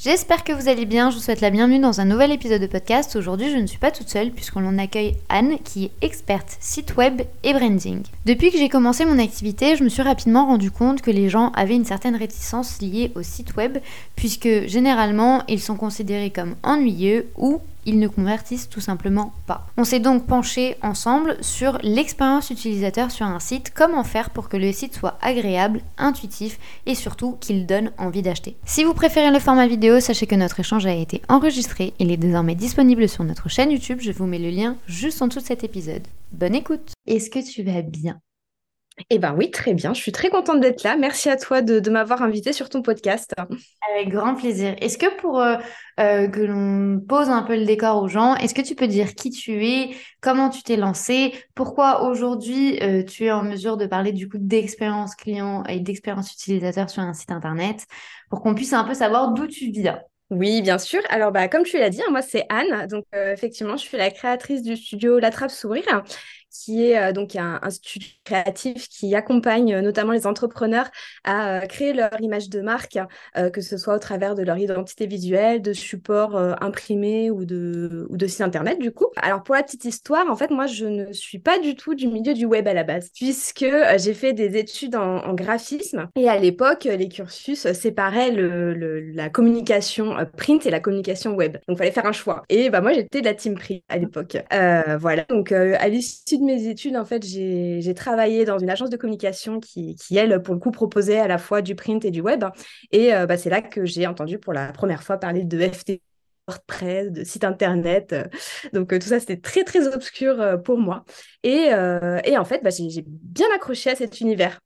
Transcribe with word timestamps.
J'espère 0.00 0.44
que 0.44 0.52
vous 0.52 0.68
allez 0.68 0.84
bien, 0.84 1.10
je 1.10 1.16
vous 1.16 1.20
souhaite 1.20 1.40
la 1.40 1.50
bienvenue 1.50 1.80
dans 1.80 2.00
un 2.00 2.04
nouvel 2.04 2.30
épisode 2.30 2.60
de 2.60 2.68
podcast. 2.68 3.16
Aujourd'hui 3.16 3.50
je 3.50 3.56
ne 3.56 3.66
suis 3.66 3.80
pas 3.80 3.90
toute 3.90 4.08
seule 4.08 4.30
puisqu'on 4.30 4.78
accueille 4.78 5.16
Anne 5.28 5.58
qui 5.64 5.86
est 5.86 5.90
experte 6.02 6.56
site 6.60 6.96
web 6.96 7.22
et 7.42 7.52
branding. 7.52 8.04
Depuis 8.24 8.52
que 8.52 8.58
j'ai 8.58 8.68
commencé 8.68 9.04
mon 9.04 9.18
activité, 9.18 9.74
je 9.74 9.82
me 9.82 9.88
suis 9.88 10.02
rapidement 10.02 10.46
rendu 10.46 10.70
compte 10.70 11.02
que 11.02 11.10
les 11.10 11.28
gens 11.28 11.50
avaient 11.50 11.74
une 11.74 11.84
certaine 11.84 12.14
réticence 12.14 12.80
liée 12.80 13.10
au 13.16 13.24
site 13.24 13.56
web 13.56 13.78
puisque 14.14 14.68
généralement 14.68 15.42
ils 15.48 15.58
sont 15.60 15.74
considérés 15.74 16.30
comme 16.30 16.54
ennuyeux 16.62 17.26
ou 17.36 17.60
ils 17.88 17.98
ne 17.98 18.06
convertissent 18.06 18.68
tout 18.68 18.82
simplement 18.82 19.32
pas. 19.46 19.66
On 19.78 19.84
s'est 19.84 19.98
donc 19.98 20.26
penché 20.26 20.76
ensemble 20.82 21.38
sur 21.40 21.78
l'expérience 21.82 22.50
utilisateur 22.50 23.10
sur 23.10 23.24
un 23.24 23.40
site, 23.40 23.72
comment 23.74 24.04
faire 24.04 24.28
pour 24.28 24.50
que 24.50 24.58
le 24.58 24.72
site 24.72 24.94
soit 24.94 25.16
agréable, 25.22 25.80
intuitif 25.96 26.58
et 26.84 26.94
surtout 26.94 27.38
qu'il 27.40 27.64
donne 27.64 27.90
envie 27.96 28.20
d'acheter. 28.20 28.56
Si 28.66 28.84
vous 28.84 28.92
préférez 28.92 29.30
le 29.30 29.38
format 29.38 29.66
vidéo, 29.66 30.00
sachez 30.00 30.26
que 30.26 30.34
notre 30.34 30.60
échange 30.60 30.84
a 30.84 30.92
été 30.92 31.22
enregistré, 31.30 31.94
il 31.98 32.12
est 32.12 32.18
désormais 32.18 32.54
disponible 32.54 33.08
sur 33.08 33.24
notre 33.24 33.48
chaîne 33.48 33.70
YouTube, 33.70 34.00
je 34.02 34.12
vous 34.12 34.26
mets 34.26 34.38
le 34.38 34.50
lien 34.50 34.76
juste 34.86 35.22
en 35.22 35.28
dessous 35.28 35.40
de 35.40 35.46
cet 35.46 35.64
épisode. 35.64 36.06
Bonne 36.32 36.54
écoute 36.54 36.92
Est-ce 37.06 37.30
que 37.30 37.38
tu 37.38 37.62
vas 37.62 37.80
bien? 37.80 38.20
Eh 39.10 39.18
ben 39.18 39.34
oui, 39.36 39.50
très 39.50 39.74
bien. 39.74 39.94
Je 39.94 40.00
suis 40.00 40.12
très 40.12 40.30
contente 40.30 40.60
d'être 40.60 40.82
là. 40.82 40.96
Merci 40.96 41.28
à 41.28 41.36
toi 41.36 41.62
de, 41.62 41.88
m'avoir 41.90 42.22
invité 42.22 42.52
sur 42.52 42.68
ton 42.68 42.82
podcast. 42.82 43.34
Avec 43.94 44.08
grand 44.08 44.34
plaisir. 44.34 44.74
Est-ce 44.80 44.98
que 44.98 45.14
pour 45.16 45.40
euh, 45.40 45.56
euh, 46.00 46.28
que 46.28 46.40
l'on 46.40 47.00
pose 47.00 47.28
un 47.28 47.42
peu 47.42 47.56
le 47.56 47.64
décor 47.64 48.02
aux 48.02 48.08
gens, 48.08 48.34
est-ce 48.36 48.54
que 48.54 48.62
tu 48.62 48.74
peux 48.74 48.86
dire 48.86 49.14
qui 49.14 49.30
tu 49.30 49.64
es, 49.66 49.96
comment 50.20 50.50
tu 50.50 50.62
t'es 50.62 50.76
lancé, 50.76 51.34
pourquoi 51.54 52.02
aujourd'hui 52.08 52.78
euh, 52.82 53.02
tu 53.04 53.24
es 53.24 53.30
en 53.30 53.42
mesure 53.42 53.76
de 53.76 53.86
parler 53.86 54.12
du 54.12 54.28
coup 54.28 54.38
d'expérience 54.38 55.14
client 55.14 55.64
et 55.64 55.80
d'expérience 55.80 56.32
utilisateur 56.32 56.90
sur 56.90 57.02
un 57.02 57.14
site 57.14 57.30
internet, 57.30 57.86
pour 58.30 58.42
qu'on 58.42 58.54
puisse 58.54 58.72
un 58.72 58.84
peu 58.84 58.94
savoir 58.94 59.32
d'où 59.32 59.46
tu 59.46 59.70
viens? 59.70 60.00
Oui, 60.30 60.60
bien 60.60 60.76
sûr. 60.76 61.00
Alors, 61.08 61.32
bah, 61.32 61.48
comme 61.48 61.62
tu 61.62 61.78
l'as 61.78 61.88
dit, 61.88 62.02
hein, 62.02 62.10
moi, 62.10 62.20
c'est 62.20 62.44
Anne. 62.50 62.86
Donc, 62.86 63.06
effectivement, 63.14 63.78
je 63.78 63.82
suis 63.84 63.96
la 63.96 64.10
créatrice 64.10 64.62
du 64.62 64.76
studio 64.76 65.18
La 65.18 65.30
Trappe 65.30 65.50
Sourire 65.50 66.04
qui 66.58 66.84
est 66.84 66.98
euh, 66.98 67.12
donc 67.12 67.36
un 67.36 67.60
institut 67.62 68.00
créatif 68.24 68.88
qui 68.88 69.14
accompagne 69.14 69.74
euh, 69.74 69.82
notamment 69.82 70.12
les 70.12 70.26
entrepreneurs 70.26 70.90
à 71.24 71.58
euh, 71.58 71.66
créer 71.66 71.92
leur 71.92 72.20
image 72.20 72.48
de 72.48 72.60
marque, 72.60 72.98
que 73.52 73.60
ce 73.60 73.76
soit 73.76 73.94
au 73.94 73.98
travers 73.98 74.34
de 74.34 74.42
leur 74.42 74.58
identité 74.58 75.06
visuelle, 75.06 75.62
de 75.62 75.72
supports 75.72 76.36
imprimés 76.60 77.30
ou 77.30 77.44
de, 77.44 78.06
ou 78.08 78.16
de 78.16 78.26
sites 78.26 78.40
internet 78.40 78.78
du 78.78 78.92
coup. 78.92 79.06
Alors 79.16 79.42
pour 79.42 79.54
la 79.54 79.62
petite 79.62 79.84
histoire, 79.84 80.28
en 80.28 80.36
fait, 80.36 80.50
moi 80.50 80.66
je 80.66 80.86
ne 80.86 81.12
suis 81.12 81.38
pas 81.38 81.58
du 81.58 81.74
tout 81.74 81.94
du 81.94 82.08
milieu 82.08 82.34
du 82.34 82.46
web 82.46 82.66
à 82.66 82.74
la 82.74 82.84
base, 82.84 83.10
puisque 83.14 83.66
j'ai 83.96 84.14
fait 84.14 84.32
des 84.32 84.56
études 84.56 84.96
en, 84.96 85.34
graphisme 85.34 86.08
et 86.16 86.28
à 86.28 86.38
l'époque, 86.38 86.84
les 86.84 87.08
cursus 87.08 87.70
séparaient 87.72 88.30
le, 88.30 89.00
la 89.12 89.28
communication 89.28 90.16
print 90.36 90.66
et 90.66 90.70
la 90.70 90.80
communication 90.80 91.34
web. 91.34 91.58
Donc 91.68 91.76
il 91.76 91.78
fallait 91.78 91.92
faire 91.92 92.06
un 92.06 92.12
choix. 92.12 92.42
Et 92.48 92.70
bah 92.70 92.80
moi 92.80 92.92
j'étais 92.92 93.20
de 93.20 93.26
la 93.26 93.34
team 93.34 93.54
print 93.54 93.82
à 93.88 93.98
l'époque. 93.98 94.36
voilà, 95.00 95.24
donc 95.28 95.52
à 95.52 95.88
l'issue 95.88 96.38
de 96.38 96.47
mes 96.48 96.66
études, 96.66 96.96
en 96.96 97.04
fait, 97.04 97.24
j'ai 97.24 97.94
travaillé 97.94 98.44
dans 98.44 98.58
une 98.58 98.70
agence 98.70 98.90
de 98.90 98.96
communication 98.96 99.60
qui, 99.60 99.96
elle, 100.16 100.42
pour 100.42 100.54
le 100.54 100.60
coup, 100.60 100.70
proposait 100.70 101.18
à 101.20 101.28
la 101.28 101.38
fois 101.38 101.62
du 101.62 101.74
print 101.74 102.04
et 102.04 102.10
du 102.10 102.20
web. 102.20 102.44
Et 102.90 103.14
euh, 103.14 103.26
bah, 103.26 103.36
c'est 103.36 103.50
là 103.50 103.62
que 103.62 103.84
j'ai 103.84 104.06
entendu 104.06 104.38
pour 104.38 104.52
la 104.52 104.72
première 104.72 105.02
fois 105.02 105.18
parler 105.18 105.44
de 105.44 105.58
FT 105.60 106.00
de 106.80 107.24
site 107.24 107.44
internet. 107.44 108.14
Donc 108.72 108.92
euh, 108.94 108.98
tout 108.98 109.08
ça, 109.08 109.20
c'était 109.20 109.36
très, 109.36 109.64
très 109.64 109.86
obscur 109.94 110.40
euh, 110.40 110.56
pour 110.56 110.78
moi. 110.78 111.04
Et, 111.42 111.68
et 112.24 112.38
en 112.38 112.44
fait, 112.44 112.62
bah, 112.64 112.70
j'ai 112.70 113.04
bien 113.06 113.46
accroché 113.54 113.90
à 113.90 113.94
cet 113.94 114.20
univers. 114.20 114.58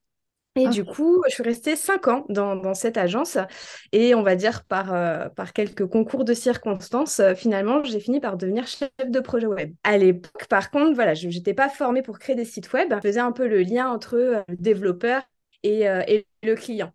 Et 0.55 0.69
du 0.69 0.85
coup, 0.85 1.23
je 1.29 1.35
suis 1.35 1.43
restée 1.43 1.77
cinq 1.77 2.09
ans 2.09 2.27
dans, 2.29 2.75
cette 2.75 2.97
agence 2.99 3.39
et 3.93 4.15
on 4.15 4.23
va 4.23 4.37
dire 4.37 4.65
par, 4.65 4.93
euh, 4.93 5.29
par 5.31 5.53
quelques 5.53 5.87
concours 5.87 6.25
de 6.25 6.35
circonstances, 6.35 7.21
euh, 7.21 7.35
finalement, 7.35 7.83
j'ai 7.85 8.01
fini 8.01 8.21
par 8.21 8.37
devenir 8.37 8.67
chef 8.67 8.91
de 9.07 9.21
projet 9.21 9.47
web. 9.47 9.75
À 9.83 9.97
l'époque, 9.97 10.47
par 10.49 10.71
contre, 10.71 10.95
voilà, 10.95 11.15
je 11.15 11.29
n'étais 11.29 11.55
pas 11.55 11.69
formée 11.69 12.03
pour 12.03 12.19
créer 12.19 12.37
des 12.37 12.45
sites 12.45 12.73
web. 12.73 12.93
Je 13.03 13.09
faisais 13.09 13.21
un 13.21 13.33
peu 13.33 13.47
le 13.47 13.63
lien 13.63 13.89
entre 13.91 14.17
euh, 14.17 14.43
le 14.49 14.57
développeur 14.57 15.23
et, 15.63 15.83
et 15.83 16.27
le 16.43 16.55
client. 16.57 16.93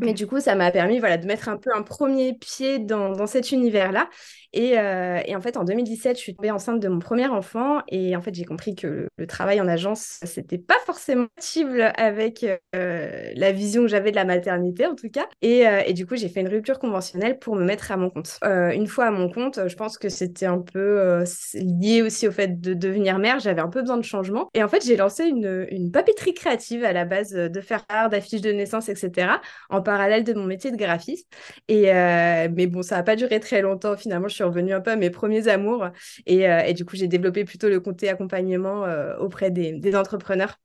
Mais 0.00 0.14
du 0.14 0.26
coup, 0.26 0.40
ça 0.40 0.54
m'a 0.54 0.70
permis 0.70 0.98
voilà, 0.98 1.18
de 1.18 1.26
mettre 1.26 1.48
un 1.48 1.56
peu 1.56 1.70
un 1.74 1.82
premier 1.82 2.32
pied 2.34 2.78
dans, 2.78 3.12
dans 3.12 3.26
cet 3.26 3.52
univers-là. 3.52 4.08
Et, 4.52 4.78
euh, 4.78 5.20
et, 5.24 5.34
en 5.34 5.40
fait, 5.40 5.56
en 5.56 5.64
2017, 5.64 6.16
je 6.16 6.22
suis 6.22 6.34
tombée 6.34 6.50
enceinte 6.50 6.80
de 6.80 6.88
mon 6.88 6.98
premier 6.98 7.26
enfant. 7.26 7.80
Et 7.88 8.14
en 8.16 8.20
fait, 8.20 8.34
j'ai 8.34 8.44
compris 8.44 8.74
que 8.74 9.08
le, 9.16 9.26
travail 9.26 9.60
en 9.60 9.68
agence, 9.68 10.20
c'était 10.24 10.58
pas 10.58 10.78
forcément 10.84 11.26
compatible 11.26 11.92
avec 11.96 12.44
euh, 12.74 13.32
la 13.34 13.52
vision 13.52 13.82
que 13.82 13.88
j'avais 13.88 14.10
de 14.10 14.16
la 14.16 14.24
maternité, 14.24 14.86
en 14.86 14.94
tout 14.94 15.08
cas. 15.08 15.26
Et, 15.40 15.66
euh, 15.66 15.80
et 15.86 15.94
du 15.94 16.06
coup, 16.06 16.16
j'ai 16.16 16.28
fait 16.28 16.40
une 16.40 16.48
rupture 16.48 16.78
conventionnelle 16.78 17.38
pour 17.38 17.56
me 17.56 17.64
mettre 17.64 17.92
à 17.92 17.96
mon 17.96 18.10
compte. 18.10 18.38
une 18.42 18.86
fois 18.86 19.06
à 19.06 19.10
mon 19.10 19.30
compte, 19.30 19.60
je 19.66 19.76
pense 19.76 19.96
que 19.96 20.08
c'était 20.08 20.46
un 20.46 20.58
peu 20.58 21.24
lié 21.54 22.02
aussi 22.02 22.28
au 22.28 22.32
fait 22.32 22.60
de 22.60 22.74
devenir 22.74 23.18
mère. 23.18 23.38
J'avais 23.38 23.62
un 23.62 23.68
peu 23.68 23.80
besoin 23.80 23.96
de 23.96 24.04
changement. 24.04 24.50
Et 24.54 24.62
en 24.62 24.68
fait, 24.68 24.84
j'ai 24.84 24.96
lancé 24.96 25.24
une, 25.24 25.66
une 25.70 25.90
papeterie 25.90 26.34
créative 26.34 26.84
à 26.84 26.92
la 26.92 27.04
base 27.04 27.30
de 27.32 27.60
faire 27.60 27.84
art, 27.88 28.10
d'affiches 28.10 28.42
de 28.42 28.52
naissance, 28.52 28.88
etc. 28.88 29.40
En 29.70 29.81
parallèle 29.82 30.24
de 30.24 30.32
mon 30.34 30.44
métier 30.44 30.70
de 30.70 30.76
graphiste. 30.76 31.28
Et, 31.68 31.92
euh, 31.92 32.48
mais 32.54 32.66
bon, 32.66 32.82
ça 32.82 32.96
n'a 32.96 33.02
pas 33.02 33.16
duré 33.16 33.40
très 33.40 33.62
longtemps. 33.62 33.96
Finalement, 33.96 34.28
je 34.28 34.34
suis 34.34 34.44
revenue 34.44 34.72
un 34.72 34.80
peu 34.80 34.90
à 34.90 34.96
mes 34.96 35.10
premiers 35.10 35.48
amours. 35.48 35.86
Et, 36.26 36.48
euh, 36.48 36.60
et 36.60 36.74
du 36.74 36.84
coup, 36.84 36.96
j'ai 36.96 37.08
développé 37.08 37.44
plutôt 37.44 37.68
le 37.68 37.80
côté 37.80 38.08
accompagnement 38.08 38.84
euh, 38.84 39.16
auprès 39.18 39.50
des, 39.50 39.72
des 39.72 39.96
entrepreneurs. 39.96 40.58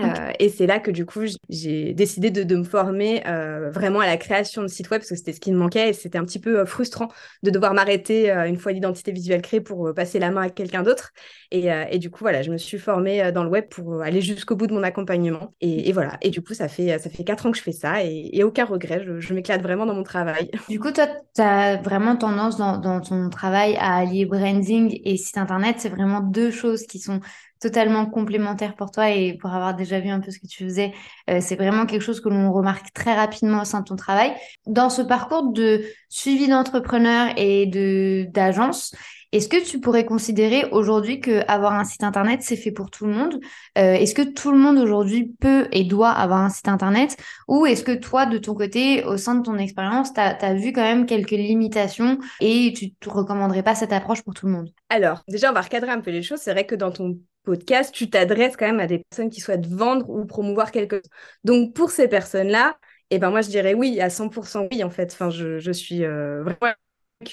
Euh, 0.00 0.32
et 0.40 0.48
c'est 0.48 0.66
là 0.66 0.80
que 0.80 0.90
du 0.90 1.06
coup, 1.06 1.20
j'ai 1.48 1.94
décidé 1.94 2.32
de, 2.32 2.42
de, 2.42 2.56
me 2.56 2.64
former 2.64 3.22
euh, 3.28 3.70
vraiment 3.70 4.00
à 4.00 4.06
la 4.06 4.16
création 4.16 4.62
de 4.62 4.66
sites 4.66 4.90
web 4.90 5.00
parce 5.00 5.10
que 5.10 5.16
c'était 5.16 5.32
ce 5.32 5.38
qui 5.38 5.52
me 5.52 5.56
manquait 5.56 5.90
et 5.90 5.92
c'était 5.92 6.18
un 6.18 6.24
petit 6.24 6.40
peu 6.40 6.58
euh, 6.58 6.66
frustrant 6.66 7.08
de 7.44 7.50
devoir 7.50 7.74
m'arrêter 7.74 8.30
une 8.30 8.58
fois 8.58 8.72
l'identité 8.72 9.12
visuelle 9.12 9.40
créée 9.40 9.60
pour 9.60 9.94
passer 9.94 10.18
la 10.18 10.32
main 10.32 10.42
à 10.42 10.50
quelqu'un 10.50 10.82
d'autre. 10.82 11.12
Et, 11.52 11.68
et, 11.90 11.98
du 11.98 12.10
coup, 12.10 12.20
voilà, 12.20 12.42
je 12.42 12.50
me 12.50 12.58
suis 12.58 12.78
formée 12.78 13.30
dans 13.30 13.44
le 13.44 13.50
web 13.50 13.66
pour 13.68 14.02
aller 14.02 14.20
jusqu'au 14.20 14.56
bout 14.56 14.66
de 14.66 14.72
mon 14.72 14.82
accompagnement. 14.82 15.54
Et, 15.60 15.88
et, 15.88 15.92
voilà. 15.92 16.18
Et 16.22 16.30
du 16.30 16.42
coup, 16.42 16.54
ça 16.54 16.66
fait, 16.66 16.98
ça 16.98 17.08
fait 17.10 17.22
quatre 17.22 17.46
ans 17.46 17.52
que 17.52 17.58
je 17.58 17.62
fais 17.62 17.72
ça 17.72 18.02
et, 18.02 18.42
aucun 18.42 18.64
regret. 18.64 19.04
Je, 19.06 19.20
je 19.20 19.34
m'éclate 19.34 19.62
vraiment 19.62 19.86
dans 19.86 19.94
mon 19.94 20.02
travail. 20.02 20.50
Du 20.68 20.80
coup, 20.80 20.90
toi, 20.90 21.06
tu 21.34 21.40
as 21.40 21.76
vraiment 21.76 22.16
tendance 22.16 22.56
dans, 22.56 22.78
dans 22.78 23.00
ton 23.00 23.30
travail 23.30 23.76
à 23.78 23.98
allier 23.98 24.26
branding 24.26 25.00
et 25.04 25.16
site 25.16 25.38
internet. 25.38 25.76
C'est 25.78 25.88
vraiment 25.88 26.20
deux 26.20 26.50
choses 26.50 26.84
qui 26.86 26.98
sont 26.98 27.20
totalement 27.64 28.04
complémentaire 28.04 28.76
pour 28.76 28.90
toi 28.90 29.10
et 29.10 29.38
pour 29.38 29.50
avoir 29.50 29.74
déjà 29.74 29.98
vu 29.98 30.10
un 30.10 30.20
peu 30.20 30.30
ce 30.30 30.38
que 30.38 30.46
tu 30.46 30.64
faisais, 30.64 30.92
euh, 31.30 31.38
c'est 31.40 31.56
vraiment 31.56 31.86
quelque 31.86 32.02
chose 32.02 32.20
que 32.20 32.28
l'on 32.28 32.52
remarque 32.52 32.92
très 32.92 33.14
rapidement 33.14 33.62
au 33.62 33.64
sein 33.64 33.80
de 33.80 33.84
ton 33.84 33.96
travail. 33.96 34.34
Dans 34.66 34.90
ce 34.90 35.00
parcours 35.00 35.50
de 35.50 35.82
suivi 36.10 36.46
d'entrepreneur 36.46 37.32
et 37.38 37.64
de 37.64 38.26
d'agence, 38.30 38.94
est-ce 39.34 39.48
que 39.48 39.64
tu 39.64 39.80
pourrais 39.80 40.04
considérer 40.04 40.66
aujourd'hui 40.70 41.18
que 41.20 41.42
avoir 41.50 41.72
un 41.72 41.82
site 41.82 42.04
internet, 42.04 42.42
c'est 42.42 42.54
fait 42.54 42.70
pour 42.70 42.90
tout 42.90 43.04
le 43.04 43.14
monde? 43.14 43.40
Euh, 43.76 43.94
Est-ce 43.94 44.14
que 44.14 44.22
tout 44.22 44.52
le 44.52 44.58
monde 44.58 44.78
aujourd'hui 44.78 45.34
peut 45.40 45.66
et 45.72 45.82
doit 45.82 46.10
avoir 46.10 46.40
un 46.40 46.50
site 46.50 46.68
internet? 46.68 47.16
Ou 47.48 47.66
est-ce 47.66 47.82
que 47.82 47.90
toi, 47.90 48.26
de 48.26 48.38
ton 48.38 48.54
côté, 48.54 49.02
au 49.02 49.16
sein 49.16 49.34
de 49.34 49.42
ton 49.42 49.58
expérience, 49.58 50.12
tu 50.12 50.20
as, 50.20 50.54
vu 50.54 50.72
quand 50.72 50.82
même 50.82 51.04
quelques 51.04 51.32
limitations 51.32 52.18
et 52.40 52.72
tu 52.76 52.92
ne 53.04 53.10
recommanderais 53.10 53.64
pas 53.64 53.74
cette 53.74 53.92
approche 53.92 54.22
pour 54.22 54.34
tout 54.34 54.46
le 54.46 54.52
monde? 54.52 54.70
Alors, 54.88 55.24
déjà, 55.26 55.50
on 55.50 55.52
va 55.52 55.62
recadrer 55.62 55.90
un 55.90 56.00
peu 56.00 56.12
les 56.12 56.22
choses. 56.22 56.38
C'est 56.38 56.52
vrai 56.52 56.64
que 56.64 56.76
dans 56.76 56.92
ton 56.92 57.18
podcast, 57.44 57.94
tu 57.94 58.10
t'adresses 58.10 58.56
quand 58.56 58.66
même 58.66 58.80
à 58.80 58.86
des 58.86 58.98
personnes 58.98 59.30
qui 59.30 59.40
souhaitent 59.40 59.66
vendre 59.66 60.08
ou 60.10 60.24
promouvoir 60.24 60.72
quelque 60.72 60.96
chose. 60.96 61.10
Donc, 61.44 61.74
pour 61.74 61.90
ces 61.90 62.08
personnes-là, 62.08 62.76
eh 63.10 63.18
ben 63.18 63.30
moi, 63.30 63.42
je 63.42 63.48
dirais 63.48 63.74
oui, 63.74 64.00
à 64.00 64.08
100% 64.08 64.68
oui, 64.72 64.82
en 64.82 64.90
fait. 64.90 65.12
Enfin, 65.12 65.30
je, 65.30 65.72
suis 65.72 66.04
euh, 66.04 66.42
vraiment 66.42 66.74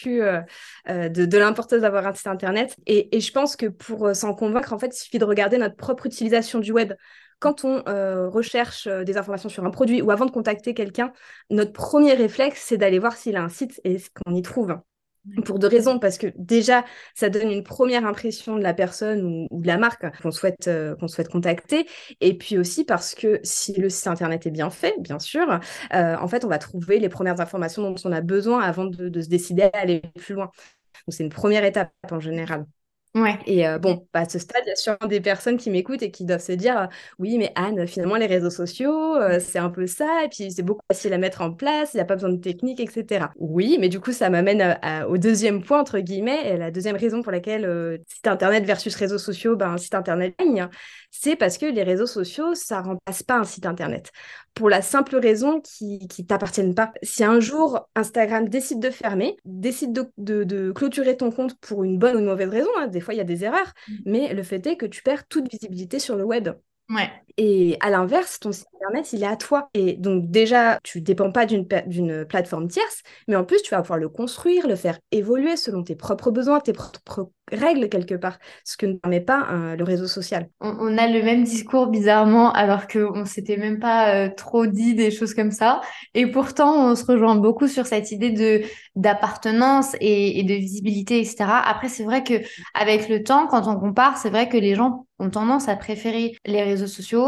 euh, 0.06 0.41
euh, 0.89 1.09
de, 1.09 1.38
l'importance 1.38 1.81
d'avoir 1.81 2.06
un 2.06 2.13
site 2.13 2.27
internet. 2.27 2.75
Et, 2.85 3.19
je 3.19 3.31
pense 3.31 3.56
que 3.56 3.65
pour 3.65 4.15
s'en 4.15 4.35
convaincre, 4.35 4.74
en 4.74 4.80
fait, 4.80 4.95
il 4.95 5.00
suffit 5.00 5.19
de 5.19 5.25
regarder 5.25 5.57
notre 5.57 5.75
propre 5.75 6.06
utilisation 6.06 6.59
du 6.59 6.71
web. 6.71 6.94
Quand 7.39 7.65
on 7.65 7.81
recherche 8.30 8.88
des 8.88 9.18
informations 9.18 9.50
sur 9.50 9.65
un 9.65 9.71
produit 9.71 10.03
ou 10.03 10.12
avant 10.12 10.27
de 10.27 10.31
contacter 10.31 10.75
quelqu'un, 10.75 11.12
notre 11.50 11.74
premier 11.74 12.13
réflexe, 12.13 12.63
c'est 12.68 12.77
d'aller 12.77 13.00
voir 13.00 13.15
s'il 13.15 13.35
a 13.35 13.41
un 13.41 13.50
site 13.50 13.81
et 13.83 13.97
ce 13.97 14.09
qu'on 14.13 14.35
y 14.35 14.44
trouve. 14.44 14.77
Pour 15.45 15.59
deux 15.59 15.68
raisons, 15.68 16.00
parce 16.00 16.18
que 16.18 16.27
déjà, 16.35 16.83
ça 17.13 17.29
donne 17.29 17.51
une 17.51 17.63
première 17.63 18.06
impression 18.07 18.56
de 18.56 18.63
la 18.63 18.73
personne 18.73 19.47
ou, 19.51 19.62
de 19.62 19.68
la 19.68 19.77
marque 19.77 20.03
qu'on 20.21 20.31
souhaite, 20.31 20.68
euh, 20.68 20.95
qu'on 20.95 21.07
souhaite 21.07 21.29
contacter. 21.29 21.88
Et 22.21 22.35
puis 22.35 22.57
aussi 22.57 22.85
parce 22.85 23.13
que 23.13 23.39
si 23.44 23.79
le 23.79 23.89
site 23.89 24.07
internet 24.07 24.47
est 24.47 24.51
bien 24.51 24.71
fait, 24.71 24.95
bien 25.00 25.19
sûr, 25.19 25.59
euh, 25.94 26.15
en 26.18 26.27
fait, 26.27 26.44
on 26.44 26.47
va 26.47 26.57
trouver 26.57 27.00
les 27.00 27.09
premières 27.09 27.39
informations 27.39 27.83
dont 27.83 27.95
on 28.03 28.12
a 28.12 28.21
besoin 28.21 28.62
avant 28.62 28.85
de, 28.85 29.21
se 29.21 29.29
décider 29.29 29.63
à 29.63 29.69
aller 29.73 30.01
plus 30.15 30.33
loin. 30.33 30.45
Donc, 30.45 31.13
c'est 31.15 31.23
une 31.23 31.29
première 31.29 31.65
étape 31.65 31.91
en 32.09 32.19
général. 32.19 32.65
Ouais. 33.13 33.37
Et 33.45 33.67
euh, 33.67 33.77
bon, 33.77 34.07
bah, 34.13 34.21
à 34.21 34.29
ce 34.29 34.39
stade, 34.39 34.61
il 34.65 34.69
y 34.69 34.71
a 34.71 34.75
sûrement 34.77 35.05
des 35.09 35.19
personnes 35.19 35.57
qui 35.57 35.69
m'écoutent 35.69 36.01
et 36.01 36.11
qui 36.11 36.23
doivent 36.23 36.39
se 36.41 36.53
dire 36.53 36.87
Oui, 37.19 37.37
mais 37.37 37.51
Anne, 37.55 37.85
finalement, 37.85 38.15
les 38.15 38.25
réseaux 38.25 38.49
sociaux, 38.49 39.17
euh, 39.17 39.37
c'est 39.41 39.59
un 39.59 39.69
peu 39.69 39.85
ça, 39.85 40.23
et 40.23 40.29
puis 40.29 40.49
c'est 40.49 40.63
beaucoup 40.63 40.81
facile 40.89 41.11
à 41.11 41.17
mettre 41.17 41.41
en 41.41 41.51
place, 41.51 41.93
il 41.93 41.97
n'y 41.97 42.01
a 42.01 42.05
pas 42.05 42.15
besoin 42.15 42.29
de 42.29 42.37
technique, 42.37 42.79
etc. 42.79 43.33
Oui, 43.37 43.77
mais 43.81 43.89
du 43.89 43.99
coup, 43.99 44.13
ça 44.13 44.29
m'amène 44.29 44.61
euh, 44.61 45.05
au 45.07 45.17
deuxième 45.17 45.61
point, 45.61 45.81
entre 45.81 45.99
guillemets, 45.99 46.53
et 46.53 46.57
la 46.57 46.71
deuxième 46.71 46.95
raison 46.95 47.21
pour 47.21 47.33
laquelle 47.33 47.99
site 48.07 48.27
internet 48.27 48.63
versus 48.63 48.95
réseaux 48.95 49.17
sociaux, 49.17 49.57
ben, 49.57 49.77
site 49.77 49.93
internet 49.93 50.33
ligne, 50.39 50.69
c'est 51.11 51.35
parce 51.35 51.57
que 51.57 51.65
les 51.65 51.83
réseaux 51.83 52.07
sociaux, 52.07 52.55
ça 52.55 52.81
ne 52.81 52.87
remplace 52.87 53.21
pas 53.21 53.37
un 53.37 53.43
site 53.43 53.65
internet. 53.65 54.11
Pour 54.53 54.69
la 54.69 54.81
simple 54.81 55.17
raison 55.17 55.59
qu'ils 55.61 55.99
ne 56.01 56.23
t'appartiennent 56.23 56.73
pas. 56.73 56.93
Si 57.03 57.23
un 57.23 57.39
jour 57.39 57.87
Instagram 57.95 58.47
décide 58.47 58.79
de 58.79 58.89
fermer, 58.89 59.35
décide 59.45 59.93
de, 59.93 60.43
de, 60.43 60.71
clôturer 60.71 61.17
ton 61.17 61.31
compte 61.31 61.55
pour 61.59 61.83
une 61.83 61.99
bonne 61.99 62.15
ou 62.15 62.19
une 62.19 62.25
mauvaise 62.25 62.49
raison, 62.49 62.69
hein, 62.77 62.87
des 62.87 63.01
fois 63.01 63.13
il 63.13 63.17
y 63.17 63.21
a 63.21 63.25
des 63.25 63.43
erreurs, 63.43 63.73
mm. 63.87 63.93
mais 64.05 64.33
le 64.33 64.43
fait 64.43 64.65
est 64.65 64.77
que 64.77 64.85
tu 64.85 65.03
perds 65.03 65.27
toute 65.27 65.51
visibilité 65.51 65.99
sur 65.99 66.15
le 66.15 66.23
web. 66.23 66.49
Ouais. 66.89 67.09
Et 67.38 67.78
à 67.80 67.89
l'inverse, 67.89 68.39
ton 68.39 68.51
site 68.51 68.68
internet, 68.75 69.13
il 69.13 69.24
est 69.24 69.28
à 69.28 69.36
toi. 69.36 69.69
Et 69.74 69.94
donc 69.94 70.30
déjà, 70.30 70.80
tu 70.83 71.01
dépends 71.01 71.31
pas 71.31 71.45
d'une 71.45 72.25
plateforme 72.25 72.68
tierce, 72.68 73.01
mais 73.28 73.36
en 73.36 73.44
plus, 73.44 73.62
tu 73.62 73.72
vas 73.72 73.81
pouvoir 73.81 74.00
le 74.00 74.10
construire, 74.10 74.68
le 74.68 74.75
faire 74.75 75.00
évoluer 75.12 75.57
selon 75.57 75.83
tes 75.83 75.95
propres 75.95 76.31
besoins, 76.31 76.60
tes 76.60 76.74
propres 76.74 77.31
règles 77.51 77.89
quelque 77.89 78.16
part, 78.16 78.39
ce 78.63 78.78
que 78.78 78.86
ne 78.86 78.94
permet 78.94 79.19
pas 79.19 79.48
euh, 79.51 79.75
le 79.75 79.83
réseau 79.83 80.07
social. 80.07 80.48
On, 80.62 80.98
a 80.98 81.07
le 81.07 81.22
même 81.22 81.44
discours 81.44 81.88
bizarrement, 81.88 82.51
alors 82.54 82.88
qu'on 82.88 83.25
s'était 83.25 83.57
même 83.57 83.80
pas 83.80 84.16
euh, 84.16 84.30
trop 84.30 84.66
dit 84.66 84.95
des 84.95 85.12
choses 85.12 85.33
comme 85.33 85.51
ça. 85.51 85.81
Et 86.13 86.28
pourtant, 86.28 86.92
on 86.92 86.95
se 86.95 87.06
rejoint 87.06 87.36
beaucoup 87.36 87.68
sur 87.68 87.86
cette 87.86 88.12
idée 88.12 88.66
d'appartenance 88.95 89.95
et, 90.00 90.39
et, 90.39 90.44
de 90.44 90.54
visibilité, 90.54 91.19
etc. 91.19 91.45
Après, 91.66 91.89
c'est 91.89 92.04
vrai 92.04 92.24
que 92.24 92.36
avec 92.74 93.10
le 93.10 93.24
temps, 93.24 93.48
quand 93.48 93.68
on 93.68 93.80
compare, 93.80 94.18
c'est 94.18 94.30
vrai 94.30 94.48
que 94.48 94.57
les 94.57 94.75
gens 94.75 95.06
ont 95.19 95.30
tendance 95.30 95.68
à 95.68 95.75
préférer 95.75 96.36
les 96.45 96.63
réseaux 96.63 96.88
sociaux 96.88 97.20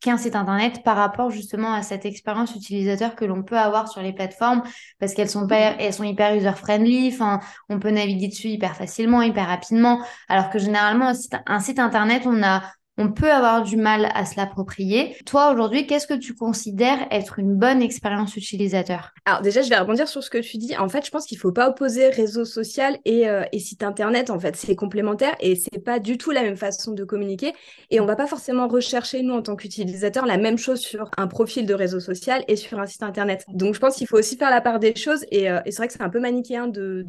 qu'un 0.00 0.18
site 0.18 0.36
internet 0.36 0.82
par 0.84 0.96
rapport 0.96 1.30
justement 1.30 1.72
à 1.72 1.82
cette 1.82 2.04
expérience 2.04 2.54
utilisateur 2.54 3.16
que 3.16 3.24
l'on 3.24 3.42
peut 3.42 3.58
avoir 3.58 3.88
sur 3.88 4.02
les 4.02 4.12
plateformes 4.12 4.62
parce 4.98 5.14
qu'elles 5.14 5.30
sont 5.30 5.46
pas, 5.46 5.74
elles 5.78 5.94
sont 5.94 6.04
hyper 6.04 6.34
user 6.34 6.52
friendly 6.52 7.10
enfin 7.12 7.40
on 7.68 7.80
peut 7.80 7.90
naviguer 7.90 8.28
dessus 8.28 8.48
hyper 8.48 8.76
facilement 8.76 9.22
hyper 9.22 9.46
rapidement 9.46 10.00
alors 10.28 10.50
que 10.50 10.58
généralement 10.58 11.12
un 11.46 11.60
site 11.60 11.78
internet 11.78 12.22
on 12.26 12.42
a 12.42 12.62
on 12.98 13.12
peut 13.12 13.30
avoir 13.30 13.62
du 13.62 13.76
mal 13.76 14.10
à 14.14 14.24
se 14.24 14.36
l'approprier. 14.36 15.16
Toi, 15.26 15.52
aujourd'hui, 15.52 15.86
qu'est-ce 15.86 16.06
que 16.06 16.14
tu 16.14 16.34
considères 16.34 17.06
être 17.10 17.38
une 17.38 17.54
bonne 17.54 17.82
expérience 17.82 18.36
utilisateur? 18.36 19.12
Alors 19.26 19.42
déjà, 19.42 19.60
je 19.62 19.68
vais 19.68 19.78
rebondir 19.78 20.08
sur 20.08 20.22
ce 20.22 20.30
que 20.30 20.38
tu 20.38 20.56
dis. 20.56 20.76
En 20.76 20.88
fait, 20.88 21.04
je 21.04 21.10
pense 21.10 21.26
qu'il 21.26 21.36
ne 21.36 21.40
faut 21.40 21.52
pas 21.52 21.68
opposer 21.68 22.08
réseau 22.08 22.44
social 22.44 22.98
et, 23.04 23.28
euh, 23.28 23.44
et, 23.52 23.58
site 23.58 23.82
internet. 23.82 24.30
En 24.30 24.40
fait, 24.40 24.56
c'est 24.56 24.74
complémentaire 24.76 25.34
et 25.40 25.56
c'est 25.56 25.82
pas 25.82 25.98
du 25.98 26.16
tout 26.16 26.30
la 26.30 26.42
même 26.42 26.56
façon 26.56 26.92
de 26.92 27.04
communiquer. 27.04 27.52
Et 27.90 28.00
on 28.00 28.06
va 28.06 28.16
pas 28.16 28.26
forcément 28.26 28.66
rechercher, 28.66 29.22
nous, 29.22 29.34
en 29.34 29.42
tant 29.42 29.56
qu'utilisateurs, 29.56 30.24
la 30.24 30.38
même 30.38 30.56
chose 30.56 30.80
sur 30.80 31.10
un 31.18 31.26
profil 31.26 31.66
de 31.66 31.74
réseau 31.74 32.00
social 32.00 32.44
et 32.48 32.56
sur 32.56 32.78
un 32.78 32.86
site 32.86 33.02
internet. 33.02 33.44
Donc, 33.48 33.74
je 33.74 33.80
pense 33.80 33.96
qu'il 33.96 34.06
faut 34.06 34.18
aussi 34.18 34.36
faire 34.36 34.50
la 34.50 34.62
part 34.62 34.78
des 34.78 34.94
choses. 34.96 35.26
Et, 35.30 35.50
euh, 35.50 35.60
c'est 35.66 35.76
vrai 35.76 35.88
que 35.88 35.92
c'est 35.92 36.02
un 36.02 36.10
peu 36.10 36.20
manichéen 36.20 36.66
de, 36.66 37.04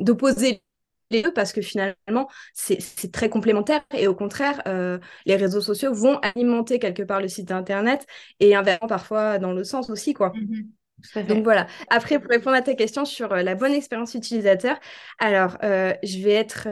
d'opposer 0.00 0.62
parce 1.34 1.52
que 1.52 1.62
finalement, 1.62 2.28
c'est 2.52 3.12
très 3.12 3.28
complémentaire 3.28 3.82
et 3.96 4.06
au 4.08 4.14
contraire, 4.14 4.62
euh, 4.66 4.98
les 5.26 5.36
réseaux 5.36 5.60
sociaux 5.60 5.92
vont 5.94 6.18
alimenter 6.18 6.78
quelque 6.78 7.02
part 7.02 7.20
le 7.20 7.28
site 7.28 7.50
internet 7.52 8.06
et 8.40 8.54
inversement 8.54 8.88
parfois 8.88 9.38
dans 9.38 9.52
le 9.52 9.64
sens 9.64 9.90
aussi, 9.90 10.14
quoi. 10.14 10.32
Mmh 10.34 10.62
Donc 11.28 11.44
voilà. 11.44 11.66
Après, 11.90 12.18
pour 12.18 12.30
répondre 12.30 12.56
à 12.56 12.62
ta 12.62 12.74
question 12.74 13.04
sur 13.04 13.32
euh, 13.32 13.42
la 13.42 13.54
bonne 13.54 13.72
expérience 13.72 14.14
utilisateur, 14.14 14.78
alors 15.18 15.56
euh, 15.62 15.92
je 16.02 16.18
vais 16.18 16.32
être 16.32 16.68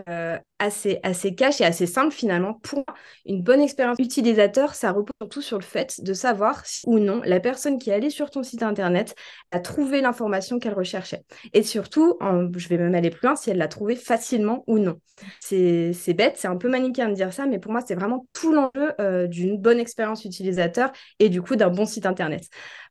assez, 0.59 1.01
assez 1.03 1.35
cash 1.35 1.61
et 1.61 1.65
assez 1.65 1.87
simple 1.87 2.13
finalement. 2.13 2.55
Pour 2.55 2.85
une 3.27 3.43
bonne 3.43 3.61
expérience 3.61 3.97
utilisateur, 3.99 4.75
ça 4.75 4.93
repose 4.93 5.13
surtout 5.21 5.43
sur 5.43 5.59
le 5.59 5.65
fait 5.65 6.01
de 6.03 6.13
savoir 6.13 6.65
si 6.65 6.83
ou 6.87 6.99
non 6.99 7.21
la 7.25 7.41
personne 7.41 7.79
qui 7.79 7.91
est 7.91 7.95
allée 7.95 8.11
sur 8.11 8.31
ton 8.31 8.43
site 8.43 8.63
internet 8.63 9.15
a 9.51 9.61
trouvé 9.61 10.01
l'information 10.01 10.59
qu'elle 10.59 10.75
recherchait. 10.75 11.25
Et 11.53 11.63
surtout, 11.63 12.17
je 12.57 12.69
vais 12.69 12.79
même 12.79 12.95
aller 12.95 13.11
plus 13.11 13.27
loin, 13.27 13.37
si 13.37 13.51
elle 13.51 13.59
l'a 13.59 13.69
trouvé 13.69 13.97
facilement 13.97 14.65
ou 14.67 14.79
non. 14.79 14.99
C'est 15.41 16.15
bête, 16.15 16.37
c'est 16.37 16.49
un 16.49 16.57
peu 16.57 16.69
manichéen 16.69 17.09
de 17.09 17.15
dire 17.15 17.33
ça, 17.33 17.47
mais 17.47 17.59
pour 17.59 17.73
moi, 17.73 17.81
c'est 17.87 17.95
vraiment 17.95 18.27
tout 18.33 18.53
l'enjeu 18.53 18.93
euh, 19.01 19.27
d'une 19.27 19.59
bonne 19.59 19.79
expérience 19.79 20.25
utilisateur 20.25 20.91
et 21.19 21.29
du 21.29 21.43
coup 21.43 21.57
d'un 21.57 21.71
bon 21.71 21.87
site 21.87 22.07
internet 22.07 22.45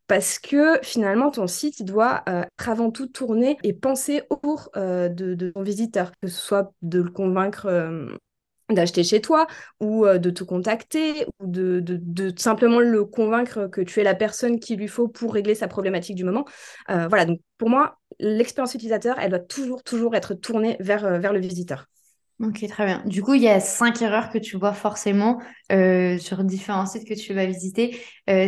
parce 0.06 0.38
que 0.38 0.78
finalement, 0.82 1.30
ton 1.30 1.46
site 1.46 1.84
doit 1.84 2.22
euh, 2.28 2.42
être 2.42 2.68
avant 2.68 2.90
tout 2.90 3.06
tourner 3.06 3.56
et 3.62 3.72
penser 3.72 4.22
autour 4.30 4.70
euh, 4.76 5.08
de, 5.08 5.50
ton 5.50 5.62
visiteur, 5.62 6.12
que 6.20 6.28
ce 6.28 6.40
soit 6.40 6.72
de 6.82 7.00
le 7.00 7.10
convaincre 7.10 7.66
euh, 7.66 8.16
d'acheter 8.74 9.04
chez 9.04 9.20
toi 9.20 9.46
ou 9.80 10.06
euh, 10.06 10.18
de 10.18 10.30
te 10.30 10.44
contacter 10.44 11.26
ou 11.40 11.46
de, 11.46 12.34
simplement 12.36 12.80
le 12.80 13.04
convaincre 13.04 13.66
que 13.66 13.80
tu 13.80 14.00
es 14.00 14.04
la 14.04 14.14
personne 14.14 14.58
qu'il 14.60 14.78
lui 14.78 14.88
faut 14.88 15.08
pour 15.08 15.34
régler 15.34 15.54
sa 15.54 15.68
problématique 15.68 16.16
du 16.16 16.24
moment. 16.24 16.44
Euh, 16.90 17.08
voilà, 17.08 17.24
donc 17.24 17.40
pour 17.58 17.68
moi, 17.68 17.98
l'expérience 18.18 18.74
utilisateur, 18.74 19.18
elle 19.18 19.30
doit 19.30 19.38
toujours, 19.38 19.82
toujours 19.82 20.14
être 20.14 20.34
tournée 20.34 20.76
vers 20.80 21.32
le 21.32 21.38
visiteur. 21.38 21.86
Ok, 22.40 22.66
très 22.68 22.86
bien. 22.86 23.02
Du 23.06 23.22
coup, 23.22 23.34
il 23.34 23.42
y 23.42 23.48
a 23.48 23.60
cinq 23.60 24.02
erreurs 24.02 24.30
que 24.30 24.38
tu 24.38 24.56
vois 24.56 24.72
forcément 24.72 25.40
sur 25.70 26.44
différents 26.44 26.86
sites 26.86 27.06
que 27.06 27.14
tu 27.14 27.34
vas 27.34 27.46
visiter. 27.46 27.96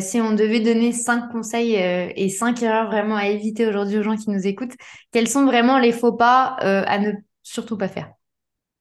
si 0.00 0.20
on 0.20 0.32
devait 0.32 0.60
donner 0.60 0.92
cinq 0.92 1.31
conseils 1.31 1.75
et 1.75 2.28
cinq 2.28 2.62
erreurs 2.62 2.86
vraiment 2.86 3.16
à 3.16 3.28
éviter 3.28 3.66
aujourd'hui 3.66 3.98
aux 3.98 4.02
gens 4.02 4.16
qui 4.16 4.31
nous 4.31 4.46
écoutent, 4.46 4.75
quels 5.12 5.28
sont 5.28 5.44
vraiment 5.44 5.78
les 5.78 5.92
faux 5.92 6.12
pas 6.12 6.56
à 6.58 6.98
ne 6.98 7.12
surtout 7.42 7.76
pas 7.76 7.88
faire? 7.88 8.10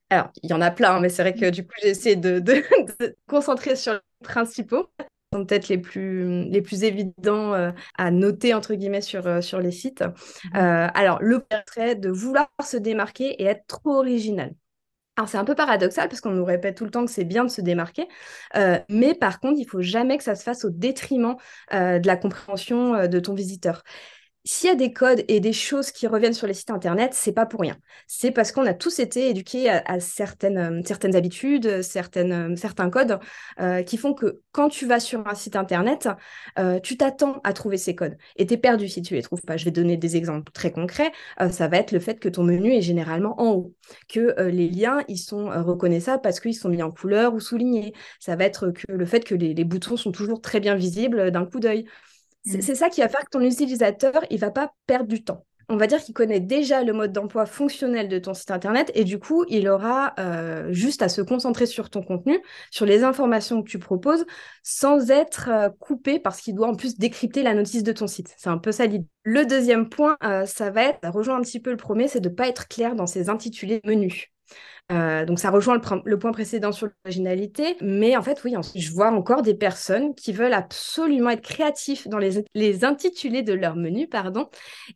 Alors, 0.09 0.29
il 0.43 0.49
y 0.49 0.53
en 0.53 0.61
a 0.61 0.71
plein, 0.71 0.99
mais 0.99 1.09
c'est 1.09 1.23
vrai 1.23 1.33
que 1.33 1.49
du 1.49 1.63
coup, 1.65 1.73
j'ai 1.81 1.89
essayé 1.89 2.15
de, 2.15 2.39
de, 2.39 2.63
concentrer 3.27 3.75
sur 3.75 3.93
les 3.93 3.99
principaux 4.23 4.87
sont 5.33 5.45
peut-être 5.45 5.67
les 5.67 5.79
plus, 5.79 6.43
les 6.45 6.61
plus 6.61 6.83
évidents 6.83 7.53
euh, 7.53 7.71
à 7.97 8.11
noter, 8.11 8.53
entre 8.53 8.75
guillemets, 8.75 9.01
sur, 9.01 9.25
euh, 9.25 9.41
sur 9.41 9.59
les 9.59 9.71
sites. 9.71 10.03
Euh, 10.55 10.87
alors, 10.93 11.19
le 11.21 11.43
serait 11.67 11.95
de 11.95 12.09
vouloir 12.09 12.47
se 12.63 12.77
démarquer 12.77 13.41
et 13.41 13.45
être 13.45 13.65
trop 13.65 13.97
original. 13.97 14.53
Alors, 15.15 15.29
c'est 15.29 15.37
un 15.37 15.45
peu 15.45 15.53
paradoxal 15.53 16.09
parce 16.09 16.21
qu'on 16.21 16.31
nous 16.31 16.43
répète 16.45 16.75
tout 16.75 16.85
le 16.85 16.89
temps 16.91 17.05
que 17.05 17.11
c'est 17.11 17.23
bien 17.23 17.43
de 17.45 17.49
se 17.49 17.61
démarquer, 17.61 18.07
mais 18.89 19.13
par 19.13 19.39
contre, 19.39 19.59
il 19.59 19.65
faut 19.69 19.81
jamais 19.81 20.17
que 20.17 20.23
ça 20.23 20.35
se 20.35 20.43
fasse 20.43 20.65
au 20.65 20.69
détriment 20.71 21.35
de 21.71 22.05
la 22.07 22.17
compréhension 22.17 23.07
de 23.07 23.19
ton 23.19 23.33
visiteur 23.35 23.83
s'il 24.45 24.67
y 24.69 24.71
a 24.71 24.75
des 24.75 24.91
codes 24.91 25.23
et 25.29 25.39
des 25.39 25.53
choses 25.53 25.91
qui 25.91 26.05
reviennent 26.05 26.33
sur 26.33 26.47
les 26.47 26.53
sites 26.53 26.69
internet, 26.69 27.13
c'est 27.13 27.31
pas 27.31 27.45
pour 27.45 27.61
rien. 27.61 27.77
C'est 28.07 28.31
parce 28.31 28.51
qu'on 28.51 28.65
a 28.65 28.73
tous 28.73 28.99
été 28.99 29.29
éduqués 29.29 29.69
à, 29.69 29.99
certaines, 30.01 30.57
euh, 30.57 30.81
certaines 30.85 31.15
habitudes, 31.15 31.81
certaines, 31.81 32.51
euh, 32.51 32.55
certains 32.57 32.89
codes 32.89 33.19
euh, 33.61 33.83
qui 33.83 33.95
font 33.95 34.13
que 34.13 34.41
quand 34.51 34.67
tu 34.67 34.85
vas 34.85 34.99
sur 34.99 35.25
un 35.27 35.33
site 35.35 35.55
internet, 35.55 36.09
tu 36.83 36.97
t'attends 36.97 37.39
à 37.43 37.53
trouver 37.53 37.77
ces 37.77 37.95
codes 37.95 38.17
et 38.35 38.45
tu 38.45 38.53
es 38.53 38.57
perdu 38.57 38.87
si 38.87 39.01
tu 39.01 39.15
les 39.15 39.21
trouves 39.21 39.41
pas. 39.41 39.57
Je 39.57 39.65
vais 39.65 39.71
donner 39.71 39.97
des 39.97 40.15
exemples 40.17 40.51
très 40.51 40.71
concrets. 40.71 41.11
ça 41.51 41.67
va 41.67 41.77
être 41.77 41.91
le 41.91 41.99
fait 41.99 42.19
que 42.19 42.29
ton 42.29 42.43
menu 42.43 42.73
est 42.73 42.81
généralement 42.81 43.39
en 43.41 43.51
haut, 43.53 43.73
que 44.09 44.41
les 44.43 44.69
liens 44.69 45.03
ils 45.07 45.17
sont 45.17 45.45
reconnaissables 45.49 46.21
parce 46.21 46.39
qu'ils 46.39 46.55
sont 46.55 46.69
mis 46.69 46.83
en 46.83 46.91
couleur 46.91 47.33
ou 47.33 47.39
soulignés. 47.39 47.93
Ça 48.19 48.35
va 48.35 48.45
être 48.45 48.69
que 48.69 48.91
le 48.91 49.05
fait 49.05 49.23
que 49.23 49.35
les 49.35 49.63
boutons 49.63 49.97
sont 49.97 50.11
toujours 50.11 50.41
très 50.41 50.59
bien 50.59 50.75
visibles 50.75 51.31
d'un 51.31 51.45
coup 51.45 51.59
d'œil. 51.59 51.85
Mm. 52.45 52.61
C'est 52.61 52.75
ça 52.75 52.89
qui 52.89 53.01
va 53.01 53.09
faire 53.09 53.21
que 53.21 53.29
ton 53.31 53.41
utilisateur, 53.41 54.23
il 54.29 54.39
va 54.39 54.51
pas 54.51 54.73
perdre 54.85 55.07
du 55.07 55.23
temps. 55.23 55.45
On 55.69 55.77
va 55.77 55.87
dire 55.87 56.03
qu'il 56.03 56.13
connaît 56.13 56.41
déjà 56.41 56.83
le 56.83 56.91
mode 56.93 57.13
d'emploi 57.13 57.45
fonctionnel 57.45 58.09
de 58.09 58.19
ton 58.19 58.33
site 58.33 58.51
internet 58.51 58.91
et 58.95 59.05
du 59.05 59.17
coup, 59.17 59.45
il 59.47 59.67
aura 59.69 60.13
euh, 60.19 60.71
juste 60.73 61.01
à 61.01 61.09
se 61.09 61.21
concentrer 61.21 61.65
sur 61.65 61.89
ton 61.89 62.03
contenu, 62.03 62.37
sur 62.69 62.85
les 62.85 63.03
informations 63.03 63.63
que 63.63 63.69
tu 63.69 63.79
proposes, 63.79 64.25
sans 64.61 65.09
être 65.09 65.49
euh, 65.49 65.69
coupé 65.79 66.19
parce 66.19 66.41
qu'il 66.41 66.55
doit 66.55 66.67
en 66.67 66.75
plus 66.75 66.97
décrypter 66.97 67.43
la 67.43 67.53
notice 67.53 67.83
de 67.83 67.93
ton 67.93 68.07
site. 68.07 68.33
C'est 68.37 68.49
un 68.49 68.57
peu 68.57 68.71
ça 68.71 68.85
l'idée. 68.85 69.07
Le 69.23 69.45
deuxième 69.45 69.87
point, 69.87 70.17
euh, 70.23 70.45
ça 70.45 70.69
va 70.69 70.83
être, 70.83 70.99
ça 71.01 71.11
rejoint 71.11 71.37
un 71.37 71.41
petit 71.41 71.61
peu 71.61 71.71
le 71.71 71.77
premier, 71.77 72.09
c'est 72.09 72.19
de 72.19 72.29
ne 72.29 72.35
pas 72.35 72.49
être 72.49 72.67
clair 72.67 72.95
dans 72.95 73.07
ses 73.07 73.29
intitulés 73.29 73.79
menus. 73.85 74.32
Euh, 74.91 75.25
donc 75.25 75.39
ça 75.39 75.49
rejoint 75.49 75.79
le, 76.03 76.19
point 76.19 76.31
précédent 76.33 76.73
sur 76.73 76.87
l'originalité, 77.05 77.77
mais 77.81 78.17
en 78.17 78.21
fait 78.21 78.43
oui, 78.43 78.53
je 78.75 78.91
vois 78.91 79.11
encore 79.11 79.41
des 79.41 79.53
personnes 79.53 80.13
qui 80.13 80.33
veulent 80.33 80.53
absolument 80.53 81.29
être 81.29 81.41
créatifs 81.41 82.07
dans 82.09 82.17
les, 82.17 82.83
intitulés 82.83 83.43
de 83.43 83.53
leur 83.53 83.75
menu, 83.77 84.07
pardon, 84.07 84.49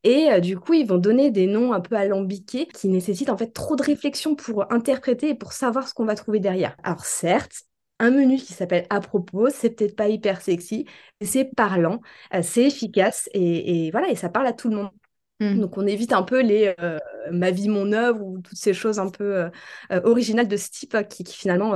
et 0.03 0.29
euh, 0.29 0.39
du 0.41 0.59
coup 0.59 0.73
ils 0.73 0.85
vont 0.85 0.97
donner 0.97 1.31
des 1.31 1.47
noms 1.47 1.71
un 1.71 1.79
peu 1.79 1.95
alambiqués 1.95 2.67
qui 2.67 2.89
nécessitent 2.89 3.29
en 3.29 3.37
fait 3.37 3.53
trop 3.53 3.77
de 3.77 3.83
réflexion 3.83 4.35
pour 4.35 4.71
interpréter 4.73 5.29
et 5.29 5.35
pour 5.35 5.53
savoir 5.53 5.87
ce 5.87 5.93
qu'on 5.93 6.05
va 6.05 6.15
trouver 6.15 6.39
derrière. 6.41 6.75
Alors 6.83 7.05
certes, 7.05 7.63
un 7.99 8.11
menu 8.11 8.37
qui 8.37 8.53
s'appelle 8.53 8.85
à 8.89 8.99
propos, 8.99 9.49
c'est 9.49 9.71
peut-être 9.71 9.95
pas 9.95 10.09
hyper 10.09 10.41
sexy, 10.41 10.85
mais 11.21 11.27
c'est 11.27 11.45
parlant, 11.45 12.01
euh, 12.33 12.41
c'est 12.43 12.63
efficace 12.63 13.29
et, 13.33 13.89
voilà, 13.91 14.09
et 14.09 14.15
ça 14.15 14.29
parle 14.29 14.47
à 14.47 14.53
tout 14.53 14.69
le 14.69 14.75
monde. 14.75 14.89
Mmh. 15.39 15.59
Donc 15.59 15.77
on 15.77 15.85
évite 15.85 16.13
un 16.13 16.23
peu 16.23 16.41
les 16.41 16.73
euh, 16.81 16.97
ma 17.31 17.51
vie, 17.51 17.69
mon 17.69 17.91
œuvre 17.91 18.23
ou 18.23 18.39
toutes 18.39 18.57
ces 18.57 18.73
choses 18.73 18.97
un 18.97 19.09
peu 19.09 19.35
euh, 19.35 19.49
originales 20.03 20.47
de 20.47 20.57
ce 20.57 20.69
type 20.69 20.97
qui, 21.09 21.23
finalement 21.25 21.73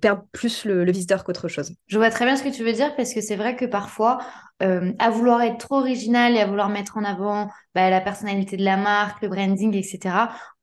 perdent 0.00 0.24
plus 0.32 0.64
le, 0.64 0.90
visiteur 0.90 1.24
qu'autre 1.24 1.48
chose. 1.48 1.72
Je 1.88 1.98
vois 1.98 2.10
très 2.10 2.24
bien 2.24 2.36
ce 2.36 2.42
que 2.42 2.48
tu 2.48 2.64
veux 2.64 2.72
dire 2.72 2.94
parce 2.96 3.12
que 3.12 3.20
c'est 3.20 3.36
vrai 3.36 3.56
que 3.56 3.64
parfois, 3.64 4.18
à 4.60 5.10
vouloir 5.10 5.42
être 5.42 5.58
trop 5.58 5.76
original 5.76 6.34
et 6.36 6.40
à 6.40 6.46
vouloir 6.46 6.68
mettre 6.68 6.96
en 6.96 7.04
avant 7.04 7.50
bah, 7.74 7.90
la 7.90 8.00
personnalité 8.00 8.56
de 8.56 8.64
la 8.64 8.76
marque, 8.76 9.20
le 9.22 9.28
branding, 9.28 9.74
etc., 9.74 10.14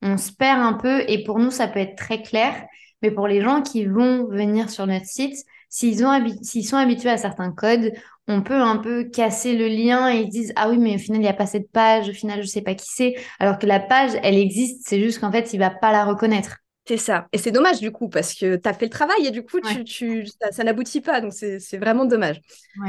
on 0.02 0.16
se 0.16 0.32
perd 0.32 0.60
un 0.60 0.72
peu 0.72 1.02
et 1.08 1.22
pour 1.22 1.38
nous, 1.38 1.50
ça 1.50 1.68
peut 1.68 1.80
être 1.80 1.96
très 1.96 2.22
clair. 2.22 2.54
Mais 3.02 3.10
pour 3.10 3.28
les 3.28 3.42
gens 3.42 3.60
qui 3.60 3.84
vont 3.84 4.26
venir 4.28 4.70
sur 4.70 4.86
notre 4.86 5.04
site, 5.04 5.36
s'ils 5.74 6.66
sont 6.68 6.76
habitués 6.76 7.10
à 7.10 7.16
certains 7.16 7.50
codes, 7.50 7.92
on 8.28 8.42
peut 8.42 8.60
un 8.60 8.76
peu 8.76 9.04
casser 9.04 9.56
le 9.56 9.66
lien 9.66 10.08
et 10.08 10.20
ils 10.20 10.28
disent 10.28 10.52
ah 10.56 10.70
oui 10.70 10.78
mais 10.78 10.94
au 10.94 10.98
final 10.98 11.20
il 11.20 11.24
n'y 11.24 11.28
a 11.28 11.34
pas 11.34 11.46
cette 11.46 11.70
page, 11.70 12.08
au 12.08 12.12
final 12.12 12.42
je 12.42 12.46
sais 12.46 12.62
pas 12.62 12.74
qui 12.74 12.86
c'est, 12.88 13.14
alors 13.40 13.58
que 13.58 13.66
la 13.66 13.80
page 13.80 14.12
elle 14.22 14.38
existe, 14.38 14.86
c'est 14.86 15.02
juste 15.02 15.18
qu'en 15.20 15.32
fait 15.32 15.52
il 15.52 15.58
va 15.58 15.70
pas 15.70 15.92
la 15.92 16.04
reconnaître. 16.04 16.58
C'est 16.86 16.98
ça. 16.98 17.28
Et 17.32 17.38
c'est 17.38 17.50
dommage 17.50 17.80
du 17.80 17.90
coup, 17.90 18.10
parce 18.10 18.34
que 18.34 18.56
tu 18.56 18.68
as 18.68 18.74
fait 18.74 18.84
le 18.84 18.90
travail 18.90 19.26
et 19.26 19.30
du 19.30 19.42
coup, 19.42 19.58
tu, 19.86 20.26
ça, 20.26 20.64
n'aboutit 20.64 21.00
pas. 21.00 21.22
Donc, 21.22 21.32
c'est 21.32 21.78
vraiment 21.78 22.04
dommage. 22.04 22.42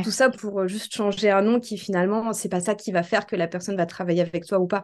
Tout 0.03 0.11
ça 0.11 0.29
pour 0.29 0.59
euh, 0.59 0.67
juste 0.67 0.93
changer 0.93 1.31
un 1.31 1.41
nom 1.41 1.61
qui 1.61 1.77
finalement, 1.77 2.33
c'est 2.33 2.49
pas 2.49 2.59
ça 2.59 2.75
qui 2.75 2.91
va 2.91 3.03
faire 3.03 3.25
que 3.25 3.37
la 3.37 3.47
personne 3.47 3.77
va 3.77 3.85
travailler 3.85 4.21
avec 4.21 4.45
toi 4.45 4.59
ou 4.59 4.67
pas. 4.67 4.83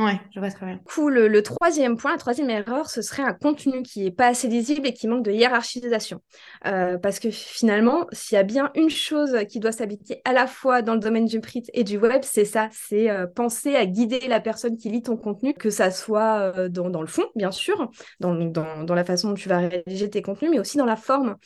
Oui, 0.00 0.12
je 0.34 0.40
vois 0.40 0.50
très 0.50 0.64
bien. 0.64 0.80
Cool. 0.86 1.26
Le, 1.26 1.42
troisième 1.42 1.98
point, 1.98 2.12
la 2.12 2.16
troisième 2.16 2.48
erreur, 2.48 2.88
ce 2.88 3.02
serait 3.02 3.22
un 3.22 3.34
contenu 3.34 3.82
qui 3.82 4.04
n'est 4.04 4.10
pas 4.10 4.28
assez 4.28 4.48
lisible 4.48 4.86
et 4.86 4.94
qui 4.94 5.06
manque 5.06 5.26
de 5.26 5.30
hiérarchisation. 5.30 6.22
Euh, 6.66 6.96
parce 6.96 7.18
que 7.18 7.30
finalement, 7.30 8.06
s'il 8.10 8.36
y 8.36 8.38
a 8.38 8.42
bien 8.42 8.70
une 8.74 8.88
chose 8.88 9.36
qui 9.50 9.60
doit 9.60 9.72
s'habiter 9.72 10.22
à 10.24 10.32
la 10.32 10.46
fois 10.46 10.80
dans 10.80 10.94
le 10.94 11.00
domaine 11.00 11.26
du 11.26 11.40
print 11.40 11.66
et 11.74 11.84
du 11.84 11.98
web, 11.98 12.22
c'est 12.22 12.46
ça, 12.46 12.70
c'est 12.72 13.10
euh, 13.10 13.26
penser 13.26 13.76
à 13.76 13.84
guider 13.84 14.20
la 14.26 14.40
personne 14.40 14.78
qui 14.78 14.88
lit 14.88 15.02
ton 15.02 15.18
contenu, 15.18 15.52
que 15.52 15.68
ça 15.68 15.90
soit 15.90 16.54
euh, 16.56 16.70
dans, 16.70 17.02
le 17.02 17.06
fond, 17.06 17.26
bien 17.34 17.50
sûr, 17.50 17.90
dans, 18.20 18.34
dans, 18.34 18.84
dans 18.84 18.94
la 18.94 19.04
façon 19.04 19.28
dont 19.28 19.34
tu 19.34 19.50
vas 19.50 19.58
rédiger 19.58 20.08
tes 20.08 20.22
contenus, 20.22 20.50
mais 20.50 20.60
aussi 20.60 20.78
dans 20.78 20.86
la 20.86 20.96
forme 20.96 21.36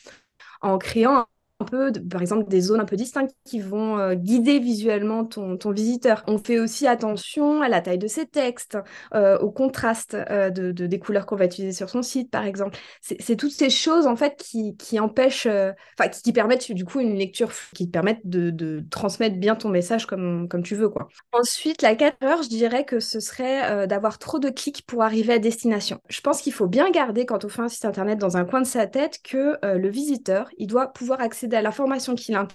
en 0.61 0.78
créant 0.78 1.26
un 1.61 1.64
peu, 1.64 1.92
par 2.11 2.20
exemple, 2.20 2.49
des 2.49 2.61
zones 2.61 2.80
un 2.80 2.84
peu 2.84 2.96
distinctes 2.96 3.34
qui 3.44 3.61
vont 3.61 3.99
euh, 3.99 4.14
guider 4.14 4.58
visuellement 4.58 5.25
ton, 5.25 5.56
ton, 5.56 5.70
visiteur. 5.70 6.25
On 6.26 6.38
fait 6.38 6.58
aussi 6.58 6.87
attention 6.87 7.62
à 7.62 7.68
la 7.68 7.80
taille 7.80 7.99
de 7.99 8.08
ses 8.08 8.26
textes, 8.26 8.76
euh, 9.14 9.38
au 9.38 9.50
contraste 9.50 10.14
euh, 10.14 10.50
de, 10.50 10.73
des 10.73 10.99
couleurs 10.99 11.26
qu'on 11.26 11.37
va 11.37 11.44
utiliser 11.44 11.73
sur 11.73 11.88
son 11.88 12.02
site, 12.02 12.30
par 12.30 12.44
exemple. 12.44 12.76
C'est 13.00 13.37
toutes 13.37 13.52
ces 13.52 13.70
choses, 13.70 14.06
en 14.06 14.16
fait, 14.16 14.37
qui, 14.37 14.76
qui 14.76 14.99
empêchent, 14.99 15.46
enfin, 15.46 16.08
qui, 16.08 16.32
permettent, 16.32 16.73
du 16.73 16.84
coup, 16.84 17.00
une 17.00 17.14
lecture, 17.14 17.52
qui 17.75 17.87
permettent 17.87 18.26
de, 18.26 18.50
de, 18.50 18.84
transmettre 18.90 19.37
bien 19.37 19.54
ton 19.54 19.68
message 19.68 20.06
comme, 20.06 20.49
comme 20.49 20.62
tu 20.62 20.75
veux, 20.75 20.88
quoi. 20.88 21.08
Ensuite, 21.32 21.82
la 21.82 21.92
erreur, 21.92 22.42
je 22.42 22.49
dirais 22.49 22.84
que 22.84 22.99
ce 22.99 23.20
serait 23.20 23.87
d'avoir 23.87 24.18
trop 24.18 24.38
de 24.38 24.50
clics 24.50 24.84
pour 24.87 25.02
arriver 25.02 25.34
à 25.34 25.38
destination. 25.38 26.00
Je 26.08 26.20
pense 26.20 26.42
qu'il 26.42 26.52
faut 26.52 26.66
bien 26.66 26.90
garder, 26.90 27.25
quand 27.26 27.44
on 27.44 27.49
fait 27.49 27.62
un 27.62 27.68
site 27.68 27.84
internet, 27.84 28.18
dans 28.18 28.37
un 28.37 28.44
coin 28.44 28.61
de 28.61 28.66
sa 28.66 28.87
tête, 28.87 29.20
que 29.23 29.56
le 29.62 29.88
visiteur, 29.88 30.49
il 30.58 30.66
doit 30.66 30.88
pouvoir 30.92 31.20
accéder 31.20 31.43
à 31.52 31.62
l'information 31.62 32.14
qu'il 32.14 32.34
a 32.34 32.46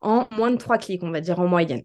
en 0.00 0.26
moins 0.32 0.50
de 0.50 0.56
trois 0.56 0.78
clics, 0.78 1.02
on 1.02 1.10
va 1.10 1.20
dire 1.20 1.40
en 1.40 1.46
moyenne. 1.46 1.82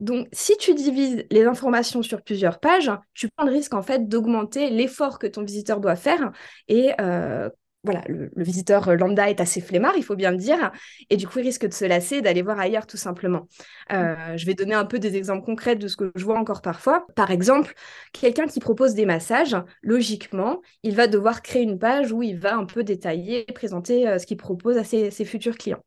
Donc, 0.00 0.28
si 0.32 0.56
tu 0.58 0.74
divises 0.74 1.24
les 1.30 1.44
informations 1.44 2.02
sur 2.02 2.22
plusieurs 2.22 2.60
pages, 2.60 2.90
tu 3.14 3.28
prends 3.28 3.44
le 3.44 3.52
risque 3.52 3.74
en 3.74 3.82
fait 3.82 4.08
d'augmenter 4.08 4.70
l'effort 4.70 5.18
que 5.18 5.26
ton 5.26 5.42
visiteur 5.42 5.80
doit 5.80 5.96
faire 5.96 6.30
et 6.68 6.92
euh, 7.00 7.50
voilà, 7.90 8.04
le, 8.06 8.30
visiteur 8.36 8.94
lambda 8.96 9.30
est 9.30 9.40
assez 9.40 9.62
flemmard, 9.62 9.94
il 9.96 10.04
faut 10.04 10.14
bien 10.14 10.30
le 10.30 10.36
dire, 10.36 10.70
et 11.08 11.16
du 11.16 11.26
coup, 11.26 11.38
il 11.38 11.42
risque 11.42 11.66
de 11.66 11.72
se 11.72 11.86
lasser 11.86 12.20
d'aller 12.20 12.42
voir 12.42 12.60
ailleurs 12.60 12.86
tout 12.86 12.98
simplement. 12.98 13.48
Euh, 13.92 14.36
je 14.36 14.44
vais 14.44 14.52
donner 14.52 14.74
un 14.74 14.84
peu 14.84 14.98
des 14.98 15.16
exemples 15.16 15.42
concrets 15.42 15.74
de 15.74 15.88
ce 15.88 15.96
que 15.96 16.12
je 16.14 16.24
vois 16.24 16.38
encore 16.38 16.60
parfois. 16.60 17.06
Par 17.16 17.30
exemple, 17.30 17.72
quelqu'un 18.12 18.46
qui 18.46 18.60
propose 18.60 18.92
des 18.92 19.06
massages, 19.06 19.56
logiquement, 19.80 20.60
il 20.82 20.94
va 20.94 21.06
devoir 21.06 21.40
créer 21.40 21.62
une 21.62 21.78
page 21.78 22.12
où 22.12 22.22
il 22.22 22.38
va 22.38 22.56
un 22.56 22.66
peu 22.66 22.84
détailler, 22.84 23.46
présenter 23.54 24.06
euh, 24.06 24.18
ce 24.18 24.26
qu'il 24.26 24.36
propose 24.36 24.76
à 24.76 24.84
ses, 24.84 25.10
futurs 25.24 25.56
clients. 25.56 25.82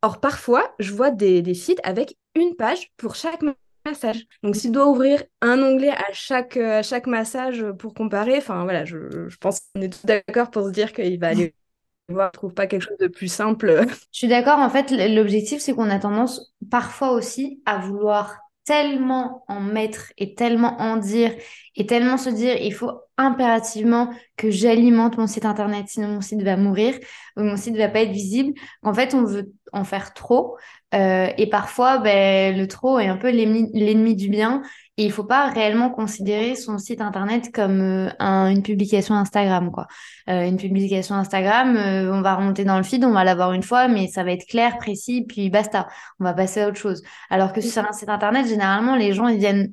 Or, 0.00 0.20
parfois, 0.20 0.74
je 0.78 0.92
vois 0.94 1.10
des, 1.10 1.42
des 1.42 1.54
sites 1.54 1.80
avec 1.84 2.16
une 2.34 2.56
page 2.56 2.90
pour 2.96 3.16
chaque 3.16 3.42
massage. 3.84 4.24
Donc, 4.42 4.56
s'il 4.56 4.72
doit 4.72 4.88
ouvrir 4.88 5.22
un 5.40 5.62
onglet 5.62 5.90
à 5.90 6.12
chaque, 6.12 6.56
à 6.56 6.82
chaque 6.82 7.06
massage 7.06 7.64
pour 7.78 7.94
comparer, 7.94 8.36
enfin 8.38 8.64
voilà, 8.64 8.84
je, 8.84 9.34
pense 9.40 9.60
qu'on 9.60 9.82
est 9.82 9.92
tous 9.92 10.06
d'accord 10.06 10.50
pour 10.50 10.64
se 10.64 10.70
dire 10.70 10.92
qu'il 10.92 11.18
va 11.18 11.28
aller 11.28 11.54
voir, 12.08 12.32
trouve 12.32 12.54
pas 12.54 12.66
quelque 12.66 12.82
chose 12.82 12.98
de 12.98 13.08
plus 13.08 13.28
simple. 13.28 13.86
Je 14.12 14.18
suis 14.18 14.28
d'accord, 14.28 14.58
en 14.58 14.70
fait, 14.70 14.90
l'objectif, 14.90 15.60
c'est 15.60 15.74
qu'on 15.74 15.90
a 15.90 15.98
tendance 15.98 16.54
parfois 16.70 17.12
aussi 17.12 17.62
à 17.66 17.78
vouloir 17.78 18.43
tellement 18.64 19.44
en 19.48 19.60
mettre 19.60 20.12
et 20.16 20.34
tellement 20.34 20.80
en 20.80 20.96
dire 20.96 21.32
et 21.76 21.86
tellement 21.86 22.16
se 22.16 22.30
dire 22.30 22.56
il 22.60 22.72
faut 22.72 22.92
impérativement 23.18 24.10
que 24.36 24.50
j'alimente 24.50 25.18
mon 25.18 25.26
site 25.26 25.44
internet 25.44 25.86
sinon 25.88 26.08
mon 26.08 26.20
site 26.20 26.42
va 26.42 26.56
mourir 26.56 26.94
ou 27.36 27.42
mon 27.42 27.56
site 27.56 27.76
va 27.76 27.88
pas 27.88 28.00
être 28.00 28.12
visible. 28.12 28.54
En 28.82 28.94
fait 28.94 29.14
on 29.14 29.24
veut 29.24 29.52
en 29.72 29.84
faire 29.84 30.14
trop 30.14 30.56
euh, 30.94 31.28
et 31.36 31.48
parfois 31.48 31.98
ben, 31.98 32.56
le 32.56 32.66
trop 32.66 32.98
est 32.98 33.08
un 33.08 33.16
peu 33.16 33.30
l'ennemi 33.30 34.16
du 34.16 34.28
bien 34.28 34.62
et 34.96 35.04
il 35.04 35.12
faut 35.12 35.24
pas 35.24 35.48
réellement 35.48 35.90
considérer 35.90 36.54
son 36.54 36.78
site 36.78 37.00
internet 37.00 37.52
comme 37.52 37.80
euh, 37.80 38.10
une 38.48 38.62
publication 38.62 39.14
Instagram 39.14 39.72
quoi. 39.72 39.88
Euh, 40.28 40.46
une 40.46 40.56
publication 40.56 41.16
Instagram, 41.16 41.76
euh, 41.76 42.12
on 42.12 42.22
va 42.22 42.36
remonter 42.36 42.64
dans 42.64 42.76
le 42.76 42.84
feed, 42.84 43.04
on 43.04 43.12
va 43.12 43.24
l'avoir 43.24 43.52
une 43.52 43.64
fois, 43.64 43.88
mais 43.88 44.06
ça 44.06 44.22
va 44.22 44.32
être 44.32 44.46
clair, 44.46 44.78
précis, 44.78 45.24
puis 45.28 45.50
basta. 45.50 45.88
On 46.20 46.24
va 46.24 46.32
passer 46.32 46.62
à 46.62 46.68
autre 46.68 46.78
chose. 46.78 47.02
Alors 47.28 47.52
que 47.52 47.60
sur 47.60 47.84
un 47.84 47.92
site 47.92 48.08
internet, 48.08 48.46
généralement, 48.46 48.94
les 48.94 49.12
gens 49.12 49.26
ils 49.26 49.38
viennent 49.38 49.72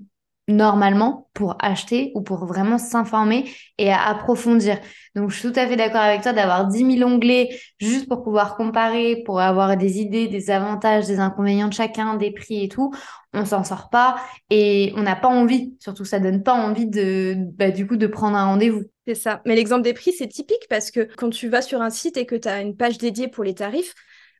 normalement 0.52 1.30
pour 1.34 1.56
acheter 1.60 2.12
ou 2.16 2.22
pour 2.22 2.46
vraiment 2.46 2.78
s'informer 2.78 3.50
et 3.78 3.92
approfondir. 3.92 4.80
Donc, 5.16 5.30
je 5.30 5.40
suis 5.40 5.52
tout 5.52 5.60
à 5.60 5.68
fait 5.68 5.76
d'accord 5.76 6.02
avec 6.02 6.22
toi 6.22 6.34
d'avoir 6.34 6.68
10 6.68 6.98
000 6.98 7.10
onglets 7.10 7.50
juste 7.80 8.08
pour 8.08 8.24
pouvoir 8.24 8.56
comparer, 8.56 9.24
pour 9.26 9.42
avoir 9.42 9.76
des 9.78 10.00
idées, 10.00 10.28
des 10.28 10.52
avantages, 10.52 11.08
des 11.08 11.20
inconvénients 11.20 11.68
de 11.68 11.74
chacun, 11.74 12.16
des 12.16 12.32
prix 12.32 12.64
et 12.64 12.70
tout. 12.70 12.94
On 13.34 13.46
s'en 13.46 13.64
sort 13.64 13.90
pas 13.90 14.22
et 14.50 14.94
on 14.96 15.04
n'a 15.04 15.16
pas 15.16 15.28
envie. 15.28 15.76
Surtout, 15.80 16.06
ça 16.06 16.20
donne 16.20 16.44
pas 16.44 16.54
envie 16.54 16.88
de, 16.88 17.36
bah, 17.38 17.72
du 17.72 17.88
coup, 17.88 17.98
de 17.98 18.08
prendre 18.08 18.38
un 18.38 18.46
rendez-vous. 18.46 18.84
C'est 19.08 19.16
ça. 19.16 19.42
Mais 19.46 19.56
l'exemple 19.56 19.84
des 19.84 19.94
prix, 19.94 20.14
c'est 20.14 20.28
typique 20.28 20.68
parce 20.70 20.92
que 20.92 21.08
quand 21.18 21.30
tu 21.30 21.50
vas 21.50 21.62
sur 21.62 21.82
un 21.82 21.90
site 21.90 22.18
et 22.18 22.26
que 22.26 22.36
tu 22.36 22.48
as 22.48 22.62
une 22.62 22.76
page 22.76 22.98
dédiée 22.98 23.28
pour 23.28 23.44
les 23.44 23.56
tarifs, 23.56 23.94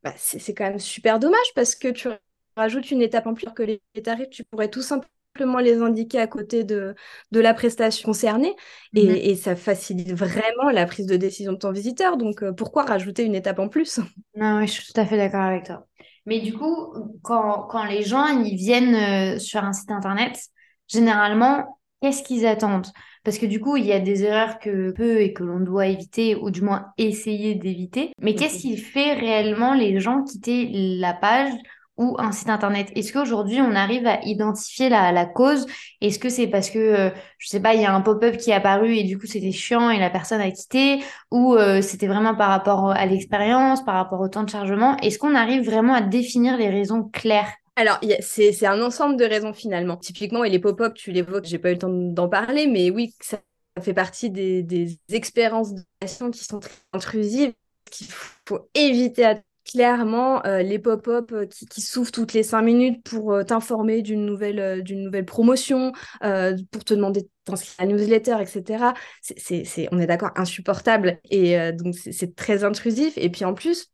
bah, 0.04 0.14
c'est 0.18 0.54
quand 0.54 0.66
même 0.66 0.80
super 0.80 1.20
dommage 1.20 1.40
parce 1.56 1.76
que 1.76 1.88
tu 1.90 2.08
rajoutes 2.56 2.92
une 2.92 3.02
étape 3.02 3.28
en 3.28 3.34
plus 3.34 3.48
que 3.56 3.64
les 3.64 3.82
tarifs, 4.04 4.30
tu 4.30 4.44
pourrais 4.44 4.70
tout 4.70 4.82
simplement 4.82 5.10
simplement 5.34 5.60
les 5.60 5.82
indiquer 5.82 6.20
à 6.20 6.28
côté 6.28 6.64
de, 6.64 6.96
de 7.32 7.40
la 7.40 7.54
prestation 7.54 8.06
concernée 8.06 8.56
et, 8.94 9.08
mhm. 9.08 9.16
et, 9.16 9.36
ça 9.36 9.56
facilite 9.56 10.14
vraiment 10.14 10.70
la 10.72 10.86
prise 10.86 11.06
de 11.06 11.16
décision 11.16 11.54
de 11.54 11.58
ton 11.58 11.72
visiteur. 11.72 12.18
Donc, 12.18 12.44
euh, 12.44 12.52
pourquoi 12.52 12.84
rajouter 12.84 13.24
une 13.24 13.36
étape 13.36 13.60
en 13.60 13.70
plus? 13.70 14.00
Non, 14.36 14.60
oui, 14.60 14.68
je 14.68 14.74
suis 14.74 14.94
tout 14.94 15.00
à 15.00 15.06
fait 15.06 15.18
d'accord 15.18 15.42
avec 15.42 15.66
toi. 15.66 15.86
Mais 16.26 16.40
du 16.40 16.54
coup, 16.54 16.94
quand, 17.22 17.68
quand 17.70 17.86
les 17.86 18.04
gens 18.04 18.28
ils 18.28 18.56
viennent 18.56 19.36
euh, 19.36 19.40
sur 19.40 19.64
un 19.64 19.74
site 19.74 19.92
internet, 19.92 20.38
généralement, 20.88 21.80
qu'est-ce 22.02 22.24
qu'ils 22.24 22.46
attendent? 22.46 22.88
Parce 23.24 23.38
que 23.38 23.46
du 23.46 23.60
coup, 23.60 23.78
il 23.78 23.86
y 23.86 23.92
a 23.92 24.00
des 24.00 24.24
erreurs 24.24 24.60
que 24.60 24.92
peut 24.92 25.22
et 25.22 25.34
que 25.34 25.44
l'on 25.44 25.60
doit 25.60 25.88
éviter, 25.88 26.36
ou 26.36 26.50
du 26.50 26.62
moins 26.62 26.88
essayer 26.98 27.56
d'éviter. 27.56 28.12
Mais 28.20 28.36
qu'est-ce 28.36 28.60
qui 28.60 28.78
fait 28.78 29.14
réellement 29.14 29.74
les 29.74 30.00
gens 30.00 30.24
quitter 30.24 30.70
la 31.00 31.14
page 31.14 31.54
un 32.18 32.32
site 32.32 32.50
internet. 32.50 32.92
Est-ce 32.96 33.14
qu'aujourd'hui 33.14 33.62
on 33.62 33.76
arrive 33.76 34.08
à 34.08 34.22
identifier 34.24 34.90
la, 34.90 35.26
cause? 35.26 35.66
Est-ce 36.02 36.20
que 36.20 36.30
c'est 36.30 36.48
parce 36.48 36.70
que, 36.70 36.80
euh, 36.80 37.10
je 37.38 37.48
sais 37.48 37.60
pas, 37.60 37.74
il 37.74 37.82
y 37.82 37.86
a 37.86 37.94
un 37.94 38.02
pop-up 38.02 38.38
qui 38.38 38.52
est 38.52 38.54
apparu 38.54 38.96
et 38.96 39.04
du 39.04 39.18
coup 39.18 39.28
c'était 39.28 39.52
chiant 39.52 39.90
et 39.90 40.00
la 40.00 40.10
personne 40.10 40.42
a 40.42 40.52
quitté? 40.52 41.04
Ou 41.32 41.56
euh, 41.56 41.82
c'était 41.82 42.08
vraiment 42.08 42.36
par 42.36 42.50
rapport 42.50 42.92
à 42.92 43.06
l'expérience, 43.06 43.84
par 43.84 43.96
rapport 43.96 44.20
au 44.20 44.28
temps 44.28 44.44
de 44.44 44.50
chargement? 44.50 44.98
Est-ce 44.98 45.20
qu'on 45.20 45.36
arrive 45.36 45.64
vraiment 45.64 45.94
à 45.94 46.02
définir 46.02 46.58
les 46.58 46.70
raisons 46.70 47.04
claires? 47.04 47.52
Alors, 47.76 48.00
c'est 48.20 48.66
un 48.66 48.82
ensemble 48.82 49.18
de 49.18 49.26
raisons 49.26 49.54
finalement. 49.54 49.98
Typiquement, 49.98 50.44
et 50.44 50.50
les 50.50 50.60
pop-up, 50.60 50.94
tu 50.94 51.12
l'évoques, 51.12 51.46
j'ai 51.46 51.58
pas 51.58 51.70
eu 51.70 51.74
le 51.74 51.80
temps 51.80 51.90
d'en 51.90 52.28
parler, 52.28 52.68
mais 52.68 52.92
oui, 52.92 53.16
ça 53.22 53.40
fait 53.82 53.94
partie 53.94 54.30
des, 54.30 55.00
expériences 55.10 55.74
de 55.74 55.82
qui 56.32 56.44
sont 56.44 56.60
très 56.60 56.72
intrusives, 56.94 57.54
qu'il 57.90 58.08
faut 58.08 58.70
éviter 58.74 59.26
à 59.26 59.42
clairement 59.72 60.46
euh, 60.46 60.62
les 60.62 60.80
pop-up 60.80 61.32
euh, 61.32 61.46
qui, 61.46 61.66
qui 61.66 61.82
s'ouvrent 61.82 62.12
toutes 62.12 62.34
les 62.34 62.44
cinq 62.44 62.62
minutes 62.62 63.04
pour 63.04 63.34
euh, 63.34 63.44
t'informer 63.44 64.02
d'une 64.02 64.26
nouvelle, 64.26 64.86
promotion, 65.26 65.92
pour 66.72 66.84
te 66.84 66.94
demander 66.94 67.22
de 67.22 67.30
t'inscrire 67.46 67.76
à 67.78 67.86
la 67.86 67.92
newsletter, 67.92 68.38
etc. 68.42 68.94
C'est, 69.22 69.88
on 69.92 70.00
est 70.00 70.08
d'accord, 70.08 70.32
insupportable. 70.36 71.20
Et 71.30 71.72
donc, 71.74 71.96
c'est, 71.96 72.36
très 72.36 72.64
intrusif. 72.64 73.14
Et 73.18 73.30
puis 73.30 73.46
en 73.46 73.54
plus, 73.54 73.92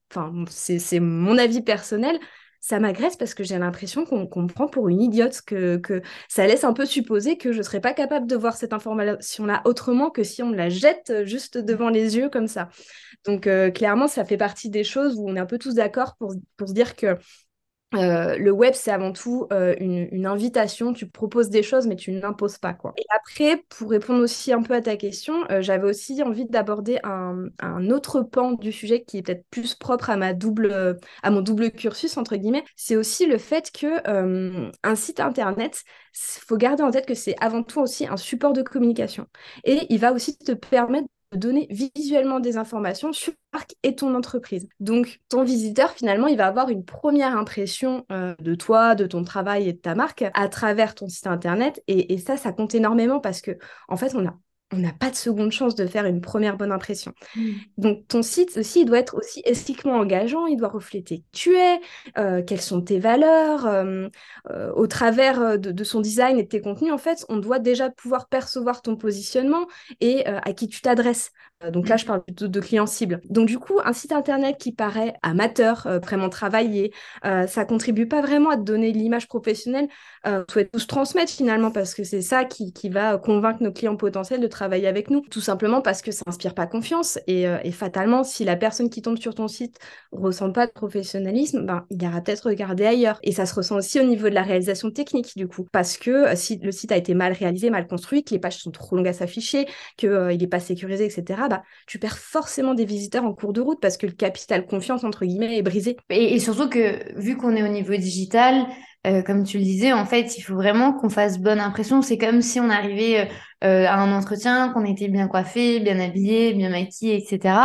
c'est 0.49 0.99
mon 0.99 1.37
avis 1.37 1.61
personnel, 1.61 2.17
ça 2.59 2.79
m'agresse 2.79 3.15
parce 3.15 3.33
que 3.33 3.43
j'ai 3.43 3.57
l'impression 3.57 4.05
qu'on 4.05 4.41
me 4.41 4.47
prend 4.47 4.67
pour 4.67 4.89
une 4.89 5.01
idiote, 5.01 5.41
que, 5.41 6.01
ça 6.27 6.47
laisse 6.47 6.63
un 6.63 6.73
peu 6.73 6.85
supposer 6.85 7.37
que 7.37 7.51
je 7.51 7.59
ne 7.59 7.63
serais 7.63 7.81
pas 7.81 7.93
capable 7.93 8.27
de 8.27 8.35
voir 8.35 8.55
cette 8.55 8.73
information-là 8.73 9.61
autrement 9.65 10.09
que 10.09 10.23
si 10.23 10.43
on 10.43 10.51
la 10.51 10.69
jette 10.69 11.25
juste 11.25 11.57
devant 11.57 11.89
les 11.89 12.17
yeux 12.17 12.29
comme 12.29 12.47
ça. 12.47 12.69
Donc 13.25 13.47
euh, 13.47 13.71
clairement, 13.71 14.07
ça 14.07 14.25
fait 14.25 14.37
partie 14.37 14.69
des 14.69 14.83
choses 14.83 15.17
où 15.17 15.29
on 15.29 15.35
est 15.35 15.39
un 15.39 15.45
peu 15.45 15.57
tous 15.57 15.75
d'accord 15.75 16.15
pour, 16.17 16.33
pour 16.55 16.67
se 16.67 16.73
dire 16.73 16.95
que 16.95 17.17
euh, 17.95 18.37
le 18.37 18.51
web, 18.51 18.73
c'est 18.73 18.91
avant 18.91 19.13
tout 19.13 19.47
euh, 19.53 19.73
une, 19.79 20.25
invitation. 20.25 20.91
Tu 20.91 21.07
proposes 21.07 21.49
des 21.49 21.63
choses, 21.63 21.87
mais 21.87 21.95
tu 21.95 22.11
n'imposes 22.11 22.57
pas. 22.57 22.73
Quoi. 22.73 22.93
Et 22.97 23.05
après, 23.15 23.63
pour 23.69 23.89
répondre 23.91 24.21
aussi 24.21 24.51
un 24.51 24.61
peu 24.61 24.73
à 24.73 24.81
ta 24.81 24.97
question, 24.97 25.49
euh, 25.49 25.61
j'avais 25.61 25.87
aussi 25.87 26.21
envie 26.21 26.45
d'aborder 26.45 26.99
un, 27.03 27.49
autre 27.89 28.21
pan 28.21 28.53
du 28.53 28.71
sujet 28.71 29.03
qui 29.03 29.17
est 29.17 29.21
peut-être 29.21 29.45
plus 29.49 29.75
propre 29.75 30.09
à, 30.09 30.17
ma 30.17 30.33
double, 30.33 30.97
à 31.23 31.31
mon 31.31 31.41
double 31.41 31.71
cursus, 31.71 32.17
entre 32.17 32.35
guillemets. 32.35 32.65
C'est 32.75 32.97
aussi 32.97 33.25
le 33.25 33.37
fait 33.37 33.71
que 33.71 34.67
un 34.83 34.95
site 34.95 35.19
internet, 35.19 35.83
faut 36.13 36.57
garder 36.57 36.83
en 36.83 36.91
tête 36.91 37.05
que 37.05 37.13
c'est 37.13 37.35
avant 37.39 37.63
tout 37.63 37.79
aussi 37.79 38.07
un 38.07 38.17
support 38.17 38.53
de 38.53 38.61
communication. 38.61 39.27
Et 39.63 39.85
il 39.89 39.99
va 39.99 40.11
aussi 40.11 40.37
te 40.37 40.51
permettre 40.51 41.07
donner 41.35 41.67
visuellement 41.69 42.39
des 42.39 42.57
informations 42.57 43.11
sur 43.13 43.33
la 43.53 43.59
marque 43.59 43.75
et 43.83 43.95
ton 43.95 44.15
entreprise. 44.15 44.67
Donc, 44.79 45.19
ton 45.29 45.43
visiteur, 45.43 45.91
finalement, 45.91 46.27
il 46.27 46.37
va 46.37 46.47
avoir 46.47 46.69
une 46.69 46.85
première 46.85 47.37
impression 47.37 48.05
euh, 48.11 48.35
de 48.39 48.55
toi, 48.55 48.95
de 48.95 49.05
ton 49.05 49.23
travail 49.23 49.67
et 49.67 49.73
de 49.73 49.77
ta 49.77 49.95
marque 49.95 50.25
à 50.33 50.47
travers 50.47 50.95
ton 50.95 51.07
site 51.07 51.27
internet. 51.27 51.83
Et, 51.87 52.13
et 52.13 52.17
ça, 52.17 52.37
ça 52.37 52.51
compte 52.51 52.75
énormément 52.75 53.19
parce 53.19 53.41
que, 53.41 53.51
en 53.87 53.97
fait, 53.97 54.15
on 54.15 54.25
a 54.25 54.37
on 54.73 54.77
n'a 54.77 54.91
pas 54.91 55.09
de 55.09 55.15
seconde 55.15 55.51
chance 55.51 55.75
de 55.75 55.85
faire 55.87 56.05
une 56.05 56.19
première 56.19 56.57
bonne 56.57 56.71
impression. 56.71 57.13
Mm. 57.35 57.51
Donc 57.77 58.07
ton 58.07 58.21
site 58.21 58.57
aussi, 58.57 58.81
il 58.81 58.85
doit 58.85 58.99
être 58.99 59.15
aussi 59.15 59.41
esthétiquement 59.45 59.93
engageant, 59.93 60.45
il 60.45 60.57
doit 60.57 60.67
refléter 60.67 61.19
qui 61.19 61.23
tu 61.31 61.55
es, 61.55 61.79
euh, 62.17 62.41
quelles 62.41 62.61
sont 62.61 62.81
tes 62.81 62.99
valeurs. 62.99 63.65
Euh, 63.65 64.09
euh, 64.49 64.71
au 64.73 64.87
travers 64.87 65.57
de, 65.57 65.83
son 65.83 66.01
design 66.01 66.37
et 66.37 66.43
de 66.43 66.47
tes 66.47 66.61
contenus, 66.61 66.91
en 66.91 66.97
fait, 66.97 67.25
on 67.29 67.37
doit 67.37 67.59
déjà 67.59 67.89
pouvoir 67.89 68.27
percevoir 68.27 68.81
ton 68.81 68.97
positionnement 68.97 69.67
et 70.01 70.25
à 70.25 70.53
qui 70.53 70.67
tu 70.67 70.81
t'adresses. 70.81 71.31
Donc 71.71 71.89
là, 71.89 71.97
je 71.97 72.05
parle 72.05 72.23
plutôt 72.23 72.47
de 72.47 72.59
clients 72.59 72.85
cibles. 72.85 73.21
Donc 73.29 73.47
du 73.47 73.59
coup, 73.59 73.79
un 73.83 73.93
site 73.93 74.11
internet 74.11 74.57
qui 74.57 74.71
paraît 74.71 75.13
amateur, 75.23 75.87
vraiment 76.01 76.29
travaillé, 76.29 76.93
ça 77.23 77.65
contribue 77.65 78.07
pas 78.07 78.21
vraiment 78.21 78.49
à 78.49 78.57
te 78.57 78.61
donner 78.61 78.91
l'image 78.91 79.27
professionnelle 79.27 79.87
euh, 80.25 80.43
souhaite 80.49 80.71
tous 80.71 80.87
transmettre 80.87 81.31
finalement 81.31 81.71
parce 81.71 81.93
que 81.93 82.03
c'est 82.03 82.21
ça 82.21 82.45
qui, 82.45 82.71
va 82.89 83.17
convaincre 83.17 83.61
nos 83.61 83.71
clients 83.71 83.95
potentiels 83.95 84.39
de 84.39 84.47
travailler 84.47 84.87
avec 84.87 85.09
nous. 85.09 85.21
Tout 85.21 85.41
simplement 85.41 85.81
parce 85.81 86.01
que 86.01 86.11
ça 86.11 86.23
inspire 86.27 86.53
pas 86.53 86.67
confiance 86.67 87.19
et, 87.27 87.47
euh, 87.47 87.57
fatalement, 87.71 88.23
si 88.23 88.43
la 88.43 88.55
personne 88.55 88.89
qui 88.89 89.01
tombe 89.01 89.17
sur 89.17 89.35
ton 89.35 89.47
site 89.47 89.77
ressent 90.11 90.51
pas 90.51 90.67
de 90.67 90.71
professionnalisme, 90.71 91.65
ben, 91.65 91.85
il 91.89 92.01
ira 92.01 92.21
peut-être 92.21 92.49
regarder 92.49 92.85
ailleurs. 92.85 93.19
Et 93.23 93.31
ça 93.31 93.45
se 93.45 93.53
ressent 93.53 93.75
aussi 93.75 93.99
au 93.99 94.03
niveau 94.03 94.29
de 94.29 94.33
la 94.33 94.41
réalisation 94.41 94.89
technique 94.91 95.33
du 95.35 95.47
coup 95.47 95.67
parce 95.71 95.97
que 95.97 96.11
euh, 96.11 96.35
si 96.35 96.57
le 96.57 96.71
site 96.71 96.91
a 96.91 96.97
été 96.97 97.13
mal 97.13 97.33
réalisé, 97.33 97.69
mal 97.69 97.87
construit, 97.87 98.23
que 98.23 98.33
les 98.33 98.39
pages 98.39 98.57
sont 98.57 98.71
trop 98.71 98.95
longues 98.95 99.07
à 99.07 99.13
s'afficher, 99.13 99.65
qu'il 99.97 100.09
euh, 100.09 100.33
il 100.33 100.39
n'est 100.39 100.47
pas 100.47 100.59
sécurisé, 100.59 101.05
etc., 101.05 101.41
bah, 101.47 101.63
tu 101.87 101.99
perds 101.99 102.17
forcément 102.17 102.73
des 102.73 102.85
visiteurs 102.85 103.23
en 103.23 103.33
cours 103.33 103.53
de 103.53 103.61
route 103.61 103.79
parce 103.81 103.97
que 103.97 104.05
le 104.05 104.13
capital 104.13 104.65
confiance, 104.65 105.03
entre 105.03 105.25
guillemets, 105.25 105.57
est 105.57 105.61
brisé. 105.61 105.97
Et, 106.09 106.35
et 106.35 106.39
surtout 106.39 106.69
que 106.69 107.17
vu 107.19 107.37
qu'on 107.37 107.55
est 107.55 107.63
au 107.63 107.67
niveau 107.67 107.95
digital, 107.95 108.67
euh, 109.07 109.21
comme 109.21 109.43
tu 109.43 109.57
le 109.57 109.63
disais, 109.63 109.93
en 109.93 110.05
fait, 110.05 110.37
il 110.37 110.41
faut 110.41 110.55
vraiment 110.55 110.91
qu'on 110.91 111.09
fasse 111.09 111.39
bonne 111.39 111.59
impression. 111.59 112.01
C'est 112.01 112.17
comme 112.17 112.41
si 112.41 112.59
on 112.59 112.69
arrivait 112.69 113.21
euh, 113.21 113.25
euh, 113.63 113.87
à 113.87 113.95
un 113.95 114.11
entretien, 114.11 114.69
qu'on 114.69 114.83
était 114.83 115.07
bien 115.07 115.27
coiffé, 115.27 115.79
bien 115.79 115.99
habillé, 115.99 116.53
bien 116.53 116.69
maquillé, 116.69 117.15
etc. 117.15 117.55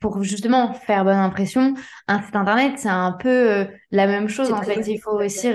Pour 0.00 0.22
justement 0.22 0.72
faire 0.72 1.04
bonne 1.04 1.16
impression. 1.16 1.74
Un 2.08 2.22
site 2.22 2.34
internet, 2.34 2.74
c'est 2.76 2.88
un 2.88 3.12
peu 3.12 3.66
la 3.90 4.06
même 4.06 4.28
chose. 4.28 4.52
En 4.52 4.62
fait, 4.62 4.86
il 4.86 4.98
faut 4.98 5.20
aussi, 5.20 5.48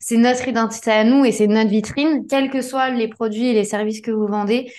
c'est 0.00 0.16
notre 0.16 0.48
identité 0.48 0.92
à 0.92 1.04
nous 1.04 1.24
et 1.24 1.32
c'est 1.32 1.46
notre 1.46 1.70
vitrine, 1.70 2.26
quels 2.26 2.50
que 2.50 2.62
soient 2.62 2.88
les 2.88 3.08
produits 3.08 3.48
et 3.48 3.52
les 3.52 3.64
services 3.64 4.00
que 4.00 4.10
vous 4.10 4.26
vendez. 4.26 4.72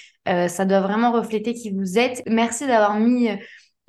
Ça 0.47 0.65
doit 0.65 0.81
vraiment 0.81 1.11
refléter 1.11 1.53
qui 1.53 1.71
vous 1.71 1.97
êtes. 1.97 2.21
Merci 2.27 2.67
d'avoir 2.67 2.99
mis 2.99 3.29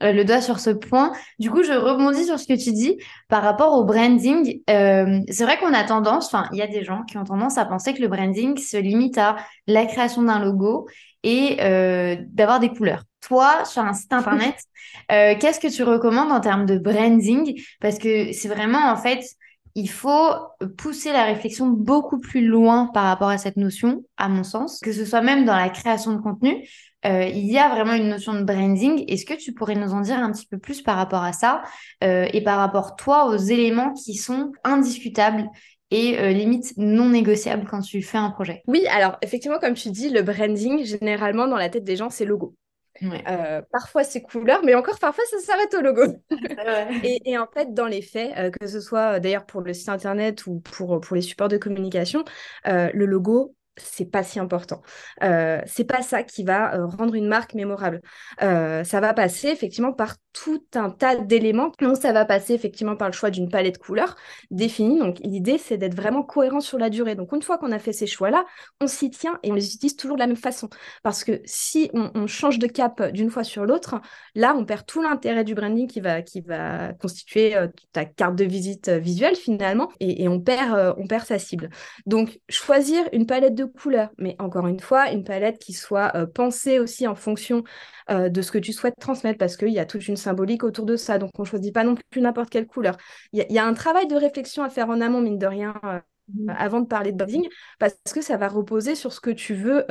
euh, 0.02 0.12
le 0.12 0.24
doigt 0.24 0.40
sur 0.40 0.60
ce 0.60 0.70
point. 0.70 1.12
Du 1.40 1.50
coup, 1.50 1.62
je 1.64 1.72
rebondis 1.72 2.24
sur 2.24 2.38
ce 2.38 2.46
que 2.46 2.52
tu 2.52 2.72
dis 2.72 2.96
par 3.28 3.42
rapport 3.42 3.74
au 3.74 3.84
branding. 3.84 4.60
Euh, 4.70 5.20
c'est 5.28 5.42
vrai 5.42 5.58
qu'on 5.58 5.74
a 5.74 5.82
tendance, 5.82 6.26
enfin, 6.26 6.48
il 6.52 6.58
y 6.58 6.62
a 6.62 6.68
des 6.68 6.84
gens 6.84 7.02
qui 7.02 7.18
ont 7.18 7.24
tendance 7.24 7.58
à 7.58 7.64
penser 7.64 7.94
que 7.94 8.00
le 8.00 8.08
branding 8.08 8.56
se 8.58 8.76
limite 8.76 9.18
à 9.18 9.36
la 9.66 9.86
création 9.86 10.22
d'un 10.22 10.38
logo 10.38 10.86
et 11.24 11.56
euh, 11.60 12.16
d'avoir 12.28 12.60
des 12.60 12.68
couleurs. 12.68 13.02
Toi, 13.20 13.64
sur 13.64 13.82
un 13.82 13.92
site 13.92 14.12
internet, 14.12 14.54
qu'est-ce 15.08 15.58
que 15.58 15.74
tu 15.74 15.82
recommandes 15.82 16.30
en 16.30 16.40
termes 16.40 16.66
de 16.66 16.78
branding? 16.78 17.60
Parce 17.80 17.98
que 17.98 18.32
c'est 18.32 18.48
vraiment, 18.48 18.92
en 18.92 18.96
fait, 18.96 19.24
il 19.78 19.88
faut 19.88 20.32
pousser 20.76 21.12
la 21.12 21.24
réflexion 21.24 21.68
beaucoup 21.68 22.18
plus 22.18 22.44
loin 22.44 22.90
par 22.92 23.04
rapport 23.04 23.28
à 23.28 23.38
cette 23.38 23.56
notion, 23.56 24.04
à 24.16 24.28
mon 24.28 24.42
sens, 24.42 24.80
que 24.80 24.92
ce 24.92 25.04
soit 25.04 25.20
même 25.20 25.44
dans 25.44 25.54
la 25.54 25.68
création 25.68 26.12
de 26.12 26.20
contenu. 26.20 26.68
Euh, 27.06 27.26
il 27.26 27.46
y 27.46 27.58
a 27.58 27.68
vraiment 27.68 27.92
une 27.92 28.08
notion 28.08 28.34
de 28.34 28.42
branding. 28.42 29.04
Est-ce 29.06 29.24
que 29.24 29.34
tu 29.34 29.52
pourrais 29.54 29.76
nous 29.76 29.92
en 29.92 30.00
dire 30.00 30.16
un 30.18 30.32
petit 30.32 30.46
peu 30.46 30.58
plus 30.58 30.82
par 30.82 30.96
rapport 30.96 31.22
à 31.22 31.32
ça 31.32 31.62
euh, 32.02 32.26
et 32.32 32.42
par 32.42 32.58
rapport, 32.58 32.96
toi, 32.96 33.26
aux 33.26 33.36
éléments 33.36 33.92
qui 33.92 34.14
sont 34.14 34.50
indiscutables 34.64 35.48
et 35.92 36.18
euh, 36.18 36.32
limite 36.32 36.74
non 36.76 37.08
négociables 37.08 37.66
quand 37.70 37.80
tu 37.80 38.02
fais 38.02 38.18
un 38.18 38.30
projet? 38.30 38.62
Oui, 38.66 38.84
alors 38.88 39.16
effectivement, 39.22 39.60
comme 39.60 39.74
tu 39.74 39.90
dis, 39.90 40.10
le 40.10 40.22
branding, 40.22 40.84
généralement, 40.84 41.46
dans 41.46 41.56
la 41.56 41.68
tête 41.68 41.84
des 41.84 41.94
gens, 41.94 42.10
c'est 42.10 42.24
logo. 42.24 42.56
Parfois 43.70 44.04
c'est 44.04 44.22
couleur, 44.22 44.62
mais 44.64 44.74
encore 44.74 44.98
parfois 44.98 45.24
ça 45.30 45.38
s'arrête 45.38 45.74
au 45.74 45.80
logo. 45.80 46.16
et, 47.04 47.38
en 47.38 47.46
fait, 47.46 47.74
dans 47.74 47.86
les 47.86 48.02
faits, 48.02 48.52
que 48.58 48.66
ce 48.66 48.80
soit 48.80 49.20
d'ailleurs 49.20 49.46
pour 49.46 49.60
le 49.60 49.72
site 49.72 49.88
internet 49.88 50.46
ou 50.46 50.60
pour, 50.60 51.00
pour 51.00 51.16
les 51.16 51.22
supports 51.22 51.48
de 51.48 51.56
communication, 51.56 52.24
le 52.64 53.04
logo, 53.04 53.54
c'est 53.78 54.10
pas 54.10 54.22
si 54.22 54.38
important. 54.38 54.82
Euh, 55.22 55.60
c'est 55.66 55.84
pas 55.84 56.02
ça 56.02 56.22
qui 56.22 56.44
va 56.44 56.74
euh, 56.74 56.86
rendre 56.86 57.14
une 57.14 57.26
marque 57.26 57.54
mémorable. 57.54 58.00
Euh, 58.42 58.84
ça 58.84 59.00
va 59.00 59.14
passer 59.14 59.48
effectivement 59.48 59.92
par 59.92 60.16
tout 60.32 60.64
un 60.74 60.90
tas 60.90 61.16
d'éléments. 61.16 61.72
Donc 61.80 61.96
ça 61.96 62.12
va 62.12 62.24
passer 62.24 62.54
effectivement 62.54 62.96
par 62.96 63.08
le 63.08 63.12
choix 63.12 63.30
d'une 63.30 63.48
palette 63.48 63.78
couleur 63.78 64.16
définie. 64.50 64.98
Donc 64.98 65.18
l'idée 65.22 65.58
c'est 65.58 65.78
d'être 65.78 65.94
vraiment 65.94 66.22
cohérent 66.22 66.60
sur 66.60 66.78
la 66.78 66.90
durée. 66.90 67.14
Donc 67.14 67.32
une 67.32 67.42
fois 67.42 67.58
qu'on 67.58 67.72
a 67.72 67.78
fait 67.78 67.92
ces 67.92 68.06
choix-là, 68.06 68.44
on 68.80 68.86
s'y 68.86 69.10
tient 69.10 69.38
et 69.42 69.50
on 69.50 69.54
les 69.54 69.74
utilise 69.74 69.96
toujours 69.96 70.16
de 70.16 70.20
la 70.20 70.26
même 70.26 70.36
façon. 70.36 70.68
Parce 71.02 71.24
que 71.24 71.40
si 71.44 71.90
on, 71.94 72.26
change 72.26 72.58
de 72.58 72.66
cap 72.66 73.02
d'une 73.12 73.30
fois 73.30 73.42
sur 73.42 73.64
l'autre, 73.64 74.00
là 74.34 74.54
on 74.56 74.64
perd 74.64 74.84
tout 74.86 75.00
l'intérêt 75.00 75.44
du 75.44 75.54
branding 75.54 75.86
qui 75.86 76.00
va, 76.00 76.20
qui 76.20 76.40
va 76.40 76.92
constituer 76.94 77.54
ta 77.92 78.04
carte 78.04 78.36
de 78.36 78.44
visite 78.44 78.90
visuelle 78.90 79.34
finalement 79.34 79.88
et, 79.98 80.24
et 80.24 80.28
on, 80.28 80.40
perd, 80.40 80.94
on 80.98 81.06
perd 81.06 81.24
sa 81.24 81.38
cible. 81.38 81.70
Donc 82.06 82.38
choisir 82.48 83.08
une 83.12 83.26
palette 83.26 83.54
de 83.54 83.64
couleurs, 83.72 84.10
mais 84.18 84.36
encore 84.38 84.66
une 84.66 84.80
fois, 84.80 85.10
une 85.10 85.24
palette 85.24 85.58
qui 85.58 85.72
soit 85.72 86.12
euh, 86.14 86.26
pensée 86.26 86.78
aussi 86.78 87.06
en 87.06 87.14
fonction 87.14 87.64
euh, 88.10 88.28
de 88.28 88.42
ce 88.42 88.52
que 88.52 88.58
tu 88.58 88.72
souhaites 88.72 88.94
transmettre, 88.98 89.38
parce 89.38 89.56
qu'il 89.56 89.68
y 89.68 89.78
a 89.78 89.86
toute 89.86 90.08
une 90.08 90.16
symbolique 90.16 90.64
autour 90.64 90.86
de 90.86 90.96
ça, 90.96 91.18
donc 91.18 91.30
on 91.38 91.42
ne 91.42 91.46
choisit 91.46 91.74
pas 91.74 91.84
non 91.84 91.94
plus 92.10 92.20
n'importe 92.20 92.50
quelle 92.50 92.66
couleur. 92.66 92.96
Il 93.32 93.44
y, 93.48 93.58
a 93.58 93.66
un 93.66 93.74
travail 93.74 94.06
de 94.06 94.16
réflexion 94.16 94.62
à 94.62 94.70
faire 94.70 94.88
en 94.88 95.00
amont, 95.00 95.20
mine 95.20 95.38
de 95.38 95.46
rien, 95.46 95.74
euh, 95.84 96.00
mmh. 96.34 96.50
avant 96.56 96.80
de 96.80 96.86
parler 96.86 97.12
de 97.12 97.16
branding, 97.16 97.48
parce 97.78 97.94
que 98.12 98.22
ça 98.22 98.36
va 98.36 98.48
reposer 98.48 98.94
sur 98.94 99.12
ce 99.12 99.20
que 99.20 99.30
tu 99.30 99.54
veux 99.54 99.84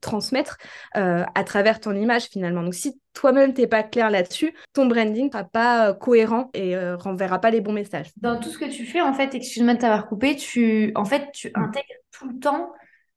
transmettre 0.00 0.58
à 0.94 1.44
travers 1.44 1.80
ton 1.80 1.94
image 1.94 2.24
finalement. 2.24 2.62
Donc 2.62 2.74
si 2.74 3.00
toi-même 3.12 3.54
t'es 3.54 3.66
pas 3.66 3.82
clair 3.82 4.10
là-dessus, 4.10 4.54
ton 4.72 4.86
branding 4.86 5.26
ne 5.26 5.30
sera 5.30 5.44
pas 5.44 5.92
cohérent 5.94 6.50
et 6.54 6.76
renverra 6.94 7.40
pas 7.40 7.50
les 7.50 7.60
bons 7.60 7.72
messages. 7.72 8.10
Dans 8.16 8.38
tout 8.38 8.50
ce 8.50 8.58
que 8.58 8.70
tu 8.70 8.84
fais, 8.84 9.00
en 9.00 9.12
fait, 9.12 9.34
excuse-moi 9.34 9.74
de 9.74 9.80
t'avoir 9.80 10.06
coupé, 10.06 10.36
tu, 10.36 10.92
en 10.94 11.04
fait, 11.04 11.30
tu 11.32 11.48
mmh. 11.48 11.60
intègres 11.60 12.00
tout 12.12 12.28
le 12.28 12.38
temps 12.38 12.72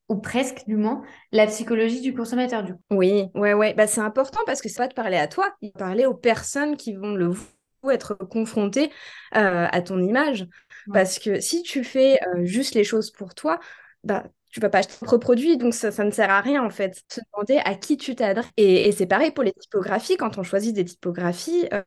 ou 0.10 0.18
presque 0.18 0.66
du 0.68 0.76
moins, 0.76 1.02
la 1.32 1.48
psychologie 1.48 2.02
du 2.02 2.14
consommateur 2.14 2.64
du 2.64 2.74
coup. 2.74 2.82
Oui, 2.92 3.26
ouais, 3.36 3.54
ouais, 3.54 3.74
bah, 3.74 3.88
c'est 3.88 4.02
important 4.02 4.42
parce 4.46 4.62
que 4.62 4.70
c'est 4.70 4.78
pas 4.78 4.88
de 4.88 4.94
parler 4.94 5.18
à 5.18 5.28
toi, 5.28 5.54
il 5.62 5.72
parler 5.72 6.06
aux 6.06 6.14
personnes 6.14 6.78
qui 6.78 6.94
vont 6.94 7.16
le 7.16 7.34
être 7.92 8.16
confrontées 8.16 8.92
euh, 9.36 9.68
à 9.70 9.82
ton 9.82 10.02
image. 10.02 10.48
Parce 10.92 11.20
que 11.20 11.40
si 11.40 11.64
tu 11.64 11.84
fais 11.84 12.20
euh, 12.28 12.46
juste 12.46 12.76
les 12.76 12.84
choses 12.84 13.12
pour 13.12 13.36
toi, 13.36 13.60
bah, 14.04 14.24
tu 14.52 14.60
vas 14.60 14.70
pas 14.70 14.80
acheter 14.80 14.94
ton 15.04 15.18
produit, 15.18 15.58
donc 15.58 15.74
ça, 15.74 15.90
ne 16.04 16.12
sert 16.12 16.30
à 16.30 16.40
rien 16.40 16.64
en 16.64 16.70
fait. 16.70 17.02
Se 17.10 17.22
demander 17.34 17.60
à 17.66 17.74
qui 17.74 17.98
tu 17.98 18.16
t'adresses. 18.16 18.52
Et, 18.56 18.92
c'est 18.92 19.08
pareil 19.08 19.32
pour 19.32 19.44
les 19.44 19.54
typographies. 19.54 20.16
Quand 20.16 20.38
on 20.38 20.44
choisit 20.44 20.76
des 20.76 20.86
typographies, 20.86 21.68
euh, 21.74 21.82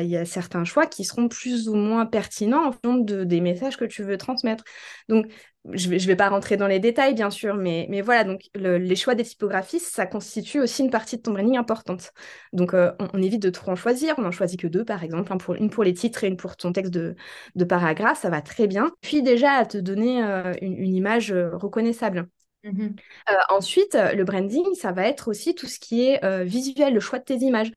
il 0.00 0.08
y, 0.08 0.16
a 0.16 0.24
certains 0.26 0.64
choix 0.64 0.86
qui 0.86 1.04
seront 1.04 1.28
plus 1.28 1.68
ou 1.68 1.76
moins 1.76 2.04
pertinents 2.04 2.66
en 2.66 2.72
fonction 2.72 2.96
de, 2.96 3.24
des 3.24 3.40
messages 3.40 3.78
que 3.78 3.86
tu 3.86 4.02
veux 4.02 4.18
transmettre. 4.18 4.64
Donc, 5.08 5.26
je 5.68 5.86
ne 5.86 5.90
vais, 5.90 5.98
je 5.98 6.06
vais 6.06 6.16
pas 6.16 6.28
rentrer 6.28 6.56
dans 6.56 6.66
les 6.66 6.80
détails, 6.80 7.14
bien 7.14 7.30
sûr, 7.30 7.54
mais, 7.54 7.86
mais 7.90 8.00
voilà, 8.00 8.24
donc 8.24 8.48
les 8.54 8.96
choix 8.96 9.14
des 9.14 9.24
typographies, 9.24 9.78
ça 9.78 10.06
constitue 10.06 10.58
aussi 10.60 10.82
une 10.82 10.90
partie 10.90 11.18
de 11.18 11.22
ton 11.22 11.32
branding 11.32 11.58
importante. 11.58 12.12
Donc, 12.52 12.72
euh, 12.72 12.92
on, 13.12 13.20
évite 13.20 13.42
de 13.42 13.50
trop 13.50 13.70
en 13.70 13.76
choisir. 13.76 14.14
On 14.18 14.22
n'en 14.22 14.30
choisit 14.30 14.58
que 14.58 14.66
deux, 14.66 14.84
par 14.84 15.04
exemple, 15.04 15.36
pour, 15.36 15.54
une 15.54 15.68
pour 15.68 15.84
les 15.84 15.92
titres 15.92 16.24
et 16.24 16.28
une 16.28 16.38
pour 16.38 16.56
ton 16.56 16.72
texte 16.72 16.92
de, 16.92 17.14
de 17.56 17.64
paragraphe. 17.64 18.20
Ça 18.20 18.30
va 18.30 18.40
très 18.40 18.66
bien. 18.66 18.90
Puis 19.02 19.22
déjà, 19.22 19.52
à 19.52 19.66
te 19.66 19.76
donner 19.76 20.24
euh, 20.24 20.54
une, 20.62 20.94
image 20.94 21.30
euh, 21.30 21.50
reconnaissable. 21.56 22.28
Mmh 22.64 22.88
ensuite, 23.48 23.96
le 24.14 24.22
branding, 24.22 24.74
ça 24.74 24.92
va 24.92 25.06
être 25.06 25.28
aussi 25.28 25.54
tout 25.54 25.66
ce 25.66 25.78
qui 25.78 26.06
est 26.06 26.44
visuel, 26.44 26.92
le 26.92 27.00
choix 27.00 27.18
de 27.18 27.24
tes 27.24 27.36
images. 27.36 27.72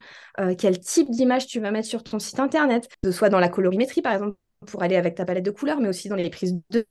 quel 0.58 0.78
type 0.78 1.10
d'image 1.10 1.48
tu 1.48 1.62
vas 1.62 1.72
mettre 1.72 1.88
sur 1.88 2.04
ton 2.04 2.20
site 2.20 2.40
internet, 2.42 2.90
que 3.02 3.10
ce 3.10 3.18
soit 3.18 3.30
dans 3.30 3.40
la 3.40 3.48
colorimétrie, 3.48 4.02
par 4.02 4.12
exemple, 4.12 4.36
pour 4.68 4.84
aller 4.84 4.98
avec 4.98 5.16
ta 5.16 5.24
palette 5.24 5.46
de 5.46 5.52
couleurs, 5.52 5.80
mais 5.80 5.88
aussi 5.88 6.10
dans 6.10 6.18
les 6.18 6.30
prises 6.30 6.60
de 6.70 6.86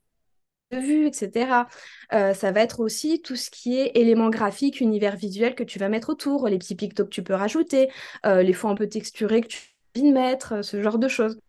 vue, 0.79 1.07
etc. 1.07 1.67
Euh, 2.13 2.33
ça 2.33 2.51
va 2.51 2.61
être 2.61 2.79
aussi 2.79 3.21
tout 3.21 3.35
ce 3.35 3.49
qui 3.49 3.79
est 3.79 3.91
éléments 3.95 4.29
graphiques, 4.29 4.81
univers 4.81 5.15
visuel 5.15 5.55
que 5.55 5.63
tu 5.63 5.79
vas 5.79 5.89
mettre 5.89 6.09
autour, 6.09 6.47
les 6.47 6.57
petits 6.57 6.75
pictos 6.75 7.05
que 7.05 7.09
tu 7.09 7.23
peux 7.23 7.33
rajouter, 7.33 7.89
euh, 8.25 8.43
les 8.43 8.53
fonds 8.53 8.69
un 8.69 8.75
peu 8.75 8.87
texturés 8.87 9.41
que 9.41 9.47
tu 9.47 9.59
peux 9.93 10.11
mettre, 10.11 10.53
euh, 10.53 10.61
ce 10.61 10.81
genre 10.81 10.99
de 10.99 11.07
choses, 11.07 11.39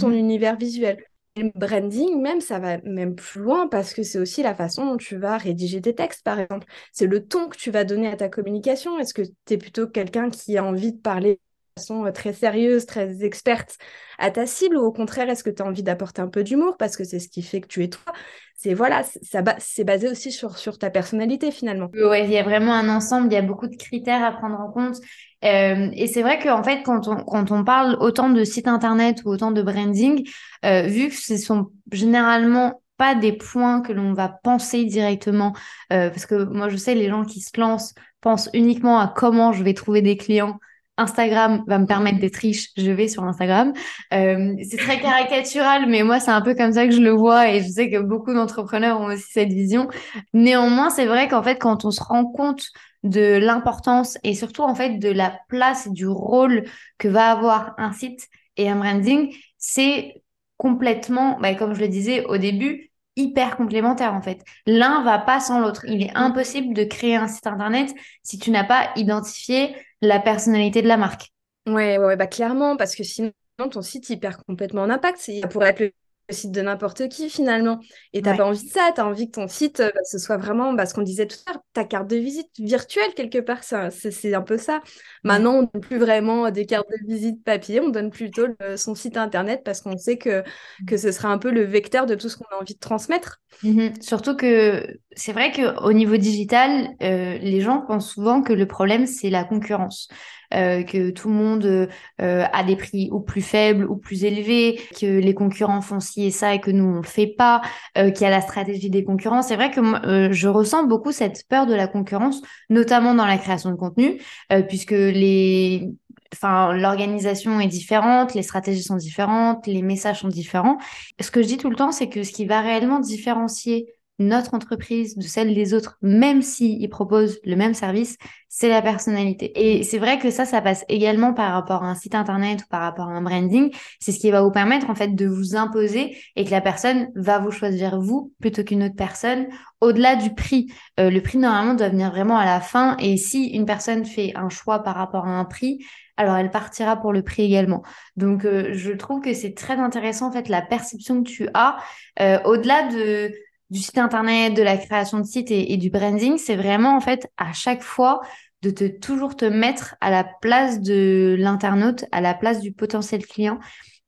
ton 0.00 0.08
mhm. 0.08 0.16
univers 0.16 0.56
visuel. 0.56 1.04
le 1.36 1.50
branding, 1.54 2.20
même, 2.20 2.40
ça 2.40 2.58
va 2.58 2.78
même 2.78 3.14
plus 3.14 3.40
loin 3.40 3.68
parce 3.68 3.94
que 3.94 4.02
c'est 4.02 4.18
aussi 4.18 4.42
la 4.42 4.54
façon 4.54 4.84
dont 4.86 4.96
tu 4.96 5.16
vas 5.16 5.38
rédiger 5.38 5.80
tes 5.80 5.94
textes, 5.94 6.22
par 6.24 6.38
exemple. 6.38 6.66
C'est 6.92 7.06
le 7.06 7.26
ton 7.26 7.48
que 7.48 7.56
tu 7.56 7.70
vas 7.70 7.84
donner 7.84 8.08
à 8.08 8.16
ta 8.16 8.28
communication. 8.28 8.98
Est-ce 8.98 9.14
que 9.14 9.22
tu 9.22 9.54
es 9.54 9.58
plutôt 9.58 9.86
quelqu'un 9.86 10.30
qui 10.30 10.56
a 10.58 10.64
envie 10.64 10.92
de 10.92 11.00
parler 11.00 11.34
de 11.34 11.51
façon 11.76 12.04
euh, 12.06 12.12
très 12.12 12.32
sérieuse, 12.32 12.86
très 12.86 13.24
experte 13.24 13.76
à 14.18 14.30
ta 14.30 14.46
cible 14.46 14.76
ou 14.76 14.82
au 14.82 14.92
contraire, 14.92 15.28
est-ce 15.28 15.42
que 15.42 15.50
tu 15.50 15.62
as 15.62 15.66
envie 15.66 15.82
d'apporter 15.82 16.22
un 16.22 16.28
peu 16.28 16.44
d'humour? 16.44 16.76
Parce 16.78 16.96
que 16.96 17.04
c'est 17.04 17.18
ce 17.18 17.28
qui 17.28 17.42
fait 17.42 17.60
que 17.60 17.66
tu 17.66 17.82
es 17.82 17.88
toi 17.88 18.12
C'est 18.56 18.74
voilà, 18.74 19.02
ça 19.02 19.42
c'est 19.58 19.84
basé 19.84 20.08
aussi 20.08 20.30
sur, 20.30 20.58
sur 20.58 20.78
ta 20.78 20.90
personnalité 20.90 21.50
finalement. 21.50 21.88
Ouais, 21.94 22.24
il 22.24 22.30
y 22.30 22.38
a 22.38 22.42
vraiment 22.42 22.74
un 22.74 22.88
ensemble, 22.88 23.28
il 23.28 23.34
y 23.34 23.38
a 23.38 23.42
beaucoup 23.42 23.68
de 23.68 23.76
critères 23.76 24.22
à 24.22 24.32
prendre 24.32 24.60
en 24.60 24.70
compte. 24.70 24.96
Euh, 25.44 25.88
et 25.92 26.06
c'est 26.06 26.22
vrai 26.22 26.38
qu'en 26.38 26.62
fait, 26.62 26.82
quand 26.82 27.08
on, 27.08 27.16
quand 27.24 27.50
on 27.50 27.64
parle 27.64 27.96
autant 28.00 28.30
de 28.30 28.44
sites 28.44 28.68
internet 28.68 29.22
ou 29.24 29.30
autant 29.30 29.50
de 29.50 29.62
branding, 29.62 30.28
euh, 30.64 30.82
vu 30.82 31.08
que 31.08 31.16
ce 31.16 31.36
sont 31.36 31.70
généralement 31.90 32.82
pas 32.98 33.14
des 33.16 33.32
points 33.32 33.80
que 33.80 33.92
l'on 33.92 34.12
va 34.12 34.28
penser 34.28 34.84
directement, 34.84 35.54
parce 35.88 36.26
que 36.26 36.44
moi 36.44 36.68
je 36.68 36.76
sais, 36.76 36.94
les 36.94 37.08
gens 37.08 37.24
qui 37.24 37.40
se 37.40 37.58
lancent 37.58 37.94
pensent 38.20 38.48
uniquement 38.54 39.00
à 39.00 39.08
comment 39.08 39.52
je 39.52 39.64
vais 39.64 39.74
trouver 39.74 40.02
des 40.02 40.16
clients. 40.16 40.60
Instagram 40.98 41.64
va 41.66 41.78
me 41.78 41.86
permettre 41.86 42.18
d'être 42.18 42.36
riche, 42.36 42.68
je 42.76 42.90
vais 42.90 43.08
sur 43.08 43.24
Instagram. 43.24 43.72
c'est 44.10 44.76
très 44.76 45.00
caricatural, 45.00 45.86
mais 45.88 46.02
moi, 46.02 46.20
c'est 46.20 46.30
un 46.30 46.42
peu 46.42 46.54
comme 46.54 46.72
ça 46.72 46.86
que 46.86 46.92
je 46.92 47.00
le 47.00 47.10
vois 47.10 47.48
et 47.50 47.62
je 47.62 47.68
sais 47.68 47.90
que 47.90 47.98
beaucoup 47.98 48.34
d'entrepreneurs 48.34 49.00
ont 49.00 49.06
aussi 49.06 49.30
cette 49.30 49.52
vision. 49.52 49.88
Néanmoins, 50.34 50.90
c'est 50.90 51.06
vrai 51.06 51.28
qu'en 51.28 51.42
fait, 51.42 51.56
quand 51.56 51.84
on 51.84 51.90
se 51.90 52.02
rend 52.02 52.26
compte 52.26 52.66
de 53.02 53.38
l'importance 53.38 54.18
et 54.22 54.34
surtout 54.34 54.62
en 54.62 54.74
fait 54.74 54.98
de 54.98 55.08
la 55.08 55.38
place 55.48 55.88
du 55.88 56.06
rôle 56.06 56.64
que 56.98 57.08
va 57.08 57.30
avoir 57.30 57.74
un 57.78 57.92
site 57.92 58.28
et 58.56 58.68
un 58.68 58.76
branding, 58.76 59.34
c'est 59.58 60.22
complètement, 60.56 61.38
bah, 61.40 61.54
comme 61.54 61.74
je 61.74 61.80
le 61.80 61.88
disais 61.88 62.24
au 62.26 62.36
début, 62.38 62.90
hyper 63.16 63.56
complémentaire 63.56 64.14
en 64.14 64.22
fait. 64.22 64.42
L'un 64.66 65.02
va 65.02 65.18
pas 65.18 65.40
sans 65.40 65.60
l'autre. 65.60 65.84
Il 65.86 66.02
est 66.02 66.12
impossible 66.14 66.74
de 66.74 66.84
créer 66.84 67.16
un 67.16 67.28
site 67.28 67.46
internet 67.46 67.92
si 68.22 68.38
tu 68.38 68.50
n'as 68.50 68.64
pas 68.64 68.90
identifié 68.96 69.74
la 70.02 70.20
personnalité 70.20 70.82
de 70.82 70.88
la 70.88 70.98
marque. 70.98 71.32
Ouais, 71.66 71.96
ouais, 71.96 72.16
bah 72.16 72.26
clairement, 72.26 72.76
parce 72.76 72.94
que 72.94 73.04
sinon 73.04 73.32
ton 73.70 73.82
site 73.82 74.10
il 74.10 74.18
perd 74.18 74.42
complètement 74.44 74.82
en 74.82 74.90
impact. 74.90 75.18
Ça 75.18 75.48
pourrait 75.48 75.70
être 75.70 75.80
le 75.80 75.92
site 76.32 76.52
de 76.52 76.60
n'importe 76.60 77.08
qui 77.08 77.30
finalement. 77.30 77.78
Et 78.12 78.22
tu 78.22 78.28
n'as 78.28 78.36
pas 78.36 78.46
envie 78.46 78.64
de 78.64 78.70
ça, 78.70 78.90
tu 78.94 79.00
as 79.00 79.06
envie 79.06 79.26
que 79.26 79.32
ton 79.32 79.48
site, 79.48 79.80
euh, 79.80 79.90
bah, 79.94 80.00
ce 80.04 80.18
soit 80.18 80.36
vraiment 80.36 80.72
bah, 80.72 80.86
ce 80.86 80.94
qu'on 80.94 81.02
disait 81.02 81.26
tout 81.26 81.36
à 81.46 81.52
l'heure, 81.52 81.62
ta 81.72 81.84
carte 81.84 82.08
de 82.08 82.16
visite 82.16 82.50
virtuelle 82.58 83.14
quelque 83.14 83.38
part, 83.38 83.62
c'est 83.62 84.34
un 84.34 84.42
peu 84.42 84.58
ça. 84.58 84.80
Maintenant, 85.24 85.54
on 85.54 85.62
ne 85.62 85.66
donne 85.72 85.80
plus 85.80 85.98
vraiment 85.98 86.50
des 86.50 86.66
cartes 86.66 86.88
de 86.88 87.06
visite 87.06 87.44
papier, 87.44 87.80
on 87.80 87.88
donne 87.90 88.10
plutôt 88.10 88.46
son 88.76 88.94
site 88.94 89.16
internet 89.16 89.62
parce 89.64 89.80
qu'on 89.80 89.96
sait 89.96 90.18
que, 90.18 90.42
que 90.86 90.96
ce 90.96 91.12
sera 91.12 91.28
un 91.28 91.38
peu 91.38 91.50
le 91.50 91.62
vecteur 91.62 92.06
de 92.06 92.14
tout 92.14 92.28
ce 92.28 92.36
qu'on 92.36 92.56
a 92.56 92.60
envie 92.60 92.74
de 92.74 92.80
transmettre. 92.80 93.40
Mmh 93.62 93.88
Surtout 94.00 94.36
que 94.36 94.86
c'est 95.14 95.32
vrai 95.32 95.52
qu'au 95.52 95.92
niveau 95.92 96.16
digital, 96.16 96.88
euh, 97.02 97.38
les 97.38 97.60
gens 97.60 97.80
pensent 97.80 98.10
souvent 98.12 98.42
que 98.42 98.52
le 98.52 98.66
problème, 98.66 99.06
c'est 99.06 99.30
la 99.30 99.44
concurrence. 99.44 100.08
Euh, 100.54 100.82
que 100.82 101.10
tout 101.10 101.28
le 101.28 101.34
monde 101.34 101.64
euh, 101.64 102.44
a 102.52 102.64
des 102.64 102.76
prix 102.76 103.08
ou 103.10 103.20
plus 103.20 103.42
faibles 103.42 103.84
ou 103.84 103.96
plus 103.96 104.24
élevés, 104.24 104.80
que 104.98 105.06
les 105.06 105.34
concurrents 105.34 105.80
font 105.80 106.00
ci 106.00 106.24
et 106.24 106.30
ça 106.30 106.54
et 106.54 106.60
que 106.60 106.70
nous 106.70 106.84
on 106.84 106.96
le 106.96 107.02
fait 107.02 107.26
pas, 107.26 107.62
qu'il 107.94 108.20
y 108.20 108.24
a 108.24 108.30
la 108.30 108.40
stratégie 108.40 108.90
des 108.90 109.04
concurrents. 109.04 109.42
C'est 109.42 109.56
vrai 109.56 109.70
que 109.70 109.80
moi, 109.80 110.30
je 110.30 110.48
ressens 110.48 110.84
beaucoup 110.84 111.12
cette 111.12 111.46
peur 111.48 111.66
de 111.66 111.74
la 111.74 111.86
concurrence, 111.86 112.42
notamment 112.70 113.14
dans 113.14 113.26
la 113.26 113.38
création 113.38 113.70
de 113.70 113.76
contenu, 113.76 114.20
puisque 114.68 114.90
les 114.90 115.90
enfin 116.32 116.72
l'organisation 116.72 117.60
est 117.60 117.68
différente, 117.68 118.34
les 118.34 118.42
stratégies 118.42 118.82
sont 118.82 118.96
différentes, 118.96 119.66
les 119.66 119.82
messages 119.82 120.20
sont 120.20 120.28
différents. 120.28 120.78
Ce 121.20 121.30
que 121.30 121.42
je 121.42 121.48
dis 121.48 121.58
tout 121.58 121.70
le 121.70 121.76
temps, 121.76 121.92
c'est 121.92 122.08
que 122.08 122.22
ce 122.22 122.32
qui 122.32 122.46
va 122.46 122.60
réellement 122.60 123.00
différencier 123.00 123.86
notre 124.22 124.54
entreprise 124.54 125.16
de 125.16 125.22
celle 125.22 125.54
des 125.54 125.74
autres, 125.74 125.98
même 126.02 126.42
s'ils 126.42 126.88
proposent 126.88 127.40
le 127.44 127.56
même 127.56 127.74
service, 127.74 128.16
c'est 128.48 128.68
la 128.68 128.82
personnalité. 128.82 129.52
Et 129.54 129.82
c'est 129.82 129.98
vrai 129.98 130.18
que 130.18 130.30
ça, 130.30 130.44
ça 130.44 130.60
passe 130.60 130.84
également 130.88 131.32
par 131.32 131.52
rapport 131.52 131.84
à 131.84 131.86
un 131.86 131.94
site 131.94 132.14
internet 132.14 132.60
ou 132.62 132.68
par 132.68 132.82
rapport 132.82 133.08
à 133.08 133.12
un 133.12 133.22
branding. 133.22 133.70
C'est 133.98 134.12
ce 134.12 134.18
qui 134.18 134.30
va 134.30 134.42
vous 134.42 134.50
permettre 134.50 134.90
en 134.90 134.94
fait 134.94 135.14
de 135.14 135.26
vous 135.26 135.56
imposer 135.56 136.16
et 136.36 136.44
que 136.44 136.50
la 136.50 136.60
personne 136.60 137.08
va 137.14 137.38
vous 137.38 137.50
choisir 137.50 137.98
vous 137.98 138.32
plutôt 138.40 138.62
qu'une 138.62 138.82
autre 138.82 138.94
personne. 138.94 139.46
Au-delà 139.80 140.16
du 140.16 140.34
prix, 140.34 140.70
euh, 141.00 141.10
le 141.10 141.22
prix 141.22 141.38
normalement 141.38 141.74
doit 141.74 141.88
venir 141.88 142.10
vraiment 142.10 142.36
à 142.36 142.44
la 142.44 142.60
fin. 142.60 142.96
Et 142.98 143.16
si 143.16 143.46
une 143.46 143.64
personne 143.64 144.04
fait 144.04 144.32
un 144.36 144.50
choix 144.50 144.82
par 144.82 144.96
rapport 144.96 145.26
à 145.26 145.30
un 145.30 145.44
prix, 145.46 145.78
alors 146.16 146.36
elle 146.36 146.50
partira 146.50 146.96
pour 146.96 147.12
le 147.12 147.22
prix 147.22 147.44
également. 147.44 147.82
Donc 148.16 148.44
euh, 148.44 148.70
je 148.72 148.92
trouve 148.92 149.20
que 149.20 149.32
c'est 149.34 149.54
très 149.54 149.74
intéressant 149.74 150.28
en 150.28 150.32
fait 150.32 150.48
la 150.48 150.62
perception 150.62 151.22
que 151.22 151.28
tu 151.28 151.48
as 151.54 151.78
euh, 152.20 152.38
au-delà 152.44 152.88
de 152.88 153.32
du 153.72 153.80
site 153.80 153.96
internet, 153.96 154.54
de 154.54 154.62
la 154.62 154.76
création 154.76 155.18
de 155.18 155.24
site 155.24 155.50
et, 155.50 155.76
du 155.78 155.88
branding, 155.88 156.36
c'est 156.36 156.56
vraiment 156.56 156.94
en 156.94 157.00
fait 157.00 157.26
à 157.38 157.54
chaque 157.54 157.82
fois 157.82 158.20
de 158.60 158.68
te 158.68 158.86
toujours 158.86 159.34
te 159.34 159.46
mettre 159.46 159.96
à 160.02 160.10
la 160.10 160.24
place 160.24 160.80
de 160.82 161.34
l'internaute, 161.38 162.04
à 162.12 162.20
la 162.20 162.34
place 162.34 162.60
du 162.60 162.72
potentiel 162.72 163.26
client. 163.26 163.58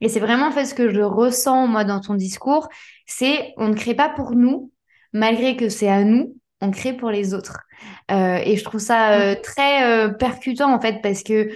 Et 0.03 0.11
c'est 0.11 0.21
vraiment 0.21 0.49
en 0.49 0.51
fait 0.53 0.67
ce 0.67 0.75
que 0.75 0.93
je 0.93 1.01
ressens 1.01 1.67
moi 1.67 1.85
dans 1.85 2.01
ton 2.01 2.13
discours, 2.13 2.69
c'est 3.07 3.55
on 3.57 3.69
ne 3.69 3.75
crée 3.75 3.95
pas 3.95 4.11
pour 4.11 4.33
nous, 4.33 4.71
malgré 5.15 5.57
que 5.57 5.71
c'est 5.71 5.89
à 5.89 6.05
nous, 6.05 6.37
on 6.61 6.71
crée 6.71 6.93
pour 6.93 7.11
les 7.11 7.33
autres. 7.33 7.61
Euh, 8.11 8.37
et 8.45 8.59
je 8.59 8.65
trouve 8.65 8.81
ça 8.81 9.19
euh, 9.19 9.35
très 9.43 9.85
euh, 9.85 10.11
percutant 10.11 10.75
en 10.75 10.81
fait 10.81 11.01
parce 11.03 11.23
que 11.23 11.49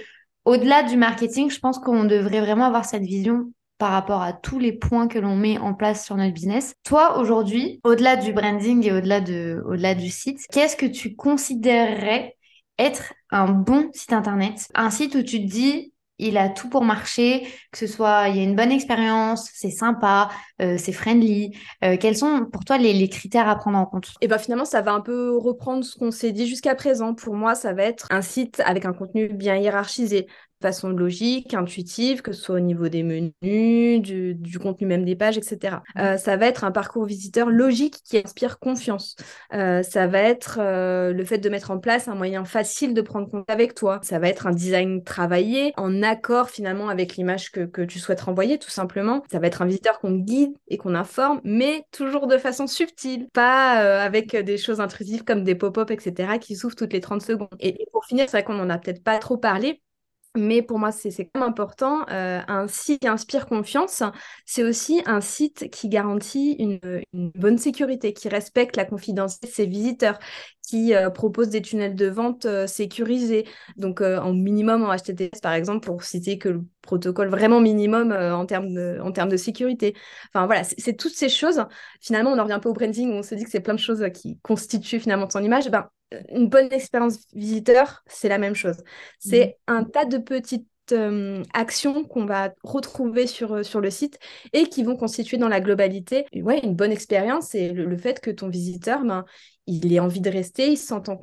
au-delà 0.45 0.81
du 0.81 0.97
marketing, 0.97 1.51
je 1.51 1.59
pense 1.59 1.77
qu'on 1.77 2.05
devrait 2.05 2.41
vraiment 2.41 2.65
avoir 2.65 2.85
cette 2.85 3.03
vision 3.03 3.51
par 3.79 3.91
rapport 3.91 4.21
à 4.21 4.33
tous 4.33 4.59
les 4.59 4.73
points 4.73 5.07
que 5.07 5.17
l'on 5.17 5.35
met 5.35 5.57
en 5.57 5.73
place 5.73 6.05
sur 6.05 6.15
notre 6.15 6.33
business. 6.33 6.73
Toi, 6.83 7.17
aujourd'hui, 7.17 7.79
au-delà 7.83 8.17
du 8.17 8.33
branding 8.33 8.85
et 8.85 8.91
au-delà 8.91 9.21
de, 9.21 9.63
au-delà 9.65 9.95
du 9.95 10.09
site, 10.09 10.45
qu'est-ce 10.51 10.75
que 10.75 10.85
tu 10.85 11.15
considérerais 11.15 12.35
être 12.77 13.13
un 13.31 13.47
bon 13.47 13.89
site 13.93 14.13
internet? 14.13 14.67
Un 14.75 14.89
site 14.89 15.15
où 15.15 15.23
tu 15.23 15.39
te 15.39 15.49
dis, 15.49 15.93
il 16.17 16.37
a 16.37 16.49
tout 16.49 16.67
pour 16.67 16.83
marcher, 16.83 17.47
que 17.71 17.77
ce 17.77 17.87
soit, 17.87 18.27
il 18.27 18.35
y 18.35 18.39
a 18.39 18.43
une 18.43 18.55
bonne 18.55 18.71
expérience, 18.71 19.49
c'est 19.53 19.71
sympa, 19.71 20.29
euh, 20.61 20.77
c'est 20.77 20.91
friendly. 20.91 21.57
Euh, 21.85 21.95
quels 21.97 22.17
sont 22.17 22.45
pour 22.51 22.65
toi 22.65 22.77
les, 22.77 23.07
critères 23.07 23.47
à 23.47 23.55
prendre 23.55 23.77
en 23.77 23.85
compte? 23.85 24.09
Et 24.19 24.25
eh 24.25 24.27
bien 24.27 24.37
finalement, 24.37 24.65
ça 24.65 24.81
va 24.81 24.91
un 24.91 24.99
peu 24.99 25.37
reprendre 25.37 25.85
ce 25.85 25.97
qu'on 25.97 26.11
s'est 26.11 26.33
dit 26.33 26.47
jusqu'à 26.47 26.75
présent. 26.75 27.13
Pour 27.13 27.35
moi, 27.35 27.55
ça 27.55 27.71
va 27.71 27.83
être 27.83 28.07
un 28.11 28.21
site 28.21 28.61
avec 28.65 28.83
un 28.83 28.91
contenu 28.91 29.29
bien 29.29 29.55
hiérarchisé 29.55 30.27
façon 30.61 30.89
logique, 30.89 31.53
intuitive, 31.53 32.21
que 32.21 32.33
ce 32.33 32.41
soit 32.41 32.55
au 32.55 32.59
niveau 32.59 32.89
des 32.89 33.03
menus, 33.03 34.01
du, 34.01 34.59
contenu 34.59 34.87
même 34.87 35.05
des 35.05 35.15
pages, 35.15 35.37
etc. 35.37 35.77
Euh, 35.97 36.17
ça 36.17 36.35
va 36.37 36.47
être 36.47 36.63
un 36.63 36.71
parcours 36.71 37.05
visiteur 37.05 37.49
logique 37.49 37.97
qui 38.03 38.17
inspire 38.17 38.59
confiance. 38.59 39.15
Euh, 39.53 39.83
ça 39.83 40.07
va 40.07 40.19
être 40.19 40.59
euh, 40.59 41.13
le 41.13 41.23
fait 41.23 41.37
de 41.37 41.49
mettre 41.49 41.71
en 41.71 41.79
place 41.79 42.07
un 42.07 42.15
moyen 42.15 42.43
facile 42.43 42.93
de 42.93 43.01
prendre 43.01 43.29
contact 43.29 43.49
avec 43.49 43.73
toi. 43.73 43.99
Ça 44.03 44.19
va 44.19 44.27
être 44.27 44.47
un 44.47 44.51
design 44.51 45.03
travaillé 45.03 45.73
en 45.77 46.03
accord 46.03 46.49
finalement 46.49 46.89
avec 46.89 47.15
l'image 47.15 47.51
que, 47.51 47.61
que, 47.61 47.81
tu 47.81 47.99
souhaites 47.99 48.21
renvoyer, 48.21 48.57
tout 48.57 48.69
simplement. 48.69 49.23
Ça 49.31 49.39
va 49.39 49.47
être 49.47 49.61
un 49.61 49.65
visiteur 49.65 49.99
qu'on 49.99 50.17
guide 50.17 50.53
et 50.67 50.77
qu'on 50.77 50.95
informe, 50.95 51.39
mais 51.43 51.83
toujours 51.91 52.27
de 52.27 52.37
façon 52.37 52.67
subtile, 52.67 53.27
pas 53.33 54.01
avec 54.03 54.35
des 54.35 54.57
choses 54.57 54.81
intrusives 54.81 55.23
comme 55.23 55.43
des 55.43 55.55
pop-up, 55.55 55.91
etc., 55.91 56.37
qui 56.39 56.55
s'ouvrent 56.55 56.75
toutes 56.75 56.93
les 56.93 56.99
30 56.99 57.21
secondes. 57.21 57.47
Et, 57.59 57.81
et 57.81 57.87
pour 57.91 58.05
finir, 58.05 58.25
c'est 58.25 58.37
vrai 58.37 58.43
qu'on 58.43 58.53
n'en 58.53 58.69
a 58.69 58.77
peut-être 58.77 59.03
pas 59.03 59.17
trop 59.17 59.37
parlé, 59.37 59.81
mais 60.37 60.61
pour 60.61 60.77
moi, 60.79 60.91
c'est 60.91 61.11
quand 61.11 61.39
même 61.39 61.49
important. 61.49 62.05
Euh, 62.09 62.41
un 62.47 62.67
site 62.67 63.01
qui 63.01 63.07
inspire 63.07 63.47
confiance, 63.47 64.03
c'est 64.45 64.63
aussi 64.63 65.01
un 65.05 65.21
site 65.21 65.69
qui 65.71 65.89
garantit 65.89 66.53
une, 66.59 66.79
bonne 67.35 67.57
sécurité, 67.57 68.13
qui 68.13 68.29
respecte 68.29 68.75
la 68.75 68.85
confidentialité 68.85 69.47
de 69.47 69.51
ses 69.51 69.65
visiteurs, 69.65 70.19
qui 70.69 70.93
euh, 70.93 71.09
propose 71.09 71.49
des 71.49 71.63
tunnels 71.63 71.95
de 71.95 72.05
vente 72.05 72.45
euh, 72.45 72.67
sécurisés. 72.67 73.47
Donc, 73.77 74.01
en 74.01 74.33
minimum 74.33 74.83
en 74.83 74.95
HTTPS, 74.95 75.41
par 75.41 75.53
exemple, 75.53 75.85
pour 75.85 76.03
citer 76.03 76.37
que 76.37 76.49
le 76.49 76.63
protocole 76.83 77.29
vraiment 77.29 77.59
minimum 77.59 78.11
en, 78.11 78.45
termes 78.45 78.73
de, 78.73 78.99
en 79.01 79.11
termes 79.11 79.29
de 79.29 79.37
sécurité. 79.37 79.95
Enfin, 80.33 80.45
voilà, 80.45 80.63
c'est 80.63 80.93
toutes 80.93 81.15
ces 81.15 81.29
choses. 81.29 81.65
Finalement, 82.01 82.31
on 82.31 82.37
en 82.37 82.43
revient 82.43 82.53
un 82.53 82.59
peu 82.59 82.69
au 82.69 82.73
branding 82.73 83.09
où 83.11 83.15
on 83.15 83.23
se 83.23 83.33
dit 83.33 83.43
que 83.43 83.49
c'est 83.49 83.59
plein 83.61 83.73
de 83.73 83.79
choses 83.79 84.05
qui 84.13 84.37
constituent 84.43 84.99
finalement 84.99 85.27
ton 85.27 85.39
image. 85.39 85.69
Ben, 85.69 85.89
une 86.29 86.49
bonne 86.49 86.71
expérience 86.71 87.19
visiteur, 87.33 88.03
c'est 88.07 88.29
la 88.29 88.37
même 88.37 88.55
chose. 88.55 88.77
C'est 89.19 89.57
mmh. 89.67 89.71
un 89.71 89.83
tas 89.83 90.05
de 90.05 90.17
petites 90.17 90.67
euh, 90.91 91.43
actions 91.53 92.03
qu'on 92.03 92.25
va 92.25 92.53
retrouver 92.63 93.27
sur, 93.27 93.53
euh, 93.53 93.63
sur 93.63 93.81
le 93.81 93.89
site 93.89 94.19
et 94.53 94.67
qui 94.67 94.83
vont 94.83 94.95
constituer 94.95 95.37
dans 95.37 95.47
la 95.47 95.61
globalité 95.61 96.25
ouais, 96.33 96.59
une 96.63 96.75
bonne 96.75 96.91
expérience 96.91 97.53
et 97.55 97.69
le, 97.69 97.97
fait 97.97 98.19
que 98.19 98.31
ton 98.31 98.47
visiteur, 98.49 99.03
ben, 99.03 99.25
il 99.69 99.93
ait 99.93 99.99
envie 99.99 100.21
de 100.21 100.29
rester, 100.29 100.71
il 100.71 100.77
se 100.77 100.87
sent 100.87 101.09
en 101.09 101.17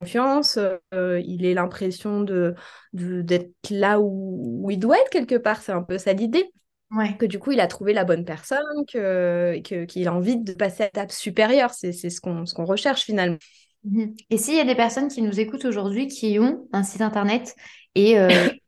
confiance, 0.00 0.58
euh, 0.92 1.20
il 1.24 1.44
ait 1.44 1.54
l'impression 1.54 2.22
de, 2.22 2.54
d'être 2.92 3.70
là 3.70 4.00
où, 4.00 4.68
il 4.70 4.78
doit 4.78 4.98
être 4.98 5.10
quelque 5.10 5.36
part. 5.36 5.62
C'est 5.62 5.72
un 5.72 5.82
peu 5.82 5.98
ça 5.98 6.12
l'idée. 6.12 6.50
Ouais. 6.90 7.16
Que 7.16 7.26
du 7.26 7.38
coup, 7.38 7.52
il 7.52 7.60
a 7.60 7.66
trouvé 7.66 7.92
la 7.92 8.04
bonne 8.04 8.24
personne, 8.24 8.84
que, 8.92 9.58
qu'il 9.58 10.08
a 10.08 10.14
envie 10.14 10.36
de 10.36 10.52
passer 10.52 10.84
à 10.84 10.86
l'étape 10.86 11.12
supérieure. 11.12 11.70
C'est, 11.70 11.92
c'est 11.92 12.10
ce, 12.10 12.20
qu'on, 12.20 12.46
ce 12.46 12.54
qu'on 12.54 12.64
recherche 12.64 13.02
finalement. 13.02 13.38
Mhm. 13.84 14.14
Et 14.30 14.38
s'il 14.38 14.56
y 14.56 14.60
a 14.60 14.64
des 14.64 14.74
personnes 14.74 15.08
qui 15.08 15.22
nous 15.22 15.40
écoutent 15.40 15.64
aujourd'hui 15.64 16.08
qui 16.08 16.38
ont 16.38 16.66
un 16.72 16.82
site 16.82 17.02
internet 17.02 17.54
et 17.94 18.18
euh, 18.18 18.28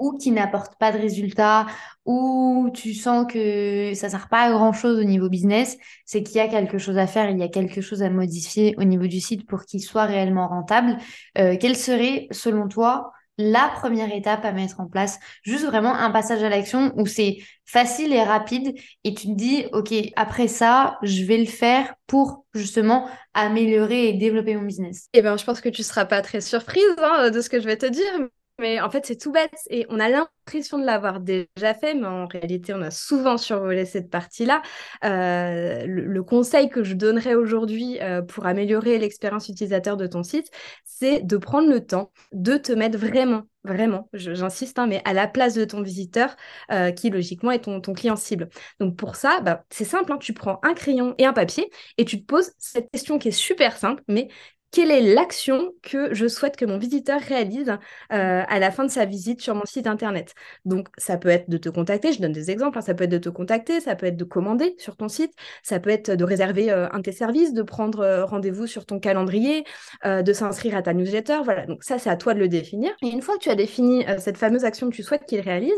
ou 0.00 0.16
qui 0.16 0.32
n'apporte 0.32 0.76
pas 0.78 0.90
de 0.90 0.98
résultats, 0.98 1.66
ou 2.04 2.70
tu 2.74 2.94
sens 2.94 3.30
que 3.30 3.92
ça 3.94 4.08
sert 4.08 4.28
pas 4.28 4.42
à 4.42 4.50
grand 4.50 4.72
chose 4.72 4.98
au 4.98 5.04
niveau 5.04 5.28
business, 5.28 5.76
c'est 6.04 6.22
qu'il 6.24 6.36
y 6.36 6.40
a 6.40 6.48
quelque 6.48 6.78
chose 6.78 6.98
à 6.98 7.06
faire, 7.06 7.30
il 7.30 7.38
y 7.38 7.42
a 7.42 7.48
quelque 7.48 7.80
chose 7.80 8.02
à 8.02 8.10
modifier 8.10 8.74
au 8.78 8.84
niveau 8.84 9.06
du 9.06 9.20
site 9.20 9.46
pour 9.46 9.64
qu'il 9.64 9.80
soit 9.80 10.06
réellement 10.06 10.48
rentable. 10.48 10.96
Euh, 11.38 11.56
quelle 11.60 11.76
serait, 11.76 12.26
selon 12.32 12.66
toi, 12.66 13.12
la 13.40 13.70
première 13.74 14.12
étape 14.14 14.44
à 14.44 14.52
mettre 14.52 14.80
en 14.80 14.86
place, 14.86 15.18
juste 15.42 15.64
vraiment 15.64 15.94
un 15.94 16.10
passage 16.10 16.42
à 16.42 16.48
l'action 16.48 16.92
où 16.96 17.06
c'est 17.06 17.38
facile 17.64 18.12
et 18.12 18.22
rapide 18.22 18.74
et 19.04 19.14
tu 19.14 19.28
te 19.28 19.34
dis, 19.34 19.64
OK, 19.72 19.94
après 20.16 20.48
ça, 20.48 20.98
je 21.02 21.24
vais 21.24 21.38
le 21.38 21.46
faire 21.46 21.94
pour 22.06 22.44
justement 22.54 23.08
améliorer 23.32 24.08
et 24.08 24.12
développer 24.12 24.56
mon 24.56 24.64
business. 24.64 25.08
Eh 25.14 25.22
bien, 25.22 25.36
je 25.36 25.44
pense 25.44 25.60
que 25.60 25.68
tu 25.68 25.82
seras 25.82 26.04
pas 26.04 26.20
très 26.20 26.40
surprise 26.40 26.82
hein, 26.98 27.30
de 27.30 27.40
ce 27.40 27.48
que 27.48 27.60
je 27.60 27.66
vais 27.66 27.78
te 27.78 27.86
dire, 27.86 28.28
mais 28.60 28.80
en 28.80 28.90
fait, 28.90 29.06
c'est 29.06 29.16
tout 29.16 29.32
bête 29.32 29.50
et 29.70 29.86
on 29.88 29.98
a 29.98 30.08
l'impression 30.08 30.78
de 30.78 30.84
l'avoir 30.84 31.20
déjà 31.20 31.74
fait, 31.74 31.94
mais 31.94 32.06
en 32.06 32.26
réalité, 32.26 32.74
on 32.74 32.82
a 32.82 32.90
souvent 32.90 33.38
survolé 33.38 33.84
cette 33.86 34.10
partie-là. 34.10 34.62
Euh, 35.04 35.84
le, 35.86 36.22
conseil 36.22 36.68
que 36.68 36.84
je 36.84 36.94
donnerais 36.94 37.34
aujourd'hui 37.34 37.98
euh, 38.00 38.22
pour 38.22 38.46
améliorer 38.46 38.98
l'expérience 38.98 39.48
utilisateur 39.48 39.96
de 39.96 40.06
ton 40.06 40.22
site, 40.22 40.50
c'est 40.84 41.22
de 41.22 41.36
prendre 41.38 41.68
le 41.68 41.84
temps 41.84 42.12
de 42.32 42.56
te 42.58 42.72
mettre 42.72 42.98
vraiment, 42.98 43.42
vraiment, 43.64 44.08
j'insiste, 44.12 44.78
hein, 44.78 44.86
mais 44.86 45.00
à 45.04 45.14
la 45.14 45.26
place 45.26 45.54
de 45.54 45.64
ton 45.64 45.82
visiteur 45.82 46.36
euh, 46.70 46.92
qui, 46.92 47.10
logiquement, 47.10 47.50
est 47.50 47.60
ton, 47.60 47.80
client 47.80 48.16
cible. 48.16 48.50
Donc, 48.78 48.96
pour 48.96 49.16
ça, 49.16 49.40
bah, 49.40 49.64
c'est 49.70 49.84
simple, 49.84 50.12
hein, 50.12 50.18
tu 50.18 50.34
prends 50.34 50.60
un 50.62 50.74
crayon 50.74 51.14
et 51.18 51.24
un 51.24 51.32
papier 51.32 51.70
et 51.96 52.04
tu 52.04 52.20
te 52.20 52.26
poses 52.26 52.52
cette 52.58 52.90
question 52.90 53.18
qui 53.18 53.28
est 53.28 53.32
super 53.32 53.76
simple, 53.76 54.02
mais 54.06 54.28
quelle 54.72 54.90
est 54.90 55.00
l'action 55.00 55.72
que 55.82 56.14
je 56.14 56.28
souhaite 56.28 56.56
que 56.56 56.64
mon 56.64 56.78
visiteur 56.78 57.20
réalise 57.20 57.70
euh, 58.12 58.42
à 58.46 58.58
la 58.58 58.70
fin 58.70 58.84
de 58.84 58.90
sa 58.90 59.04
visite 59.04 59.40
sur 59.40 59.54
mon 59.54 59.64
site 59.64 59.86
internet? 59.86 60.34
Donc, 60.64 60.88
ça 60.96 61.16
peut 61.16 61.28
être 61.28 61.50
de 61.50 61.56
te 61.56 61.68
contacter, 61.68 62.12
je 62.12 62.20
donne 62.20 62.32
des 62.32 62.50
exemples, 62.50 62.78
hein. 62.78 62.82
ça 62.82 62.94
peut 62.94 63.04
être 63.04 63.10
de 63.10 63.18
te 63.18 63.28
contacter, 63.28 63.80
ça 63.80 63.96
peut 63.96 64.06
être 64.06 64.16
de 64.16 64.24
commander 64.24 64.74
sur 64.78 64.96
ton 64.96 65.08
site, 65.08 65.32
ça 65.62 65.80
peut 65.80 65.90
être 65.90 66.10
de 66.10 66.24
réserver 66.24 66.70
euh, 66.70 66.88
un 66.92 66.98
de 66.98 67.02
tes 67.02 67.12
services, 67.12 67.52
de 67.52 67.62
prendre 67.62 68.00
euh, 68.00 68.24
rendez-vous 68.24 68.66
sur 68.66 68.86
ton 68.86 69.00
calendrier, 69.00 69.64
de 70.04 70.32
s'inscrire 70.32 70.76
à 70.76 70.82
ta 70.82 70.94
newsletter. 70.94 71.40
Voilà, 71.44 71.66
donc 71.66 71.82
ça, 71.84 71.98
c'est 71.98 72.10
à 72.10 72.16
toi 72.16 72.34
de 72.34 72.38
le 72.38 72.48
définir. 72.48 72.92
Et 73.02 73.08
une 73.08 73.22
fois 73.22 73.36
que 73.36 73.42
tu 73.42 73.50
as 73.50 73.54
défini 73.54 74.04
cette 74.18 74.36
fameuse 74.36 74.64
action 74.64 74.88
que 74.88 74.94
tu 74.94 75.02
souhaites 75.02 75.24
qu'il 75.26 75.40
réalise, 75.40 75.74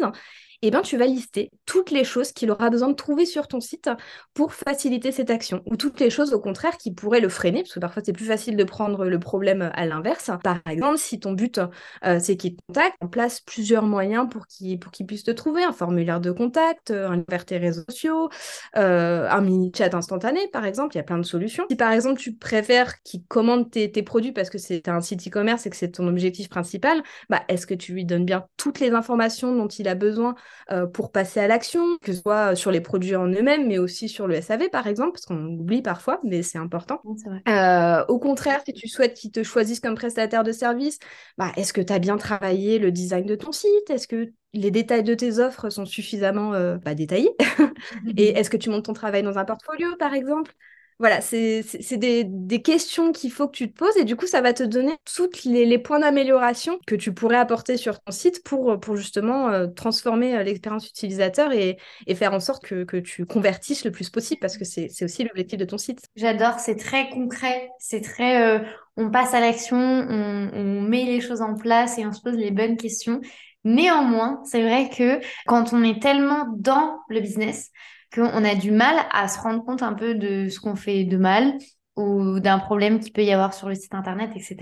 eh 0.63 0.71
ben, 0.71 0.83
tu 0.83 0.97
vas 0.97 1.07
lister 1.07 1.51
toutes 1.67 1.91
les 1.91 2.05
choses 2.05 2.33
qu'il 2.33 2.51
aura 2.51 2.71
besoin 2.71 2.89
de 2.89 2.95
trouver 2.95 3.27
sur 3.27 3.49
ton 3.49 3.61
site 3.61 3.91
pour 4.35 4.53
faciliter 4.53 5.13
cette 5.13 5.31
action, 5.31 5.63
ou 5.67 5.77
toutes 5.77 6.01
les 6.01 6.11
choses 6.11 6.33
au 6.33 6.41
contraire 6.41 6.77
qui 6.77 6.93
pourraient 6.93 7.21
le 7.21 7.29
freiner, 7.29 7.63
parce 7.63 7.75
que 7.75 7.81
parfois 7.81 8.03
c'est 8.05 8.13
plus 8.13 8.27
facile 8.27 8.57
de 8.57 8.65
prendre 8.65 9.05
le 9.07 9.19
problème 9.19 9.71
à 9.75 9.87
l'inverse. 9.87 10.31
Par 10.45 10.61
exemple, 10.69 10.99
si 10.99 11.19
ton 11.19 11.33
but 11.33 11.61
euh, 12.05 12.19
c'est 12.21 12.37
qu'il 12.37 12.57
te 12.57 12.63
contacte, 12.69 12.97
on 13.01 13.09
place 13.09 13.41
plusieurs 13.41 13.85
moyens 13.85 14.29
pour 14.31 14.47
qu'il 14.47 14.79
puisse 15.07 15.25
te 15.25 15.31
trouver, 15.31 15.65
un 15.65 15.73
formulaire 15.73 16.21
de 16.21 16.31
contact, 16.31 16.91
un 16.91 17.17
lien 17.17 17.25
vers 17.29 17.45
tes 17.45 17.59
réseaux 17.59 17.83
sociaux, 17.89 18.29
euh, 18.77 19.29
un 19.29 19.41
mini 19.41 19.73
chat 19.77 19.95
instantané 19.95 20.49
par 20.53 20.65
exemple, 20.65 20.95
il 20.95 20.99
y 20.99 21.01
a 21.01 21.05
plein 21.05 21.19
de 21.19 21.25
solutions. 21.25 21.65
Si 21.71 21.77
par 21.77 21.93
exemple 21.93 22.21
tu 22.21 22.35
préfères 22.35 23.03
qu'il 23.03 23.25
commande 23.25 23.71
tes, 23.71 23.91
tes, 23.91 24.03
produits 24.03 24.33
parce 24.33 24.51
que 24.51 24.59
c'est 24.59 24.89
un 24.89 25.01
site 25.01 25.27
e-commerce 25.27 25.67
et 25.67 25.71
que 25.71 25.77
c'est 25.77 25.91
ton 25.91 26.07
objectif 26.09 26.49
principal, 26.49 27.03
bah, 27.29 27.43
est-ce 27.49 27.67
que 27.67 27.75
tu 27.75 27.93
lui 27.93 28.05
donnes 28.05 28.25
bien 28.25 28.47
toutes 28.57 28.81
les 28.81 28.91
informations 28.91 29.55
dont 29.55 29.69
il 29.69 29.89
a 29.89 29.95
besoin 29.95 30.35
euh, 30.71 30.87
pour 30.87 31.13
passer 31.13 31.41
à 31.41 31.49
l'action, 31.49 31.99
que 32.03 32.13
ce 32.13 32.21
soit 32.21 32.55
sur 32.57 32.71
les 32.71 32.81
produits 32.81 33.17
en 33.17 33.27
eux-mêmes, 33.27 33.67
mais 33.67 33.79
aussi 33.79 34.09
sur 34.09 34.27
le 34.27 34.35
SAV 34.35 34.69
par 34.71 34.87
exemple, 34.87 35.13
parce 35.13 35.27
qu'on 35.27 35.45
oublie 35.59 35.83
parfois, 35.83 36.21
mais 36.25 36.43
c'est 36.43 36.59
important. 36.59 37.03
Euh, 37.49 38.05
au 38.09 38.19
contraire, 38.19 38.61
si 38.65 38.73
tu 38.73 38.89
souhaites 38.89 39.15
qu'ils 39.15 39.33
te 39.33 39.43
choisissent 39.43 39.81
comme 39.81 39.95
prestataire 39.95 40.45
de 40.45 40.53
service, 40.53 40.99
bah, 41.39 41.53
est-ce 41.57 41.73
que 41.73 41.81
tu 41.81 41.93
as 41.93 41.99
bien 41.99 42.17
travaillé 42.17 42.79
le 42.79 42.93
design 42.93 43.27
de 43.27 43.35
ton 43.35 43.53
site? 43.53 43.91
Est-ce 43.91 44.07
que 44.07 44.33
les 44.55 44.71
détails 44.71 45.03
de 45.03 45.15
tes 45.15 45.39
offres 45.39 45.71
sont 45.71 45.87
suffisamment 45.87 46.55
euh, 46.55 46.77
bah, 46.79 46.95
détaillés? 46.95 47.35
Et 48.17 48.39
est-ce 48.39 48.51
que 48.51 48.57
tu 48.57 48.71
montes 48.71 48.85
ton 48.85 48.93
travail 48.93 49.23
dans 49.23 49.39
un 49.39 49.45
portfolio, 49.45 49.89
par 49.99 50.15
exemple? 50.15 50.55
Voilà, 51.03 51.21
c'est 51.21 51.65
des, 51.97 52.63
questions 52.63 53.11
qu'il 53.11 53.33
faut 53.33 53.49
que 53.49 53.57
tu 53.57 53.73
te 53.73 53.77
poses 53.77 53.97
et 53.97 54.05
du 54.05 54.15
coup, 54.15 54.29
ça 54.29 54.41
va 54.41 54.53
te 54.53 54.63
donner 54.63 54.93
tous 55.05 55.29
les, 55.47 55.79
points 55.79 55.99
d'amélioration 55.99 56.79
que 56.87 56.95
tu 56.95 57.13
pourrais 57.13 57.39
apporter 57.39 57.77
sur 57.77 57.99
ton 57.99 58.13
site 58.13 58.45
pour, 58.45 58.79
justement 58.95 59.49
euh, 59.49 59.67
transformer 59.67 60.37
euh, 60.37 60.45
l'expérience 60.45 60.89
utilisateur 60.89 61.51
et, 61.51 61.77
faire 62.15 62.33
en 62.33 62.39
sorte 62.39 62.65
que, 62.65 63.01
tu 63.01 63.27
convertisses 63.27 63.85
le 63.85 63.91
plus 63.91 64.11
possible 64.11 64.39
parce 64.39 64.57
que 64.57 64.65
c'est 64.65 65.03
aussi 65.03 65.25
l'objectif 65.25 65.59
de 65.59 65.65
ton 65.65 65.77
site. 65.77 66.03
J'adore, 66.15 66.61
c'est 66.61 66.77
très 66.77 67.11
concret, 67.11 67.69
c'est 67.81 68.01
très... 68.01 68.41
Euh, 68.41 68.61
on 68.97 69.11
passe 69.11 69.35
à 69.35 69.41
l'action, 69.41 69.77
on, 69.77 70.51
on 70.55 70.83
met 70.83 71.05
les 71.05 71.21
choses 71.21 71.43
en 71.43 71.57
place 71.57 71.99
et 71.99 72.07
on 72.07 72.13
se 72.13 72.21
pose 72.21 72.37
les 72.37 72.53
bonnes 72.53 72.77
questions. 72.77 73.21
Néanmoins, 73.65 74.41
c'est 74.45 74.63
vrai 74.63 74.89
que 74.89 75.19
quand 75.47 75.73
on 75.73 75.83
est 75.83 76.01
tellement 76.01 76.47
dans 76.59 77.01
le 77.09 77.19
business, 77.19 77.73
qu'on 78.13 78.45
a 78.45 78.55
du 78.55 78.71
mal 78.71 78.97
à 79.13 79.29
se 79.29 79.41
rendre 79.41 79.65
compte 79.65 79.83
un 79.83 79.95
peu 79.95 80.15
de 80.15 80.49
ce 80.49 80.61
qu'on 80.61 80.77
fait 80.77 81.05
de 81.05 81.17
mal 81.17 81.55
ou 81.97 82.41
d'un 82.41 82.59
problème 82.59 83.01
qu'il 83.01 83.13
peut 83.13 83.23
y 83.23 83.33
avoir 83.33 83.53
sur 83.53 83.69
le 83.69 83.75
site 83.75 83.95
internet, 83.95 84.31
etc. 84.35 84.57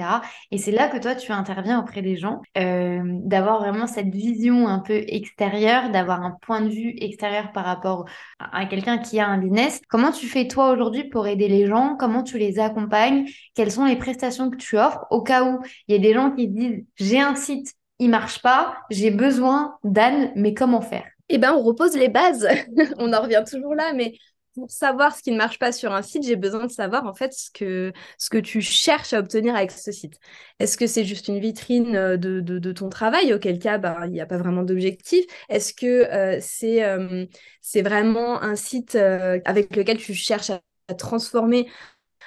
Et 0.50 0.58
c'est 0.58 0.72
là 0.72 0.88
que 0.88 0.98
toi, 0.98 1.14
tu 1.14 1.30
interviens 1.30 1.78
auprès 1.78 2.02
des 2.02 2.16
gens, 2.16 2.42
euh, 2.58 3.00
d'avoir 3.04 3.60
vraiment 3.60 3.86
cette 3.86 4.08
vision 4.08 4.66
un 4.66 4.80
peu 4.80 5.04
extérieure, 5.06 5.90
d'avoir 5.90 6.22
un 6.22 6.36
point 6.42 6.60
de 6.60 6.68
vue 6.68 6.94
extérieur 6.98 7.52
par 7.52 7.64
rapport 7.64 8.06
à 8.40 8.66
quelqu'un 8.66 8.98
qui 8.98 9.20
a 9.20 9.28
un 9.28 9.38
business. 9.38 9.80
Comment 9.88 10.10
tu 10.10 10.26
fais 10.26 10.48
toi 10.48 10.70
aujourd'hui 10.72 11.04
pour 11.04 11.26
aider 11.28 11.48
les 11.48 11.66
gens? 11.66 11.96
Comment 11.98 12.24
tu 12.24 12.36
les 12.36 12.58
accompagnes? 12.58 13.26
Quelles 13.54 13.72
sont 13.72 13.84
les 13.84 13.96
prestations 13.96 14.50
que 14.50 14.56
tu 14.56 14.76
offres? 14.76 15.06
Au 15.10 15.22
cas 15.22 15.44
où 15.44 15.60
il 15.86 15.94
y 15.94 15.98
a 15.98 16.00
des 16.00 16.14
gens 16.14 16.32
qui 16.32 16.48
disent 16.48 16.84
j'ai 16.96 17.20
un 17.20 17.36
site, 17.36 17.74
il 18.00 18.10
marche 18.10 18.42
pas, 18.42 18.78
j'ai 18.90 19.10
besoin 19.10 19.76
d'Anne, 19.84 20.32
mais 20.34 20.54
comment 20.54 20.80
faire? 20.80 21.06
Eh 21.30 21.38
ben, 21.38 21.54
on 21.54 21.62
repose 21.62 21.96
les 21.96 22.08
bases. 22.08 22.46
on 22.98 23.12
en 23.12 23.22
revient 23.22 23.44
toujours 23.48 23.74
là, 23.74 23.92
mais 23.94 24.14
pour 24.54 24.70
savoir 24.70 25.16
ce 25.16 25.22
qui 25.22 25.30
ne 25.30 25.36
marche 25.36 25.58
pas 25.58 25.72
sur 25.72 25.92
un 25.92 26.02
site, 26.02 26.24
j'ai 26.24 26.36
besoin 26.36 26.66
de 26.66 26.70
savoir 26.70 27.06
en 27.06 27.14
fait 27.14 27.32
ce 27.32 27.50
que, 27.50 28.38
tu 28.40 28.60
cherches 28.60 29.12
à 29.12 29.20
obtenir 29.20 29.54
avec 29.54 29.70
ce 29.70 29.92
site. 29.92 30.18
Est-ce 30.58 30.76
que 30.76 30.86
c'est 30.86 31.04
juste 31.04 31.28
une 31.28 31.38
vitrine 31.38 31.96
euh, 31.96 32.16
de, 32.16 32.72
ton 32.72 32.88
travail, 32.88 33.32
auquel 33.32 33.58
cas 33.58 33.78
bah, 33.78 34.00
il 34.06 34.12
n'y 34.12 34.20
a 34.20 34.26
pas 34.26 34.38
vraiment 34.38 34.62
d'objectif 34.62 35.24
Est-ce 35.48 35.72
que 35.72 35.86
euh, 35.86 36.38
c'est 36.40 36.84
euh, 36.84 37.26
c'est 37.62 37.82
vraiment 37.82 38.42
un 38.42 38.56
site 38.56 38.96
avec 38.96 39.76
lequel 39.76 39.98
tu 39.98 40.14
cherches 40.14 40.50
à, 40.50 40.60
transformer 40.94 41.68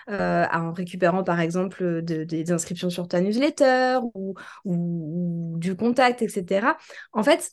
en 0.07 0.71
récupérant 0.71 1.23
par 1.23 1.41
exemple 1.41 2.01
des 2.01 2.51
inscriptions 2.51 2.89
sur 2.89 3.09
ta 3.09 3.19
newsletter 3.19 3.99
ou, 4.13 4.35
ou, 4.63 5.55
du 5.57 5.75
contact, 5.75 6.21
etc. 6.21 6.77
En 7.11 7.23
fait, 7.23 7.51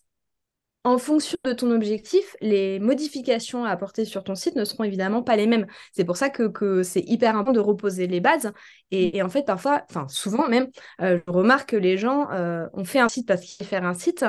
en 0.84 0.96
fonction 0.98 1.36
de 1.44 1.52
ton 1.52 1.70
objectif, 1.70 2.36
les 2.40 2.78
modifications 2.78 3.64
à 3.64 3.70
apporter 3.70 4.04
sur 4.04 4.24
ton 4.24 4.34
site 4.34 4.56
ne 4.56 4.64
seront 4.64 4.84
évidemment 4.84 5.22
pas 5.22 5.36
les 5.36 5.46
mêmes. 5.46 5.66
C'est 5.92 6.04
pour 6.04 6.16
ça 6.16 6.30
que, 6.30 6.82
c'est 6.82 7.02
hyper 7.06 7.36
important 7.36 7.52
de 7.52 7.60
reposer 7.60 8.06
les 8.06 8.20
bases. 8.20 8.52
Et, 8.90 9.22
en 9.22 9.28
fait, 9.28 9.44
parfois, 9.44 9.84
enfin 9.90 10.06
souvent 10.08 10.48
même, 10.48 10.68
euh, 11.02 11.20
je 11.26 11.32
remarque 11.32 11.70
que 11.70 11.76
les 11.76 11.98
gens 11.98 12.30
euh, 12.32 12.66
ont 12.72 12.84
fait 12.84 12.98
un 12.98 13.08
site 13.08 13.28
parce 13.28 13.42
qu'ils 13.42 13.66
faire 13.66 13.84
un 13.84 13.94
site, 13.94 14.24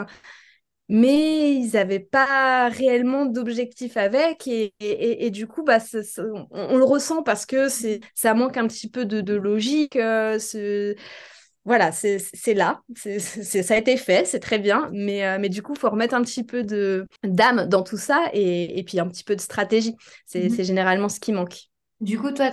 mais 0.89 1.53
ils 1.53 1.71
n'avaient 1.71 1.99
pas 1.99 2.67
réellement 2.67 3.25
d'objectif 3.25 3.95
avec. 3.95 4.45
Et, 4.47 5.29
du 5.31 5.47
coup, 5.47 5.63
bah, 5.63 5.77
on, 6.51 6.77
le 6.77 6.83
ressent 6.83 7.23
parce 7.23 7.45
que 7.45 7.67
ça 8.13 8.33
manque 8.33 8.57
un 8.57 8.67
petit 8.67 8.89
peu 8.89 9.05
de, 9.05 9.35
logique. 9.35 9.95
Euh, 9.95 10.37
voilà, 11.63 11.91
c'est 11.91 12.19
là, 12.55 12.81
ça 12.95 13.73
a 13.73 13.77
été 13.77 13.95
fait, 13.95 14.25
c'est 14.25 14.39
très 14.39 14.57
bien, 14.57 14.89
mais, 14.93 15.23
euh, 15.25 15.37
mais 15.39 15.49
du 15.49 15.61
coup, 15.61 15.73
il 15.73 15.79
faut 15.79 15.91
remettre 15.91 16.15
un 16.15 16.23
petit 16.23 16.43
peu 16.43 16.63
d'âme 17.23 17.67
dans 17.67 17.83
tout 17.83 17.97
ça 17.97 18.29
et, 18.33 18.83
puis 18.83 18.99
un 18.99 19.07
petit 19.07 19.23
peu 19.23 19.35
de 19.35 19.41
stratégie. 19.41 19.95
C'est 20.25 20.49
mmh 20.49 20.63
généralement 20.63 21.09
ce 21.09 21.19
qui 21.19 21.31
manque. 21.31 21.57
Du 21.99 22.17
coup, 22.19 22.31
toi, 22.31 22.49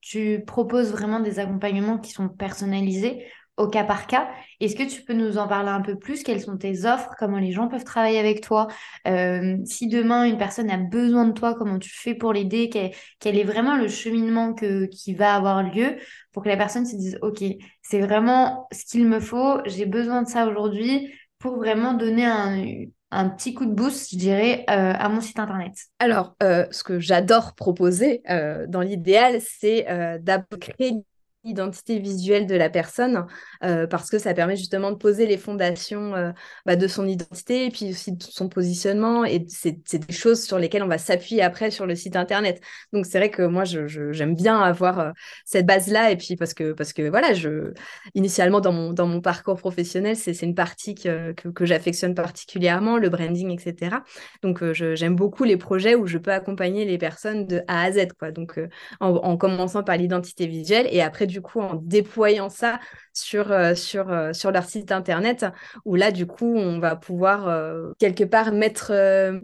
tu 0.00 0.44
proposes 0.46 0.92
vraiment 0.92 1.18
des 1.18 1.40
accompagnements 1.40 1.98
qui 1.98 2.12
sont 2.12 2.28
personnalisés 2.28 3.26
au 3.62 3.68
cas 3.68 3.84
par 3.84 4.06
cas. 4.06 4.28
Est-ce 4.60 4.76
que 4.76 4.82
tu 4.82 5.02
peux 5.02 5.12
nous 5.12 5.38
en 5.38 5.46
parler 5.48 5.70
un 5.70 5.80
peu 5.80 5.96
plus? 5.96 6.22
Quelles 6.22 6.40
sont 6.40 6.56
tes 6.56 6.84
offres? 6.84 7.14
Comment 7.18 7.38
les 7.38 7.52
gens 7.52 7.68
peuvent 7.68 7.84
travailler 7.84 8.18
avec 8.18 8.40
toi? 8.40 8.68
Euh, 9.06 9.56
Si 9.64 9.88
demain 9.88 10.24
une 10.24 10.38
personne 10.38 10.70
a 10.70 10.76
besoin 10.76 11.26
de 11.26 11.32
toi, 11.32 11.54
comment 11.54 11.78
tu 11.78 11.90
fais 11.90 12.14
pour 12.14 12.32
l'aider? 12.32 12.68
Quel, 12.68 13.38
est 13.38 13.44
vraiment 13.44 13.76
le 13.76 13.88
cheminement 13.88 14.54
qui 14.54 15.14
va 15.14 15.34
avoir 15.34 15.62
lieu 15.62 15.96
pour 16.32 16.42
que 16.42 16.48
la 16.48 16.56
personne 16.56 16.86
se 16.86 16.96
dise 16.96 17.18
Ok, 17.22 17.42
c'est 17.82 18.00
vraiment 18.00 18.68
ce 18.72 18.84
qu'il 18.84 19.06
me 19.06 19.20
faut, 19.20 19.60
j'ai 19.66 19.86
besoin 19.86 20.22
de 20.22 20.28
ça 20.28 20.46
aujourd'hui 20.46 21.12
pour 21.38 21.56
vraiment 21.56 21.94
donner 21.94 22.24
un, 22.24 23.28
petit 23.30 23.52
coup 23.54 23.66
de 23.66 23.72
boost, 23.72 24.12
je 24.12 24.16
dirais, 24.16 24.64
euh, 24.70 24.94
à 24.96 25.08
mon 25.08 25.20
site 25.20 25.38
internet? 25.38 25.72
Alors, 25.98 26.34
euh, 26.42 26.66
ce 26.70 26.82
que 26.82 26.98
j'adore 26.98 27.54
proposer 27.54 28.22
dans 28.68 28.80
l'idéal, 28.80 29.40
c'est 29.40 29.86
d'abord 30.20 30.58
créer 30.60 31.02
l'identité 31.44 31.98
visuelle 31.98 32.46
de 32.46 32.54
la 32.54 32.70
personne 32.70 33.26
euh, 33.64 33.86
parce 33.86 34.10
que 34.10 34.18
ça 34.18 34.32
permet 34.32 34.56
justement 34.56 34.92
de 34.92 34.96
poser 34.96 35.26
les 35.26 35.36
fondations 35.36 36.14
euh, 36.14 36.30
bah, 36.66 36.76
de 36.76 36.86
son 36.86 37.06
identité 37.06 37.66
et 37.66 37.70
puis 37.70 37.90
aussi 37.90 38.12
de 38.12 38.22
son 38.22 38.48
positionnement 38.48 39.24
et 39.24 39.44
c'est 39.48 40.06
des 40.06 40.12
choses 40.12 40.44
sur 40.44 40.58
lesquelles 40.58 40.84
on 40.84 40.88
va 40.88 40.98
s'appuyer 40.98 41.42
après 41.42 41.70
sur 41.70 41.86
le 41.86 41.96
site 41.96 42.14
internet. 42.14 42.60
Donc 42.92 43.06
c'est 43.06 43.18
vrai 43.18 43.30
que 43.30 43.42
moi 43.42 43.64
j'aime 43.64 44.36
bien 44.36 44.60
avoir 44.60 45.00
euh, 45.00 45.10
cette 45.44 45.66
base 45.66 45.88
là 45.88 46.10
et 46.10 46.16
puis 46.16 46.36
parce 46.36 46.54
que 46.54 46.72
parce 46.72 46.92
que 46.92 47.08
voilà 47.08 47.32
je 47.32 47.72
initialement 48.14 48.60
dans 48.60 48.72
mon 48.72 48.92
dans 48.92 49.06
mon 49.06 49.20
parcours 49.20 49.56
professionnel 49.56 50.16
c'est 50.16 50.42
une 50.42 50.54
partie 50.54 50.94
que, 50.94 51.32
que, 51.32 51.64
j'affectionne 51.64 52.14
particulièrement 52.14 52.98
le 52.98 53.08
branding 53.08 53.50
etc. 53.50 53.96
Donc 54.42 54.62
j'aime 54.72 55.16
beaucoup 55.16 55.44
les 55.44 55.56
projets 55.56 55.94
où 55.94 56.06
je 56.06 56.18
peux 56.18 56.32
accompagner 56.32 56.84
les 56.84 56.98
personnes 56.98 57.46
de 57.46 57.62
A 57.68 57.82
à 57.82 57.92
Z 57.92 58.08
quoi. 58.18 58.30
Donc 58.30 58.60
en, 59.00 59.08
en 59.08 59.36
commençant 59.36 59.82
par 59.82 59.96
l'identité 59.96 60.46
visuelle 60.46 60.86
et 60.90 61.02
après 61.02 61.26
du 61.32 61.40
coup 61.40 61.60
en 61.60 61.74
déployant 61.74 62.48
ça 62.48 62.78
sur, 63.14 63.52
euh, 63.52 63.74
sur, 63.74 64.10
euh, 64.10 64.32
sur 64.32 64.50
leur 64.50 64.64
site 64.64 64.92
internet, 64.92 65.46
où 65.84 65.94
là, 65.96 66.10
du 66.10 66.26
coup, 66.26 66.54
on 66.56 66.78
va 66.78 66.96
pouvoir 66.96 67.48
euh, 67.48 67.92
quelque 67.98 68.24
part 68.24 68.52
mettre, 68.52 68.92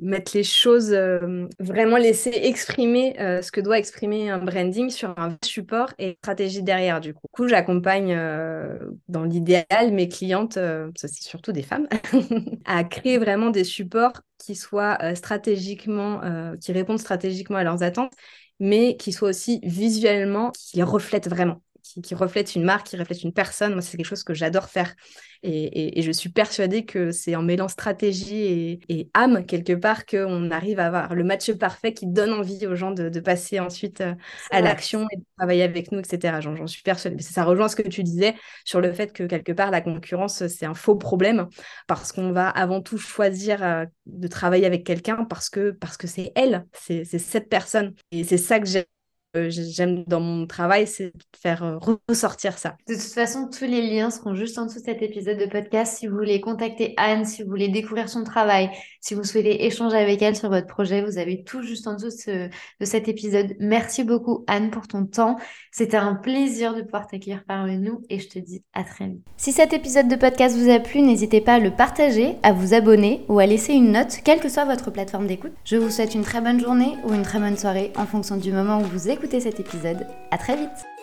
mettre 0.00 0.32
les 0.34 0.42
choses, 0.44 0.94
vraiment 1.58 1.96
laisser 1.96 2.30
exprimer 2.30 3.14
ce 3.18 3.50
que 3.50 3.60
doit 3.60 3.78
exprimer 3.78 4.30
un 4.30 4.38
branding 4.38 4.90
sur 4.90 5.10
un 5.18 5.36
support 5.44 5.92
et 5.98 6.18
stratégie 6.22 6.62
derrière, 6.62 7.00
du 7.00 7.14
coup. 7.14 7.20
Du 7.28 7.44
coup, 7.44 7.48
j'accompagne 7.48 8.16
dans 9.08 9.24
l'idéal 9.24 9.92
mes 9.92 10.08
clientes, 10.08 10.54
ça 10.54 11.08
c'est 11.08 11.22
surtout 11.22 11.52
des 11.52 11.62
femmes, 11.62 11.88
à 12.64 12.84
créer 12.84 13.18
vraiment 13.18 13.50
des 13.50 13.64
supports 13.64 14.22
qui 14.38 14.54
soient 14.54 14.98
stratégiquement, 15.14 16.20
qui 16.60 16.72
répondent 16.72 16.98
stratégiquement 16.98 17.58
à 17.58 17.64
leurs 17.64 17.82
attentes 17.82 18.12
mais 18.60 18.96
qui 18.96 19.12
soient 19.12 19.28
aussi 19.28 19.60
visuellement, 19.62 20.50
qui 20.50 20.78
les 20.78 20.82
reflètent 20.82 21.28
vraiment 21.28 21.62
qui, 22.02 22.14
reflète 22.14 22.54
une 22.54 22.64
marque, 22.64 22.88
qui 22.88 22.96
reflète 22.96 23.22
une 23.22 23.32
personne. 23.32 23.72
Moi, 23.72 23.82
c'est 23.82 23.96
quelque 23.96 24.06
chose 24.06 24.24
que 24.24 24.34
j'adore 24.34 24.68
faire. 24.68 24.94
Et, 25.42 26.02
je 26.02 26.10
suis 26.10 26.30
persuadée 26.30 26.84
que 26.84 27.10
c'est 27.10 27.36
en 27.36 27.42
mêlant 27.42 27.68
stratégie 27.68 28.80
et, 28.88 29.10
âme, 29.14 29.44
quelque 29.46 29.72
part, 29.72 30.06
qu'on 30.06 30.50
arrive 30.50 30.80
à 30.80 30.86
avoir 30.86 31.14
le 31.14 31.24
match 31.24 31.52
parfait 31.52 31.92
qui 31.92 32.06
donne 32.06 32.32
envie 32.32 32.66
aux 32.66 32.74
gens 32.74 32.90
de, 32.90 33.20
passer 33.20 33.58
ensuite 33.58 34.00
euh, 34.00 34.14
à 34.50 34.60
l'action 34.60 35.06
et 35.12 35.16
de 35.16 35.24
travailler 35.36 35.62
avec 35.62 35.92
nous, 35.92 35.98
etc. 35.98 36.40
J'en 36.40 36.66
suis 36.66 36.82
persuadée. 36.82 37.22
Ça 37.22 37.44
rejoint 37.44 37.68
ce 37.68 37.76
que 37.76 37.86
tu 37.86 38.02
disais 38.02 38.34
sur 38.64 38.80
le 38.80 38.92
fait 38.92 39.12
que, 39.12 39.24
quelque 39.24 39.52
part, 39.52 39.70
la 39.70 39.80
concurrence, 39.80 40.46
c'est 40.46 40.66
un 40.66 40.74
faux 40.74 40.96
problème 40.96 41.48
parce 41.86 42.12
qu'on 42.12 42.32
va 42.32 42.48
avant 42.48 42.80
tout 42.80 42.98
choisir 42.98 43.62
euh, 43.62 43.84
de 44.06 44.28
travailler 44.28 44.66
avec 44.66 44.84
quelqu'un 44.84 45.24
parce 45.24 45.50
que 45.50 45.70
parce 45.70 45.96
que 45.96 46.06
c'est 46.06 46.32
elle, 46.34 46.64
c'est 46.72 47.04
cette 47.04 47.48
personne. 47.48 47.94
Et 48.12 48.24
c'est 48.24 48.38
ça 48.38 48.60
que 48.60 48.66
j'aime 48.66 48.84
j'aime 49.48 50.04
dans 50.04 50.20
mon 50.20 50.46
travail, 50.46 50.86
c'est 50.86 51.12
faire 51.40 51.62
euh, 51.62 51.78
ressortir 52.08 52.58
ça. 52.58 52.76
De 52.88 52.94
toute 52.94 53.02
façon, 53.02 53.48
tous 53.48 53.64
les 53.64 53.82
liens 53.82 54.10
seront 54.10 54.34
juste 54.34 54.58
en 54.58 54.66
dessous 54.66 54.80
de 54.80 54.84
cet 54.84 55.02
épisode 55.02 55.38
de 55.38 55.46
podcast. 55.46 55.98
Si 55.98 56.06
vous 56.06 56.16
voulez 56.16 56.40
contacter 56.40 56.94
Anne, 56.96 57.24
si 57.24 57.42
vous 57.42 57.50
voulez 57.50 57.68
découvrir 57.68 58.08
son 58.08 58.24
travail, 58.24 58.70
si 59.00 59.14
vous 59.14 59.24
souhaitez 59.24 59.66
échanger 59.66 59.96
avec 59.96 60.20
elle 60.22 60.36
sur 60.36 60.48
votre 60.48 60.66
projet, 60.66 61.02
vous 61.02 61.18
avez 61.18 61.44
tout 61.44 61.62
juste 61.62 61.86
en 61.86 61.94
dessous 61.94 62.30
de, 62.30 62.50
cet 62.84 63.08
épisode. 63.08 63.54
Merci 63.60 64.04
beaucoup 64.04 64.44
Anne 64.46 64.70
pour 64.70 64.88
ton 64.88 65.04
temps. 65.04 65.36
C'était 65.72 65.96
un 65.96 66.14
plaisir 66.14 66.74
de 66.74 66.82
pouvoir 66.82 67.06
t'accueillir 67.06 67.44
parmi 67.46 67.78
nous 67.78 68.02
et 68.08 68.18
je 68.18 68.28
te 68.28 68.38
dis 68.38 68.62
à 68.72 68.84
très 68.84 69.06
vite. 69.06 69.22
Si 69.36 69.52
cet 69.52 69.72
épisode 69.72 70.08
de 70.08 70.16
podcast 70.16 70.56
vous 70.56 70.70
a 70.70 70.80
plu, 70.80 71.02
n'hésitez 71.02 71.40
pas 71.40 71.54
à 71.54 71.58
le 71.58 71.70
partager, 71.70 72.36
à 72.42 72.52
vous 72.52 72.74
abonner 72.74 73.24
ou 73.28 73.38
à 73.38 73.46
laisser 73.46 73.74
une 73.74 73.92
note, 73.92 74.18
quelle 74.24 74.40
que 74.40 74.48
soit 74.48 74.64
votre 74.64 74.90
plateforme 74.90 75.26
d'écoute. 75.26 75.52
Je 75.64 75.76
vous 75.76 75.90
souhaite 75.90 76.14
une 76.14 76.22
très 76.22 76.40
bonne 76.40 76.60
journée 76.60 76.96
ou 77.04 77.12
une 77.12 77.22
très 77.22 77.38
bonne 77.38 77.56
soirée 77.56 77.92
en 77.96 78.06
fonction 78.06 78.36
du 78.36 78.52
moment 78.52 78.80
où 78.80 78.84
vous 78.84 79.08
écoutez 79.08 79.27
cet 79.28 79.60
épisode. 79.60 80.06
À 80.30 80.38
très 80.38 80.56
vite 80.56 80.97